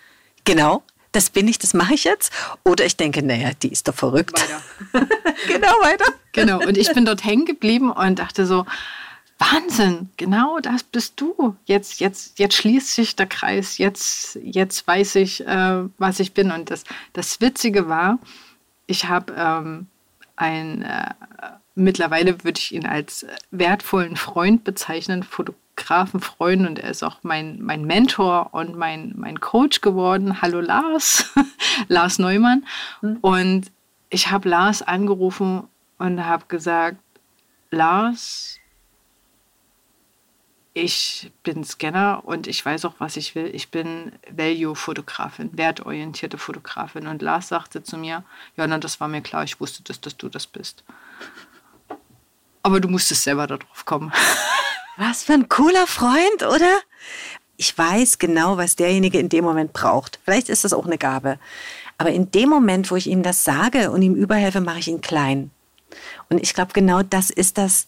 genau, 0.45 0.83
das 1.13 1.31
bin 1.31 1.49
ich, 1.49 1.59
das 1.59 1.75
mache 1.75 1.95
ich 1.95 2.05
jetzt. 2.05 2.33
Oder 2.65 2.87
ich 2.87 2.97
denke, 2.97 3.23
naja, 3.23 3.51
die 3.63 3.73
ist 3.73 3.89
doch 3.89 3.95
verrückt. 3.95 4.35
Weiter. 4.35 4.63
genau, 5.47 5.73
weiter. 5.83 6.13
Genau, 6.33 6.61
und 6.61 6.77
ich 6.77 6.93
bin 6.93 7.05
dort 7.05 7.25
hängen 7.25 7.47
geblieben 7.47 7.91
und 7.91 8.19
dachte 8.19 8.47
so, 8.47 8.65
Wahnsinn, 9.39 10.11
genau 10.17 10.59
das 10.61 10.83
bist 10.83 11.15
du. 11.21 11.57
Jetzt, 11.65 11.99
jetzt, 12.01 12.39
jetzt 12.39 12.55
schließt 12.55 12.95
sich 12.95 13.17
der 13.17 13.27
Kreis, 13.27 13.79
jetzt, 13.79 14.39
jetzt 14.43 14.87
weiß 14.87 15.17
ich, 15.17 15.47
äh, 15.47 15.85
was 15.97 16.21
ich 16.21 16.35
bin. 16.35 16.51
Und 16.53 16.71
das, 16.71 16.85
das 17.15 17.41
Witzige 17.41 17.89
war, 17.89 18.19
ich 18.87 19.07
habe 19.07 19.33
ähm, 19.37 19.87
ein, 20.37 20.83
äh, 20.83 21.15
mittlerweile 21.75 22.45
würde 22.45 22.59
ich 22.59 22.73
ihn 22.73 22.87
als 22.87 23.27
wertvollen 23.51 24.17
Freund 24.17 24.63
bezeichnen, 24.63 25.23
Fotograf 25.23 25.59
Fotografenfreund 25.81 26.67
und 26.67 26.79
er 26.79 26.91
ist 26.91 27.03
auch 27.03 27.19
mein, 27.23 27.61
mein 27.61 27.85
Mentor 27.85 28.53
und 28.53 28.77
mein, 28.77 29.15
mein 29.17 29.41
Coach 29.41 29.81
geworden. 29.81 30.43
Hallo 30.43 30.61
Lars, 30.61 31.33
Lars 31.89 32.19
Neumann. 32.19 32.67
Mhm. 33.01 33.19
Und 33.23 33.73
ich 34.11 34.31
habe 34.31 34.49
Lars 34.49 34.83
angerufen 34.83 35.65
und 35.99 36.25
habe 36.25 36.45
gesagt, 36.49 36.99
Lars, 37.71 38.59
ich 40.75 41.33
bin 41.43 41.65
Scanner 41.65 42.23
und 42.25 42.47
ich 42.47 42.65
weiß 42.65 42.85
auch, 42.85 42.95
was 42.99 43.17
ich 43.17 43.35
will. 43.35 43.51
Ich 43.55 43.71
bin 43.71 44.13
Value-Fotografin, 44.31 45.51
wertorientierte 45.57 46.39
Fotografin. 46.39 47.07
Und 47.07 47.23
Lars 47.23 47.49
sagte 47.49 47.83
zu 47.83 47.97
mir, 47.97 48.23
ja, 48.57 48.67
na, 48.67 48.79
das 48.79 49.01
war 49.01 49.09
mir 49.09 49.21
klar, 49.21 49.45
ich 49.45 49.61
wusste, 49.61 49.83
dass, 49.83 50.01
dass 50.01 50.17
du 50.17 50.29
das 50.29 50.47
bist. 50.47 50.85
Aber 52.63 52.81
du 52.81 52.89
musstest 52.89 53.25
selber 53.25 53.47
darauf 53.47 53.85
kommen. 53.85 54.13
Was 54.97 55.23
für 55.23 55.35
ein 55.35 55.49
cooler 55.49 55.87
Freund, 55.87 56.43
oder? 56.43 56.81
Ich 57.57 57.77
weiß 57.77 58.19
genau, 58.19 58.57
was 58.57 58.77
derjenige 58.77 59.19
in 59.19 59.29
dem 59.29 59.45
Moment 59.45 59.73
braucht. 59.73 60.19
Vielleicht 60.25 60.49
ist 60.49 60.65
das 60.65 60.73
auch 60.73 60.87
eine 60.87 60.99
Gabe. 60.99 61.39
Aber 61.99 62.11
in 62.11 62.31
dem 62.31 62.49
Moment, 62.49 62.91
wo 62.91 62.97
ich 62.97 63.07
ihm 63.07 63.23
das 63.23 63.45
sage 63.45 63.91
und 63.91 64.03
ihm 64.03 64.15
überhelfe, 64.15 64.61
mache 64.61 64.79
ich 64.79 64.89
ihn 64.89 65.01
klein. 65.01 65.51
Und 66.29 66.43
ich 66.43 66.55
glaube, 66.55 66.73
genau 66.73 67.03
das 67.03 67.31
ist 67.31 67.59
das. 67.59 67.87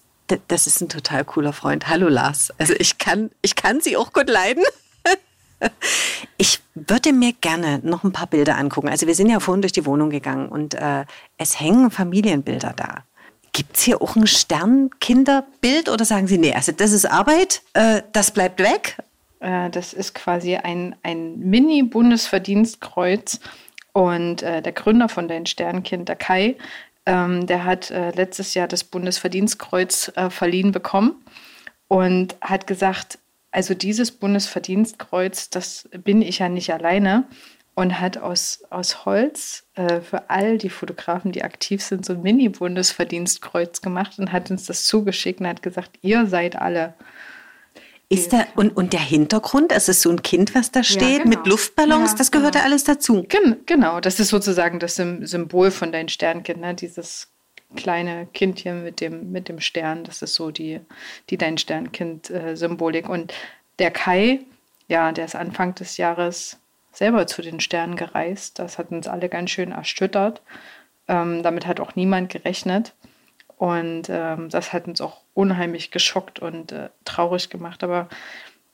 Das 0.49 0.67
ist 0.67 0.81
ein 0.81 0.89
total 0.89 1.25
cooler 1.25 1.53
Freund. 1.53 1.89
Hallo 1.89 2.09
Lars. 2.09 2.53
Also 2.57 2.75
ich 2.79 2.97
kann, 2.97 3.31
ich 3.43 3.55
kann 3.55 3.81
sie 3.81 3.97
auch 3.97 4.13
gut 4.13 4.29
leiden. 4.29 4.65
Ich 6.39 6.61
würde 6.75 7.13
mir 7.13 7.33
gerne 7.35 7.79
noch 7.85 8.03
ein 8.03 8.11
paar 8.11 8.27
Bilder 8.27 8.57
angucken. 8.57 8.89
Also 8.89 9.07
wir 9.07 9.15
sind 9.15 9.31
ja 9.31 9.39
vorhin 9.39 9.63
durch 9.63 9.71
die 9.71 9.87
Wohnung 9.87 10.11
gegangen 10.11 10.49
und 10.49 10.75
äh, 10.75 11.05
es 11.39 11.61
hängen 11.61 11.93
Familienbilder 11.93 12.73
da. 12.75 13.05
Gibt 13.53 13.77
es 13.77 13.83
hier 13.83 14.01
auch 14.01 14.17
ein 14.17 14.27
Sternkinderbild 14.27 15.91
oder 15.91 16.05
sagen 16.05 16.27
Sie, 16.27 16.39
nee, 16.39 16.55
also 16.55 16.73
das 16.73 16.93
ist 16.93 17.05
Arbeit, 17.05 17.63
äh, 17.75 18.03
das 18.13 18.31
bleibt 18.31 18.61
weg? 18.61 18.97
Äh, 19.41 19.69
das 19.71 19.93
ist 19.93 20.15
quasi 20.15 20.57
ein, 20.57 20.97
ein 21.03 21.39
Mini-Bundesverdienstkreuz 21.39 23.41
und 23.93 24.43
äh, 24.43 24.63
der 24.63 24.73
Gründer 24.73 25.11
von 25.11 25.29
den 25.29 25.45
Sternkind, 25.45 26.09
der 26.09 26.17
Kai, 26.17 26.57
ähm, 27.05 27.47
der 27.47 27.65
hat 27.65 27.91
äh, 27.91 28.11
letztes 28.13 28.55
Jahr 28.55 28.69
das 28.69 28.85
Bundesverdienstkreuz 28.85 30.13
äh, 30.15 30.31
verliehen 30.31 30.73
bekommen 30.73 31.23
und 31.89 32.37
hat 32.41 32.67
gesagt, 32.67 33.19
also 33.51 33.75
dieses 33.75 34.13
Bundesverdienstkreuz, 34.13 35.51
das 35.51 35.91
bin 35.93 36.23
ich 36.23 36.39
ja 36.39 36.49
nicht 36.49 36.73
alleine 36.73 37.25
und 37.75 38.01
hat 38.01 38.19
aus, 38.19 38.65
aus 38.71 39.05
Holz 39.05 39.65
äh, 39.75 40.01
für 40.01 40.29
all 40.29 40.59
die 40.59 40.71
Fotografen, 40.71 41.33
die 41.33 41.43
aktiv 41.43 41.83
sind, 41.83 42.05
so 42.05 42.13
ein 42.13 42.23
Mini-Bundesverdienstkreuz 42.23 43.81
gemacht 43.81 44.19
und 44.19 44.33
hat 44.33 44.51
uns 44.51 44.67
das 44.67 44.85
zugeschickt 44.85 45.41
und 45.41 45.47
hat 45.47 45.63
gesagt, 45.63 45.99
ihr 46.03 46.27
seid 46.27 46.57
alle 46.57 46.95
ist 48.13 48.33
da, 48.35 48.45
und, 48.57 48.77
und 48.77 48.93
der 48.93 49.01
Hintergrund, 49.01 49.73
es 49.73 49.89
ist 49.89 50.03
so 50.03 50.11
ein 50.11 50.23
Kind, 50.23 50.55
was 50.55 50.71
da 50.71 50.83
steht, 50.83 51.01
ja, 51.03 51.19
genau. 51.23 51.29
mit 51.31 51.47
Luftballons, 51.47 52.11
ja, 52.11 52.19
das 52.19 52.31
gehört 52.31 52.53
genau. 52.53 52.63
da 52.63 52.69
alles 52.69 52.85
dazu. 52.85 53.23
Gen 53.23 53.57
genau, 53.65 54.01
das 54.01 54.21
ist 54.21 54.29
sozusagen 54.29 54.79
das 54.79 54.97
Symbol 54.97 55.71
von 55.71 55.93
deinem 55.93 56.09
Sternkind, 56.09 56.61
ne? 56.61 56.75
dieses 56.75 57.29
kleine 57.75 58.27
Kindchen 58.35 58.85
mit 58.85 59.01
dem, 59.01 59.33
mit 59.33 59.49
dem 59.49 59.61
Stern, 59.61 60.05
das 60.05 60.21
ist 60.21 60.35
so 60.35 60.51
die, 60.51 60.81
die 61.31 61.39
dein 61.39 61.57
Sternkind-Symbolik. 61.57 63.09
Und 63.09 63.33
der 63.79 63.91
Kai, 63.91 64.41
ja, 64.89 65.11
der 65.13 65.25
ist 65.25 65.35
Anfang 65.35 65.75
des 65.75 65.97
Jahres 65.97 66.59
selber 66.93 67.27
zu 67.27 67.43
den 67.43 67.61
Sternen 67.61 67.97
gereist. 67.97 68.59
Das 68.59 68.79
hat 68.79 68.91
uns 68.91 69.09
alle 69.09 69.29
ganz 69.29 69.51
schön 69.51 69.73
erschüttert. 69.73 70.43
Ähm, 71.09 71.43
damit 71.43 71.67
hat 71.67 71.81
auch 71.81 71.97
niemand 71.97 72.31
gerechnet. 72.31 72.95
Und 73.57 74.09
ähm, 74.09 74.49
das 74.49 74.73
hat 74.73 74.87
uns 74.87 75.01
auch 75.01 75.21
unheimlich 75.35 75.91
geschockt 75.91 76.41
und 76.41 76.73
äh, 76.73 76.89
traurig 77.05 77.49
gemacht. 77.49 77.85
Aber 77.85 78.09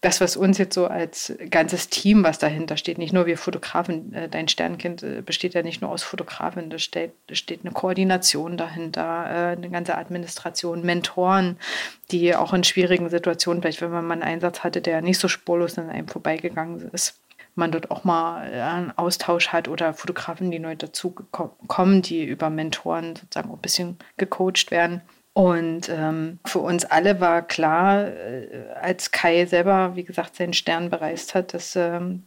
das, 0.00 0.20
was 0.20 0.36
uns 0.36 0.58
jetzt 0.58 0.74
so 0.74 0.86
als 0.86 1.34
ganzes 1.50 1.88
Team, 1.88 2.22
was 2.22 2.38
dahinter 2.38 2.76
steht, 2.76 2.98
nicht 2.98 3.12
nur 3.12 3.26
wir 3.26 3.36
Fotografen, 3.36 4.14
äh, 4.14 4.28
dein 4.28 4.46
Sternkind 4.46 5.02
äh, 5.02 5.22
besteht 5.22 5.54
ja 5.54 5.62
nicht 5.62 5.82
nur 5.82 5.90
aus 5.90 6.04
Fotografen, 6.04 6.70
da 6.70 6.78
steht, 6.78 7.12
steht 7.32 7.64
eine 7.64 7.72
Koordination 7.72 8.56
dahinter, 8.56 9.26
äh, 9.26 9.56
eine 9.56 9.70
ganze 9.70 9.98
Administration, 9.98 10.82
Mentoren, 10.82 11.58
die 12.12 12.36
auch 12.36 12.54
in 12.54 12.62
schwierigen 12.62 13.10
Situationen, 13.10 13.60
vielleicht 13.60 13.82
wenn 13.82 13.90
man 13.90 14.06
mal 14.06 14.14
einen 14.14 14.22
Einsatz 14.22 14.60
hatte, 14.60 14.80
der 14.80 15.02
nicht 15.02 15.18
so 15.18 15.26
spurlos 15.26 15.78
an 15.78 15.90
einem 15.90 16.06
vorbeigegangen 16.06 16.90
ist, 16.92 17.18
man 17.59 17.72
dort 17.72 17.90
auch 17.90 18.04
mal 18.04 18.42
einen 18.42 18.96
Austausch 18.96 19.48
hat 19.48 19.68
oder 19.68 19.92
Fotografen, 19.92 20.50
die 20.50 20.59
neu 20.59 20.76
dazu 20.76 21.11
kommen, 21.11 22.02
die 22.02 22.24
über 22.24 22.48
Mentoren 22.48 23.16
sozusagen 23.16 23.50
ein 23.50 23.59
bisschen 23.59 23.98
gecoacht 24.16 24.70
werden. 24.70 25.02
Und 25.38 25.88
ähm, 25.88 26.40
für 26.44 26.59
uns 26.59 26.84
alle 26.84 27.20
war 27.20 27.42
klar, 27.42 28.09
äh, 28.09 28.64
als 28.80 29.12
Kai 29.12 29.46
selber, 29.46 29.94
wie 29.94 30.02
gesagt, 30.02 30.34
seinen 30.34 30.52
Stern 30.52 30.90
bereist 30.90 31.36
hat, 31.36 31.54
dass 31.54 31.76
ähm, 31.76 32.24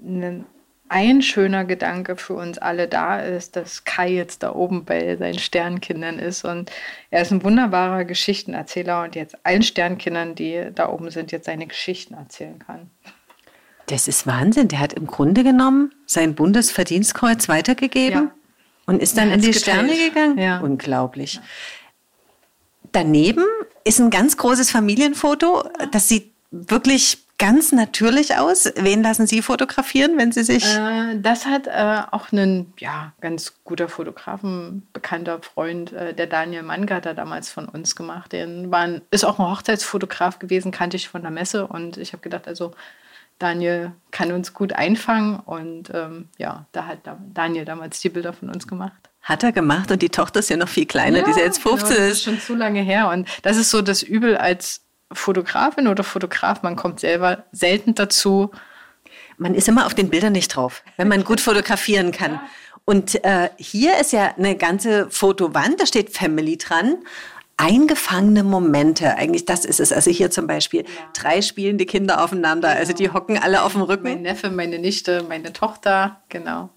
ein, 0.00 0.44
ein 0.88 1.22
schöner 1.22 1.64
Gedanke 1.64 2.16
für 2.16 2.34
uns 2.34 2.58
alle 2.58 2.88
da 2.88 3.20
ist, 3.20 3.54
dass 3.54 3.84
Kai 3.84 4.10
jetzt 4.10 4.42
da 4.42 4.52
oben 4.52 4.84
bei 4.84 5.16
seinen 5.16 5.38
Sternkindern 5.38 6.18
ist. 6.18 6.44
Und 6.44 6.72
er 7.10 7.22
ist 7.22 7.30
ein 7.30 7.44
wunderbarer 7.44 8.04
Geschichtenerzähler 8.04 9.04
und 9.04 9.14
jetzt 9.14 9.36
allen 9.46 9.62
Sternkindern, 9.62 10.34
die 10.34 10.70
da 10.74 10.88
oben 10.88 11.10
sind, 11.10 11.30
jetzt 11.30 11.46
seine 11.46 11.68
Geschichten 11.68 12.14
erzählen 12.14 12.58
kann. 12.58 12.90
Das 13.86 14.08
ist 14.08 14.26
Wahnsinn. 14.26 14.68
Der 14.68 14.78
hat 14.78 14.92
im 14.92 15.06
Grunde 15.06 15.42
genommen 15.42 15.92
sein 16.06 16.34
Bundesverdienstkreuz 16.34 17.48
weitergegeben 17.48 18.24
ja. 18.24 18.34
und 18.86 19.02
ist 19.02 19.16
dann 19.18 19.30
in 19.30 19.40
die 19.40 19.50
geteilt. 19.50 19.62
Sterne 19.62 20.08
gegangen. 20.08 20.38
Ja. 20.38 20.60
Unglaublich. 20.60 21.34
Ja. 21.34 21.42
Daneben 22.92 23.44
ist 23.84 24.00
ein 24.00 24.10
ganz 24.10 24.36
großes 24.36 24.70
Familienfoto. 24.70 25.68
Das 25.90 26.08
sieht 26.08 26.32
wirklich 26.50 27.24
ganz 27.38 27.72
natürlich 27.72 28.36
aus. 28.36 28.72
Wen 28.76 29.02
lassen 29.02 29.26
Sie 29.26 29.42
fotografieren, 29.42 30.16
wenn 30.16 30.32
Sie 30.32 30.44
sich. 30.44 30.64
Äh, 30.64 31.18
das 31.20 31.46
hat 31.46 31.66
äh, 31.66 32.02
auch 32.10 32.30
ein 32.32 32.72
ja, 32.78 33.12
ganz 33.20 33.54
guter 33.64 33.88
Fotografen, 33.88 34.86
bekannter 34.92 35.40
Freund, 35.42 35.92
äh, 35.92 36.14
der 36.14 36.26
Daniel 36.26 36.62
Mangatter 36.62 37.14
damals 37.14 37.50
von 37.50 37.68
uns 37.68 37.96
gemacht. 37.96 38.32
Der 38.32 38.48
war, 38.70 38.88
ist 39.10 39.24
auch 39.24 39.38
ein 39.38 39.46
Hochzeitsfotograf 39.46 40.38
gewesen, 40.38 40.70
kannte 40.70 40.96
ich 40.96 41.08
von 41.08 41.22
der 41.22 41.30
Messe. 41.30 41.66
Und 41.66 41.96
ich 41.96 42.12
habe 42.12 42.22
gedacht, 42.22 42.46
also 42.46 42.72
Daniel 43.38 43.92
kann 44.10 44.32
uns 44.32 44.54
gut 44.54 44.72
einfangen 44.72 45.40
und 45.40 45.90
ähm, 45.92 46.28
ja, 46.38 46.66
da 46.72 46.86
hat 46.86 46.98
Daniel 47.32 47.64
damals 47.64 48.00
die 48.00 48.08
Bilder 48.08 48.32
von 48.32 48.48
uns 48.48 48.66
gemacht. 48.66 49.10
Hat 49.22 49.42
er 49.42 49.52
gemacht 49.52 49.90
und 49.90 50.02
die 50.02 50.10
Tochter 50.10 50.40
ist 50.40 50.50
ja 50.50 50.56
noch 50.56 50.68
viel 50.68 50.86
kleiner, 50.86 51.18
ja, 51.18 51.24
die 51.24 51.30
ist 51.30 51.38
ja 51.38 51.44
jetzt 51.44 51.62
15 51.62 51.88
genau, 51.88 52.00
das 52.00 52.12
ist. 52.12 52.22
schon 52.24 52.40
zu 52.40 52.54
lange 52.54 52.82
her 52.82 53.08
und 53.08 53.28
das 53.42 53.56
ist 53.56 53.70
so 53.70 53.82
das 53.82 54.02
Übel 54.02 54.36
als 54.36 54.82
Fotografin 55.12 55.88
oder 55.88 56.04
Fotograf, 56.04 56.62
man 56.62 56.76
kommt 56.76 57.00
selber 57.00 57.44
selten 57.52 57.94
dazu. 57.94 58.50
Man 59.36 59.54
ist 59.54 59.68
immer 59.68 59.86
auf 59.86 59.94
den 59.94 60.10
Bildern 60.10 60.32
nicht 60.32 60.48
drauf, 60.48 60.82
wenn 60.96 61.08
man 61.08 61.24
gut 61.24 61.40
fotografieren 61.40 62.12
kann. 62.12 62.40
Und 62.84 63.24
äh, 63.24 63.48
hier 63.56 63.98
ist 63.98 64.12
ja 64.12 64.34
eine 64.36 64.56
ganze 64.56 65.10
Fotowand, 65.10 65.80
da 65.80 65.86
steht 65.86 66.14
Family 66.14 66.58
dran 66.58 66.98
eingefangene 67.56 68.42
Momente. 68.42 69.16
Eigentlich 69.16 69.44
das 69.44 69.64
ist 69.64 69.80
es. 69.80 69.92
Also 69.92 70.10
hier 70.10 70.30
zum 70.30 70.46
Beispiel 70.46 70.82
ja. 70.82 70.86
drei 71.12 71.42
spielende 71.42 71.86
Kinder 71.86 72.22
aufeinander. 72.22 72.68
Genau. 72.68 72.80
Also 72.80 72.92
die 72.92 73.10
hocken 73.10 73.38
alle 73.38 73.62
auf 73.62 73.72
dem 73.72 73.82
Rücken. 73.82 74.04
Mein 74.04 74.22
Neffe, 74.22 74.50
meine 74.50 74.78
Nichte, 74.78 75.24
meine 75.28 75.52
Tochter, 75.52 76.22
genau. 76.28 76.70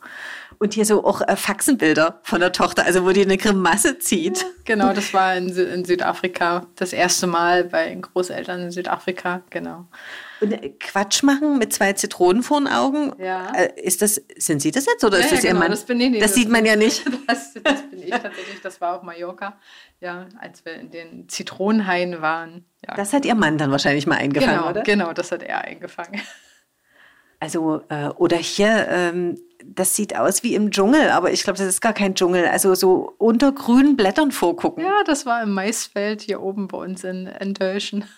Und 0.60 0.74
hier 0.74 0.86
so 0.86 1.06
auch 1.06 1.22
äh, 1.22 1.36
Faxenbilder 1.36 2.20
von 2.24 2.40
der 2.40 2.52
Tochter, 2.52 2.86
also 2.86 3.06
wo 3.06 3.12
die 3.12 3.22
eine 3.22 3.38
Grimasse 3.38 4.00
zieht. 4.00 4.42
Ja, 4.42 4.48
genau, 4.66 4.94
das 4.94 5.14
war 5.14 5.36
in, 5.36 5.50
in, 5.56 5.86
Südafrika 5.86 6.68
das 6.76 6.94
erste 6.94 7.28
Mal 7.28 7.66
bei 7.66 7.90
den 7.90 8.02
Großeltern 8.02 8.62
in 8.62 8.72
Südafrika, 8.72 9.44
genau. 9.50 9.86
Und 10.40 10.54
äh, 10.54 10.70
Quatsch 10.80 11.24
machen 11.24 11.58
mit 11.58 11.74
zwei 11.74 11.94
Zitronen 11.94 12.44
vor 12.44 12.60
den 12.60 12.68
Augen. 12.68 13.14
Ja. 13.20 13.52
Äh, 13.54 13.82
ist 13.82 14.02
das, 14.02 14.22
sind 14.38 14.62
Sie 14.62 14.72
das 14.72 14.86
jetzt 14.86 15.04
oder 15.04 15.20
ja, 15.20 15.26
ist 15.26 15.32
das 15.32 15.44
ja, 15.44 15.50
Ihr 15.50 15.54
genau, 15.54 15.62
Mann? 15.62 15.72
Das, 15.72 15.86
bin 15.86 16.00
ich 16.00 16.10
nicht. 16.10 16.22
das, 16.22 16.32
das 16.32 16.40
sieht 16.40 16.50
man 16.50 16.66
ja 16.66 16.76
nicht. 16.76 17.04
Das, 17.28 17.54
das, 17.62 17.82
bin 17.90 18.04
ich 18.04 18.10
tatsächlich. 18.10 18.62
Das 18.64 18.80
war 18.80 18.96
auf 18.96 19.04
Mallorca, 19.04 19.58
ja, 20.00 20.28
als 20.40 20.64
wir 20.64 20.76
in 20.76 20.92
den 20.92 21.28
Zitronenhain 21.28 22.22
waren. 22.22 22.64
Ja. 22.88 22.96
Das 22.96 23.12
hat 23.12 23.26
Ihr 23.26 23.36
Mann 23.36 23.58
dann 23.58 23.70
wahrscheinlich 23.72 24.08
mal 24.08 24.16
eingefangen, 24.16 24.56
genau, 24.56 24.70
oder? 24.70 24.84
Genau, 24.84 25.14
das 25.14 25.32
hat 25.32 25.44
er 25.44 25.66
eingefangen. 25.66 26.22
Also, 27.40 27.82
äh, 27.90 28.08
oder 28.10 28.38
hier, 28.38 28.88
ähm, 28.90 29.40
das 29.64 29.96
sieht 29.96 30.16
aus 30.16 30.44
wie 30.44 30.56
im 30.56 30.72
Dschungel, 30.72 31.10
aber 31.10 31.32
ich 31.32 31.44
glaube, 31.44 31.60
das 31.60 31.68
ist 31.68 31.82
gar 31.82 31.94
kein 31.94 32.16
Dschungel. 32.16 32.48
Also 32.48 32.74
so 32.74 33.14
unter 33.18 33.52
grünen 33.52 33.96
Blättern 33.96 34.32
vorgucken. 34.32 34.84
Ja, 34.84 35.04
das 35.06 35.26
war 35.26 35.44
im 35.44 35.54
Maisfeld 35.54 36.22
hier 36.22 36.42
oben 36.42 36.68
bei 36.68 36.78
uns 36.78 37.04
in 37.04 37.28
Endölschen. 37.28 38.06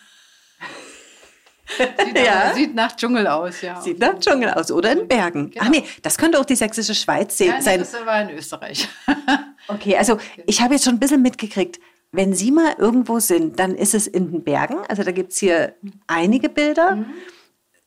Sieht, 1.77 2.17
ja. 2.17 2.53
sieht, 2.55 2.73
nach 2.73 2.95
Dschungel 2.95 3.27
aus, 3.27 3.61
ja. 3.61 3.79
Sieht 3.79 3.99
nach 3.99 4.17
Dschungel 4.19 4.49
aus 4.49 4.71
oder 4.71 4.91
in 4.91 5.07
Bergen. 5.07 5.51
Genau. 5.51 5.65
Ach 5.65 5.69
nee, 5.69 5.83
das 6.01 6.17
könnte 6.17 6.39
auch 6.39 6.45
die 6.45 6.55
sächsische 6.55 6.95
Schweiz 6.95 7.37
ja, 7.37 7.61
sein. 7.61 7.79
Das 7.79 7.93
war 7.93 8.23
in 8.23 8.31
Österreich. 8.31 8.89
okay, 9.67 9.95
also 9.95 10.17
ich 10.47 10.61
habe 10.61 10.73
jetzt 10.73 10.85
schon 10.85 10.95
ein 10.95 10.99
bisschen 10.99 11.21
mitgekriegt, 11.21 11.79
wenn 12.11 12.33
Sie 12.33 12.49
mal 12.49 12.73
irgendwo 12.79 13.19
sind, 13.19 13.59
dann 13.59 13.75
ist 13.75 13.93
es 13.93 14.07
in 14.07 14.31
den 14.31 14.43
Bergen. 14.43 14.77
Also 14.87 15.03
da 15.03 15.11
gibt 15.11 15.31
es 15.31 15.37
hier 15.37 15.75
einige 16.07 16.49
Bilder. 16.49 16.95
Mhm. 16.95 17.05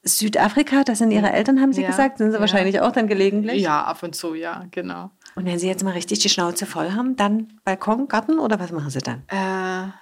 Südafrika, 0.05 0.83
das 0.83 0.99
sind 0.99 1.13
Ihre 1.13 1.33
Eltern, 1.33 1.61
haben 1.61 1.73
Sie 1.73 1.83
ja, 1.83 1.89
gesagt, 1.89 2.19
sind 2.19 2.31
Sie 2.31 2.35
ja. 2.35 2.41
wahrscheinlich 2.41 2.81
auch 2.81 2.93
dann 2.93 3.07
gelegentlich? 3.07 3.63
Ja, 3.63 3.85
ab 3.85 4.03
und 4.03 4.17
zu, 4.17 4.35
ja, 4.35 4.65
genau. 4.71 5.11
Und 5.35 5.47
wenn 5.47 5.59
Sie 5.59 5.69
jetzt 5.69 5.85
mal 5.85 5.93
richtig 5.93 6.19
die 6.19 6.29
Schnauze 6.29 6.67
voll 6.67 6.93
haben, 6.93 7.17
dann 7.17 7.61
Balkon, 7.65 8.09
Garten 8.09 8.39
oder 8.39 8.59
was 8.59 8.73
machen 8.73 8.91
Sie 8.91 8.99
dann? 8.99 9.23
Äh, 9.29 9.93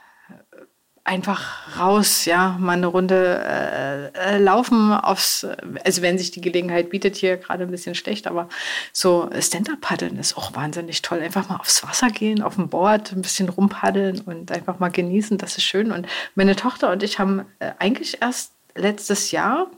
einfach 1.05 1.79
raus, 1.79 2.25
ja, 2.25 2.57
mal 2.59 2.75
eine 2.75 2.87
Runde 2.87 3.43
äh, 3.45 4.37
äh, 4.37 4.39
laufen 4.39 4.93
aufs, 4.93 5.47
also 5.85 6.03
wenn 6.03 6.19
sich 6.19 6.31
die 6.31 6.41
Gelegenheit 6.41 6.91
bietet, 6.91 7.17
hier 7.17 7.37
gerade 7.37 7.65
ein 7.65 7.71
bisschen 7.71 7.95
schlecht, 7.95 8.27
aber 8.27 8.49
so 8.93 9.29
Stand-Up-Paddeln 9.39 10.17
ist 10.19 10.37
auch 10.37 10.55
wahnsinnig 10.55 11.03
toll. 11.03 11.21
Einfach 11.21 11.49
mal 11.49 11.57
aufs 11.57 11.83
Wasser 11.83 12.09
gehen, 12.09 12.43
auf 12.43 12.55
dem 12.55 12.69
Board, 12.69 13.13
ein 13.13 13.23
bisschen 13.23 13.49
rumpaddeln 13.49 14.21
und 14.21 14.53
einfach 14.53 14.79
mal 14.79 14.91
genießen, 14.91 15.37
das 15.37 15.59
ist 15.59 15.65
schön. 15.65 15.91
Und 15.93 16.07
meine 16.35 16.57
Tochter 16.57 16.91
und 16.91 17.03
ich 17.03 17.19
haben 17.19 17.45
äh, 17.59 17.73
eigentlich 17.79 18.23
erst 18.23 18.53
letztes 18.75 19.31
Jahr 19.31 19.71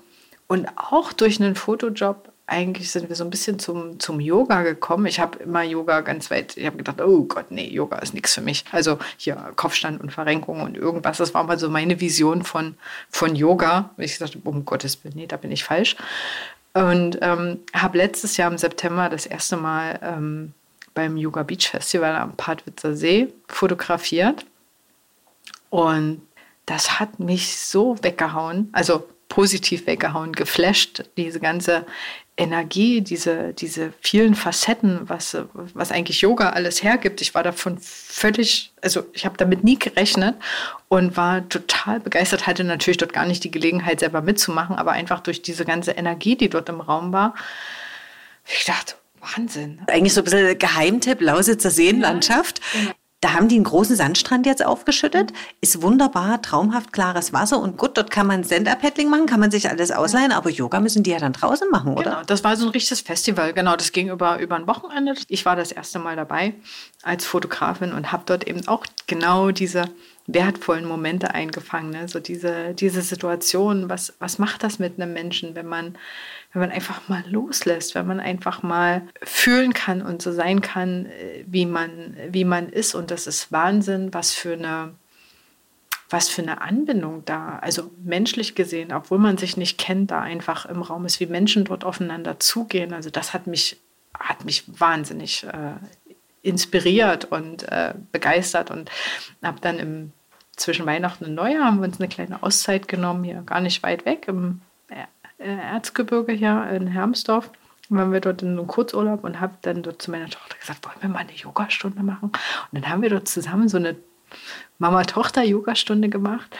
und 0.52 0.68
auch 0.76 1.14
durch 1.14 1.40
einen 1.40 1.54
Fotojob 1.54 2.30
eigentlich 2.46 2.90
sind 2.90 3.08
wir 3.08 3.16
so 3.16 3.24
ein 3.24 3.30
bisschen 3.30 3.58
zum, 3.58 3.98
zum 3.98 4.20
Yoga 4.20 4.60
gekommen. 4.60 5.06
Ich 5.06 5.18
habe 5.18 5.38
immer 5.38 5.62
Yoga 5.62 6.02
ganz 6.02 6.30
weit, 6.30 6.58
ich 6.58 6.66
habe 6.66 6.76
gedacht, 6.76 7.00
oh 7.00 7.22
Gott, 7.22 7.50
nee, 7.50 7.66
Yoga 7.70 8.00
ist 8.00 8.12
nichts 8.12 8.34
für 8.34 8.42
mich. 8.42 8.66
Also 8.70 8.98
hier 9.16 9.36
Kopfstand 9.56 10.02
und 10.02 10.12
Verrenkung 10.12 10.60
und 10.60 10.76
irgendwas, 10.76 11.16
das 11.16 11.32
war 11.32 11.44
mal 11.44 11.58
so 11.58 11.70
meine 11.70 12.00
Vision 12.02 12.44
von, 12.44 12.74
von 13.08 13.34
Yoga. 13.34 13.88
Ich 13.96 14.18
dachte, 14.18 14.42
um 14.44 14.66
Gottes 14.66 15.02
Willen, 15.02 15.14
nee, 15.16 15.26
da 15.26 15.38
bin 15.38 15.50
ich 15.50 15.64
falsch. 15.64 15.96
Und 16.74 17.16
ähm, 17.22 17.60
habe 17.72 17.96
letztes 17.96 18.36
Jahr 18.36 18.50
im 18.50 18.58
September 18.58 19.08
das 19.08 19.24
erste 19.24 19.56
Mal 19.56 19.98
ähm, 20.02 20.52
beim 20.92 21.16
Yoga 21.16 21.44
Beach 21.44 21.70
Festival 21.70 22.14
am 22.14 22.36
Padwitzer 22.36 22.94
See 22.94 23.32
fotografiert. 23.48 24.44
Und 25.70 26.20
das 26.66 27.00
hat 27.00 27.20
mich 27.20 27.56
so 27.56 27.96
weggehauen, 28.02 28.68
also 28.72 29.08
positiv 29.32 29.86
weggehauen, 29.86 30.34
geflasht, 30.34 31.04
diese 31.16 31.40
ganze 31.40 31.86
Energie, 32.36 33.00
diese, 33.00 33.54
diese 33.54 33.94
vielen 34.02 34.34
Facetten, 34.34 35.08
was, 35.08 35.34
was 35.54 35.90
eigentlich 35.90 36.20
Yoga 36.20 36.50
alles 36.50 36.82
hergibt. 36.82 37.22
Ich 37.22 37.34
war 37.34 37.42
davon 37.42 37.78
völlig, 37.80 38.72
also 38.82 39.04
ich 39.14 39.24
habe 39.24 39.38
damit 39.38 39.64
nie 39.64 39.78
gerechnet 39.78 40.34
und 40.88 41.16
war 41.16 41.48
total 41.48 41.98
begeistert, 41.98 42.46
hatte 42.46 42.62
natürlich 42.62 42.98
dort 42.98 43.14
gar 43.14 43.24
nicht 43.24 43.42
die 43.42 43.50
Gelegenheit, 43.50 44.00
selber 44.00 44.20
mitzumachen, 44.20 44.76
aber 44.76 44.92
einfach 44.92 45.20
durch 45.20 45.40
diese 45.40 45.64
ganze 45.64 45.92
Energie, 45.92 46.36
die 46.36 46.50
dort 46.50 46.68
im 46.68 46.82
Raum 46.82 47.10
war, 47.14 47.34
ich 48.44 48.66
dachte, 48.66 48.96
Wahnsinn. 49.20 49.80
Eigentlich 49.86 50.12
so 50.12 50.20
ein 50.20 50.24
bisschen 50.24 50.58
Geheimtipp, 50.58 51.22
Lausitzer 51.22 51.70
Seenlandschaft. 51.70 52.60
Ja, 52.74 52.80
genau. 52.80 52.92
Da 53.22 53.34
haben 53.34 53.46
die 53.46 53.54
einen 53.54 53.64
großen 53.64 53.94
Sandstrand 53.94 54.46
jetzt 54.46 54.66
aufgeschüttet. 54.66 55.32
Ist 55.60 55.80
wunderbar, 55.80 56.42
traumhaft 56.42 56.92
klares 56.92 57.32
Wasser. 57.32 57.60
Und 57.60 57.78
gut, 57.78 57.96
dort 57.96 58.10
kann 58.10 58.26
man 58.26 58.42
Stand-Up-Paddling 58.42 59.08
machen, 59.08 59.26
kann 59.26 59.38
man 59.38 59.52
sich 59.52 59.70
alles 59.70 59.92
ausleihen. 59.92 60.32
Aber 60.32 60.50
Yoga 60.50 60.80
müssen 60.80 61.04
die 61.04 61.10
ja 61.10 61.18
dann 61.20 61.32
draußen 61.32 61.70
machen, 61.70 61.92
oder? 61.92 62.02
Genau, 62.02 62.22
das 62.26 62.42
war 62.42 62.56
so 62.56 62.66
ein 62.66 62.72
richtiges 62.72 63.00
Festival. 63.00 63.52
Genau, 63.52 63.76
das 63.76 63.92
ging 63.92 64.10
über, 64.10 64.40
über 64.40 64.56
ein 64.56 64.66
Wochenende. 64.66 65.14
Ich 65.28 65.46
war 65.46 65.54
das 65.54 65.70
erste 65.70 66.00
Mal 66.00 66.16
dabei 66.16 66.54
als 67.04 67.24
Fotografin 67.24 67.92
und 67.92 68.10
habe 68.10 68.24
dort 68.26 68.48
eben 68.48 68.66
auch 68.66 68.84
genau 69.06 69.52
diese 69.52 69.84
wertvollen 70.26 70.84
Momente 70.84 71.32
eingefangen. 71.32 71.90
Ne? 71.90 72.08
So 72.08 72.18
diese, 72.18 72.74
diese 72.74 73.02
Situation, 73.02 73.88
was, 73.88 74.14
was 74.18 74.40
macht 74.40 74.64
das 74.64 74.80
mit 74.80 75.00
einem 75.00 75.12
Menschen, 75.12 75.54
wenn 75.54 75.66
man 75.66 75.96
wenn 76.52 76.60
man 76.60 76.70
einfach 76.70 77.08
mal 77.08 77.24
loslässt, 77.26 77.94
wenn 77.94 78.06
man 78.06 78.20
einfach 78.20 78.62
mal 78.62 79.02
fühlen 79.22 79.72
kann 79.72 80.02
und 80.02 80.20
so 80.20 80.32
sein 80.32 80.60
kann, 80.60 81.06
äh, 81.06 81.44
wie 81.46 81.66
man, 81.66 82.16
wie 82.28 82.44
man 82.44 82.68
ist. 82.68 82.94
Und 82.94 83.10
das 83.10 83.26
ist 83.26 83.52
Wahnsinn, 83.52 84.12
was 84.12 84.34
für 84.34 84.52
eine, 84.52 84.94
was 86.10 86.28
für 86.28 86.42
eine 86.42 86.60
Anbindung 86.60 87.24
da, 87.24 87.58
also 87.60 87.90
menschlich 88.02 88.54
gesehen, 88.54 88.92
obwohl 88.92 89.18
man 89.18 89.38
sich 89.38 89.56
nicht 89.56 89.78
kennt, 89.78 90.10
da 90.10 90.20
einfach 90.20 90.66
im 90.66 90.82
Raum 90.82 91.06
ist, 91.06 91.20
wie 91.20 91.26
Menschen 91.26 91.64
dort 91.64 91.84
aufeinander 91.84 92.38
zugehen. 92.38 92.92
Also 92.92 93.08
das 93.08 93.32
hat 93.32 93.46
mich, 93.46 93.78
hat 94.18 94.44
mich 94.44 94.64
wahnsinnig 94.78 95.44
äh, 95.44 95.74
inspiriert 96.42 97.24
und 97.24 97.62
äh, 97.62 97.94
begeistert 98.10 98.70
und 98.70 98.90
habe 99.42 99.60
dann 99.60 99.78
im 99.78 100.12
zwischen 100.54 100.84
Weihnachten 100.84 101.24
und 101.24 101.34
Neujahr 101.34 101.64
haben 101.64 101.78
wir 101.78 101.88
uns 101.88 101.98
eine 101.98 102.10
kleine 102.10 102.42
Auszeit 102.42 102.86
genommen, 102.86 103.24
hier 103.24 103.40
gar 103.40 103.60
nicht 103.60 103.82
weit 103.82 104.04
weg 104.04 104.26
im 104.28 104.60
Erzgebirge 105.42 106.32
hier 106.32 106.68
in 106.70 106.86
Hermsdorf 106.86 107.50
waren 107.88 108.12
wir 108.12 108.20
dort 108.20 108.42
in 108.42 108.50
einem 108.50 108.66
Kurzurlaub 108.66 109.24
und 109.24 109.40
habe 109.40 109.54
dann 109.62 109.82
dort 109.82 110.00
zu 110.00 110.10
meiner 110.10 110.28
Tochter 110.28 110.56
gesagt, 110.58 110.84
wollen 110.86 110.96
wir 111.00 111.08
mal 111.08 111.18
eine 111.18 111.32
Yogastunde 111.32 112.02
machen? 112.02 112.30
Und 112.30 112.32
dann 112.72 112.88
haben 112.88 113.02
wir 113.02 113.10
dort 113.10 113.28
zusammen 113.28 113.68
so 113.68 113.76
eine 113.76 113.96
Mama-Tochter-Yogastunde 114.78 116.08
gemacht. 116.08 116.56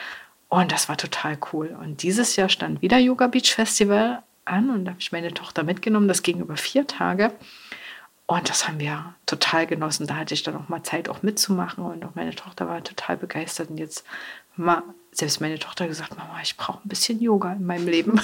Und 0.49 0.71
das 0.71 0.89
war 0.89 0.97
total 0.97 1.37
cool. 1.51 1.75
Und 1.81 2.03
dieses 2.03 2.35
Jahr 2.35 2.49
stand 2.49 2.81
wieder 2.81 2.99
Yoga 2.99 3.27
Beach 3.27 3.55
Festival 3.55 4.21
an 4.45 4.69
und 4.69 4.85
da 4.85 4.91
habe 4.91 5.01
ich 5.01 5.11
meine 5.11 5.33
Tochter 5.33 5.63
mitgenommen. 5.63 6.07
Das 6.07 6.21
ging 6.21 6.39
über 6.39 6.57
vier 6.57 6.85
Tage. 6.85 7.33
Und 8.25 8.49
das 8.49 8.67
haben 8.67 8.79
wir 8.79 9.15
total 9.25 9.65
genossen. 9.67 10.07
Da 10.07 10.15
hatte 10.15 10.33
ich 10.33 10.43
dann 10.43 10.55
auch 10.55 10.69
mal 10.69 10.83
Zeit, 10.83 11.09
auch 11.09 11.23
mitzumachen. 11.23 11.83
Und 11.83 12.05
auch 12.05 12.15
meine 12.15 12.35
Tochter 12.35 12.67
war 12.67 12.83
total 12.83 13.17
begeistert. 13.17 13.69
Und 13.69 13.77
jetzt 13.77 14.05
mal 14.55 14.83
selbst 15.13 15.41
meine 15.41 15.59
Tochter 15.59 15.87
gesagt, 15.87 16.17
Mama, 16.17 16.39
ich 16.41 16.57
brauche 16.57 16.79
ein 16.83 16.89
bisschen 16.89 17.21
Yoga 17.21 17.53
in 17.53 17.65
meinem 17.65 17.87
Leben. 17.87 18.15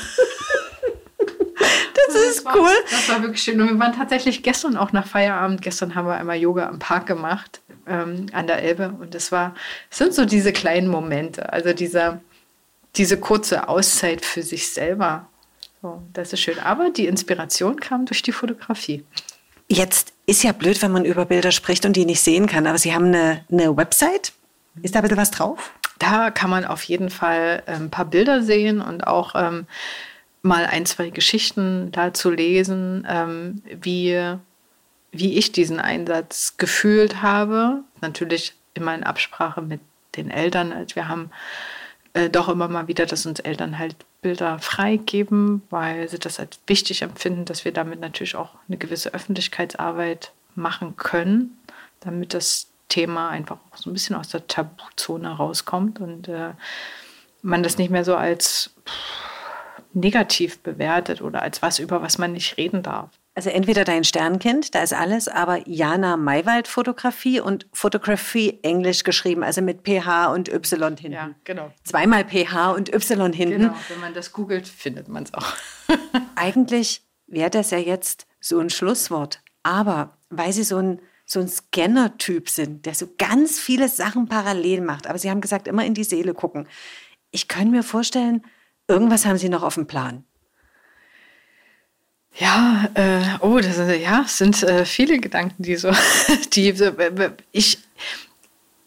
das 1.59 2.15
ist 2.15 2.45
das 2.45 2.55
cool. 2.55 2.71
das 2.89 3.09
war 3.09 3.21
wirklich 3.21 3.41
schön. 3.41 3.61
Und 3.61 3.69
wir 3.69 3.79
waren 3.79 3.95
tatsächlich 3.95 4.43
gestern 4.43 4.77
auch 4.77 4.91
nach 4.91 5.07
Feierabend. 5.07 5.61
Gestern 5.61 5.95
haben 5.95 6.07
wir 6.07 6.15
einmal 6.15 6.37
Yoga 6.37 6.67
am 6.67 6.79
Park 6.79 7.05
gemacht, 7.05 7.61
ähm, 7.87 8.27
an 8.33 8.47
der 8.47 8.61
Elbe. 8.63 8.93
Und 8.99 9.13
das 9.15 9.31
war, 9.31 9.55
das 9.89 9.99
sind 9.99 10.13
so 10.13 10.25
diese 10.25 10.51
kleinen 10.51 10.87
Momente. 10.87 11.51
Also 11.53 11.73
dieser, 11.73 12.21
diese 12.95 13.19
kurze 13.19 13.67
Auszeit 13.67 14.25
für 14.25 14.41
sich 14.41 14.69
selber. 14.69 15.27
So, 15.81 16.01
das 16.13 16.33
ist 16.33 16.41
schön. 16.41 16.59
Aber 16.59 16.89
die 16.89 17.07
Inspiration 17.07 17.79
kam 17.79 18.05
durch 18.05 18.21
die 18.21 18.31
Fotografie. 18.31 19.05
Jetzt 19.67 20.13
ist 20.25 20.43
ja 20.43 20.51
blöd, 20.51 20.81
wenn 20.81 20.91
man 20.91 21.05
über 21.05 21.25
Bilder 21.25 21.51
spricht 21.51 21.85
und 21.85 21.95
die 21.95 22.05
nicht 22.05 22.21
sehen 22.21 22.47
kann. 22.47 22.65
Aber 22.67 22.77
Sie 22.77 22.93
haben 22.93 23.05
eine, 23.05 23.45
eine 23.51 23.77
Website. 23.77 24.33
Ist 24.81 24.95
da 24.95 25.01
bitte 25.01 25.17
was 25.17 25.31
drauf? 25.31 25.71
Da 25.99 26.31
kann 26.31 26.49
man 26.49 26.65
auf 26.65 26.83
jeden 26.83 27.09
Fall 27.09 27.63
ein 27.65 27.83
ähm, 27.83 27.89
paar 27.89 28.05
Bilder 28.05 28.41
sehen 28.41 28.81
und 28.81 29.05
auch 29.05 29.35
ähm, 29.35 29.67
mal 30.41 30.65
ein, 30.65 30.85
zwei 30.85 31.09
Geschichten 31.09 31.91
dazu 31.91 32.31
lesen, 32.31 33.05
ähm, 33.07 33.61
wie, 33.65 34.35
wie 35.11 35.37
ich 35.37 35.51
diesen 35.51 35.79
Einsatz 35.79 36.55
gefühlt 36.57 37.21
habe. 37.21 37.83
Natürlich 38.01 38.53
immer 38.73 38.95
in 38.95 39.03
Absprache 39.03 39.61
mit 39.61 39.81
den 40.15 40.31
Eltern. 40.31 40.71
Also 40.71 40.95
wir 40.95 41.07
haben 41.07 41.29
äh, 42.13 42.29
doch 42.29 42.49
immer 42.49 42.67
mal 42.67 42.87
wieder, 42.87 43.05
dass 43.05 43.25
uns 43.25 43.39
Eltern 43.39 43.77
halt 43.77 43.95
Bilder 44.21 44.59
freigeben, 44.59 45.61
weil 45.69 46.09
sie 46.09 46.19
das 46.19 46.39
als 46.39 46.59
wichtig 46.67 47.01
empfinden, 47.01 47.45
dass 47.45 47.65
wir 47.65 47.71
damit 47.71 47.99
natürlich 47.99 48.35
auch 48.35 48.55
eine 48.67 48.77
gewisse 48.77 49.13
Öffentlichkeitsarbeit 49.13 50.31
machen 50.55 50.97
können, 50.97 51.57
damit 52.01 52.33
das 52.33 52.67
Thema 52.89 53.29
einfach 53.29 53.59
so 53.75 53.89
ein 53.89 53.93
bisschen 53.93 54.15
aus 54.15 54.29
der 54.29 54.47
Tabuzone 54.47 55.29
rauskommt 55.29 55.99
und 56.01 56.27
äh, 56.27 56.51
man 57.41 57.63
das 57.63 57.77
nicht 57.77 57.89
mehr 57.89 58.03
so 58.03 58.15
als 58.15 58.71
negativ 59.93 60.59
bewertet 60.59 61.21
oder 61.21 61.41
als 61.41 61.61
was, 61.61 61.79
über 61.79 62.01
was 62.01 62.17
man 62.17 62.33
nicht 62.33 62.57
reden 62.57 62.83
darf. 62.83 63.09
Also 63.35 63.51
entweder 63.51 63.85
dein 63.85 64.03
Sternkind, 64.03 64.75
da 64.75 64.83
ist 64.83 64.93
alles, 64.93 65.29
aber 65.29 65.65
Jana 65.65 66.17
Maywald 66.17 66.67
Fotografie 66.67 67.39
und 67.39 67.67
Fotografie 67.71 68.59
Englisch 68.63 69.03
geschrieben, 69.03 69.43
also 69.43 69.61
mit 69.61 69.83
PH 69.87 70.33
und 70.33 70.49
Y 70.49 70.97
hinten. 70.97 71.13
Ja, 71.13 71.29
genau. 71.45 71.71
Zweimal 71.83 72.25
PH 72.25 72.71
und 72.71 72.93
Y 72.93 73.31
hinten. 73.31 73.61
Genau, 73.61 73.75
wenn 73.87 73.99
man 74.01 74.13
das 74.13 74.33
googelt, 74.33 74.67
findet 74.67 75.07
man 75.07 75.23
es 75.23 75.33
auch. 75.33 75.53
Eigentlich 76.35 77.01
wäre 77.27 77.49
das 77.49 77.71
ja 77.71 77.77
jetzt 77.77 78.27
so 78.41 78.59
ein 78.59 78.69
Schlusswort, 78.69 79.41
aber 79.63 80.17
weil 80.29 80.51
sie 80.51 80.63
so 80.63 80.77
ein 80.77 80.99
so 81.31 81.39
ein 81.39 81.47
Scanner-Typ 81.47 82.49
sind, 82.49 82.87
der 82.87 82.95
so 82.95 83.07
ganz 83.19 83.59
viele 83.59 83.87
Sachen 83.87 84.27
parallel 84.27 84.81
macht. 84.81 85.05
Aber 85.05 85.19
Sie 85.19 85.29
haben 85.29 85.41
gesagt, 85.41 85.67
immer 85.67 85.85
in 85.85 85.93
die 85.93 86.03
Seele 86.03 86.33
gucken. 86.33 86.67
Ich 87.29 87.47
kann 87.47 87.69
mir 87.69 87.83
vorstellen, 87.83 88.41
irgendwas 88.87 89.27
haben 89.27 89.37
Sie 89.37 89.47
noch 89.47 89.61
auf 89.61 89.75
dem 89.75 89.85
Plan. 89.85 90.23
Ja, 92.35 92.89
äh, 92.95 93.21
oh, 93.41 93.59
das 93.59 93.75
sind, 93.75 94.01
ja, 94.01 94.25
sind 94.27 94.63
äh, 94.63 94.85
viele 94.85 95.19
Gedanken, 95.19 95.61
die 95.61 95.75
so, 95.75 95.91
die 96.53 96.73
ich 97.51 97.77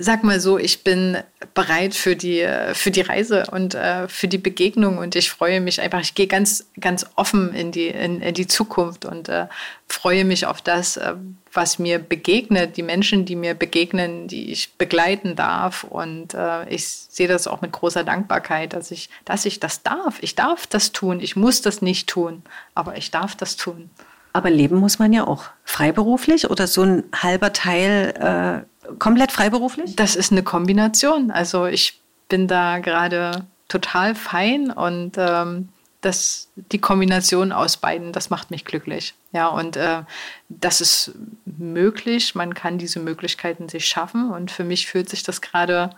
sag 0.03 0.25
mal 0.25 0.41
so, 0.41 0.59
ich 0.59 0.85
bin 0.85 1.19
bereit 1.55 1.95
für 1.95 2.17
die, 2.17 2.47
für 2.73 2.91
die 2.91 3.01
Reise 3.01 3.45
und 3.51 3.75
äh, 3.75 4.09
für 4.09 4.29
die 4.29 4.39
Begegnung 4.39 4.99
und 4.99 5.17
ich 5.17 5.31
freue 5.31 5.61
mich 5.61 5.81
einfach, 5.81 6.01
ich 6.01 6.15
gehe 6.15 6.27
ganz, 6.27 6.67
ganz 6.81 7.07
offen 7.17 7.55
in 7.55 7.73
die, 7.73 7.89
in, 7.89 8.21
in 8.21 8.35
die 8.35 8.47
Zukunft 8.47 9.05
und 9.05 9.29
äh, 9.29 9.47
freue 9.87 10.25
mich 10.25 10.47
auf 10.47 10.61
das, 10.63 10.97
äh, 10.97 11.15
was 11.53 11.79
mir 11.79 11.99
begegnet, 11.99 12.77
die 12.77 12.83
Menschen, 12.83 13.25
die 13.25 13.37
mir 13.37 13.55
begegnen, 13.55 14.29
die 14.29 14.51
ich 14.53 14.75
begleiten 14.75 15.37
darf 15.37 15.85
und 15.85 16.35
äh, 16.35 16.69
ich 16.69 16.87
sehe 16.87 17.29
das 17.29 17.47
auch 17.47 17.61
mit 17.61 17.73
großer 17.73 18.05
Dankbarkeit, 18.05 18.73
dass 18.73 18.91
ich, 18.91 19.11
dass 19.25 19.45
ich 19.45 19.61
das 19.61 19.83
darf. 19.83 20.19
Ich 20.23 20.35
darf 20.35 20.67
das 20.67 20.93
tun, 20.93 21.21
ich 21.21 21.37
muss 21.37 21.63
das 21.63 21.83
nicht 21.83 22.09
tun, 22.09 22.43
aber 22.75 22.97
ich 22.97 23.11
darf 23.11 23.37
das 23.37 23.57
tun. 23.57 23.91
Aber 24.33 24.51
leben 24.51 24.77
muss 24.77 24.99
man 24.99 25.13
ja 25.13 25.27
auch. 25.27 25.45
Freiberuflich 25.65 26.49
oder 26.49 26.67
so 26.67 26.83
ein 26.83 27.05
halber 27.15 27.53
Teil 27.53 28.65
äh, 28.65 28.72
komplett 28.99 29.33
freiberuflich? 29.33 29.97
Das 29.97 30.16
ist 30.16 30.33
eine 30.33 30.43
Kombination. 30.43 31.30
Also 31.30 31.66
ich 31.66 32.01
bin 32.28 32.49
da 32.49 32.78
gerade 32.78 33.47
total 33.68 34.14
fein 34.14 34.70
und 34.70 35.16
ähm, 35.18 35.68
das, 36.03 36.49
die 36.57 36.80
Kombination 36.80 37.53
aus 37.53 37.76
beiden, 37.76 38.12
das 38.12 38.28
macht 38.28 38.51
mich 38.51 38.64
glücklich. 38.64 39.14
Ja, 39.33 39.47
und 39.49 39.76
äh, 39.76 40.03
das 40.49 40.80
ist 40.80 41.12
möglich. 41.47 42.35
Man 42.35 42.55
kann 42.55 42.76
diese 42.76 43.01
Möglichkeiten 43.01 43.68
sich 43.68 43.87
schaffen. 43.87 44.30
Und 44.30 44.51
für 44.51 44.64
mich 44.64 44.87
fühlt 44.89 45.09
sich 45.09 45.22
das 45.22 45.41
gerade 45.41 45.91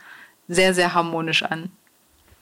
sehr, 0.46 0.74
sehr 0.74 0.94
harmonisch 0.94 1.42
an. 1.42 1.70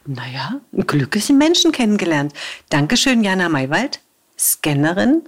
Naja, 0.05 0.61
einen 0.73 0.87
glücklichen 0.87 1.39
Menschen 1.39 1.71
kennengelernt. 1.71 2.35
Dankeschön, 2.69 3.23
Jana 3.23 3.49
Maywald, 3.49 4.01
Scannerin, 4.37 5.23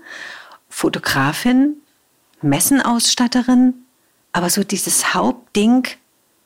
Fotografin, 0.68 1.76
Messenausstatterin. 2.42 3.83
Aber 4.34 4.50
so 4.50 4.62
dieses 4.64 5.14
Hauptding 5.14 5.86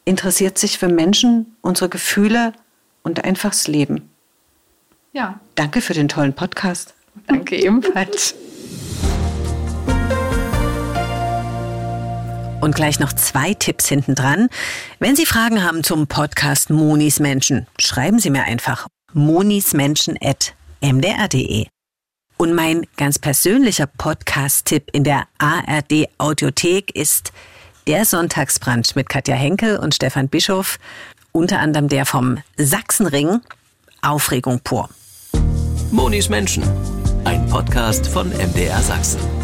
interessiert 0.05 0.59
sich 0.59 0.79
für 0.79 0.89
Menschen, 0.89 1.57
unsere 1.63 1.89
Gefühle 1.89 2.53
und 3.03 3.25
einfach 3.25 3.49
das 3.49 3.67
Leben. 3.67 4.11
Ja. 5.13 5.41
Danke 5.55 5.81
für 5.81 5.95
den 5.95 6.07
tollen 6.07 6.35
Podcast. 6.35 6.93
Danke 7.27 7.57
ebenfalls. 7.57 8.35
Und 12.61 12.75
gleich 12.75 13.01
noch 13.01 13.15
zwei 13.15 13.55
Tipps 13.55 13.89
hinten 13.89 14.15
dran. 14.15 14.51
Wenn 14.99 15.17
Sie 15.17 15.25
Fragen 15.25 15.65
haben 15.65 15.83
zum 15.83 16.09
Podcast 16.09 16.69
Monis 16.69 17.21
Menschen, 17.21 17.67
schreiben 17.79 18.19
Sie 18.19 18.29
mir 18.29 18.45
einfach 18.45 18.87
monismenschen.mdr.de. 19.15 21.67
Und 22.37 22.55
mein 22.55 22.87
ganz 22.99 23.19
persönlicher 23.19 23.87
Podcast-Tipp 23.87 24.91
in 24.93 25.05
der 25.05 25.27
ARD 25.39 26.11
Audiothek 26.19 26.95
ist 26.95 27.33
der 27.89 28.05
Sonntagsbrunch 28.05 28.95
mit 28.95 29.09
Katja 29.09 29.35
Henkel 29.35 29.79
und 29.79 29.95
Stefan 29.95 30.29
Bischof, 30.29 30.79
unter 31.33 31.59
anderem 31.59 31.89
der 31.89 32.05
vom 32.05 32.39
Sachsenring. 32.59 33.41
Aufregung 34.03 34.61
pur. 34.61 34.91
Monis 35.91 36.29
Menschen, 36.29 36.63
ein 37.25 37.49
Podcast 37.49 38.07
von 38.07 38.29
MDR 38.29 38.81
Sachsen. 38.81 39.38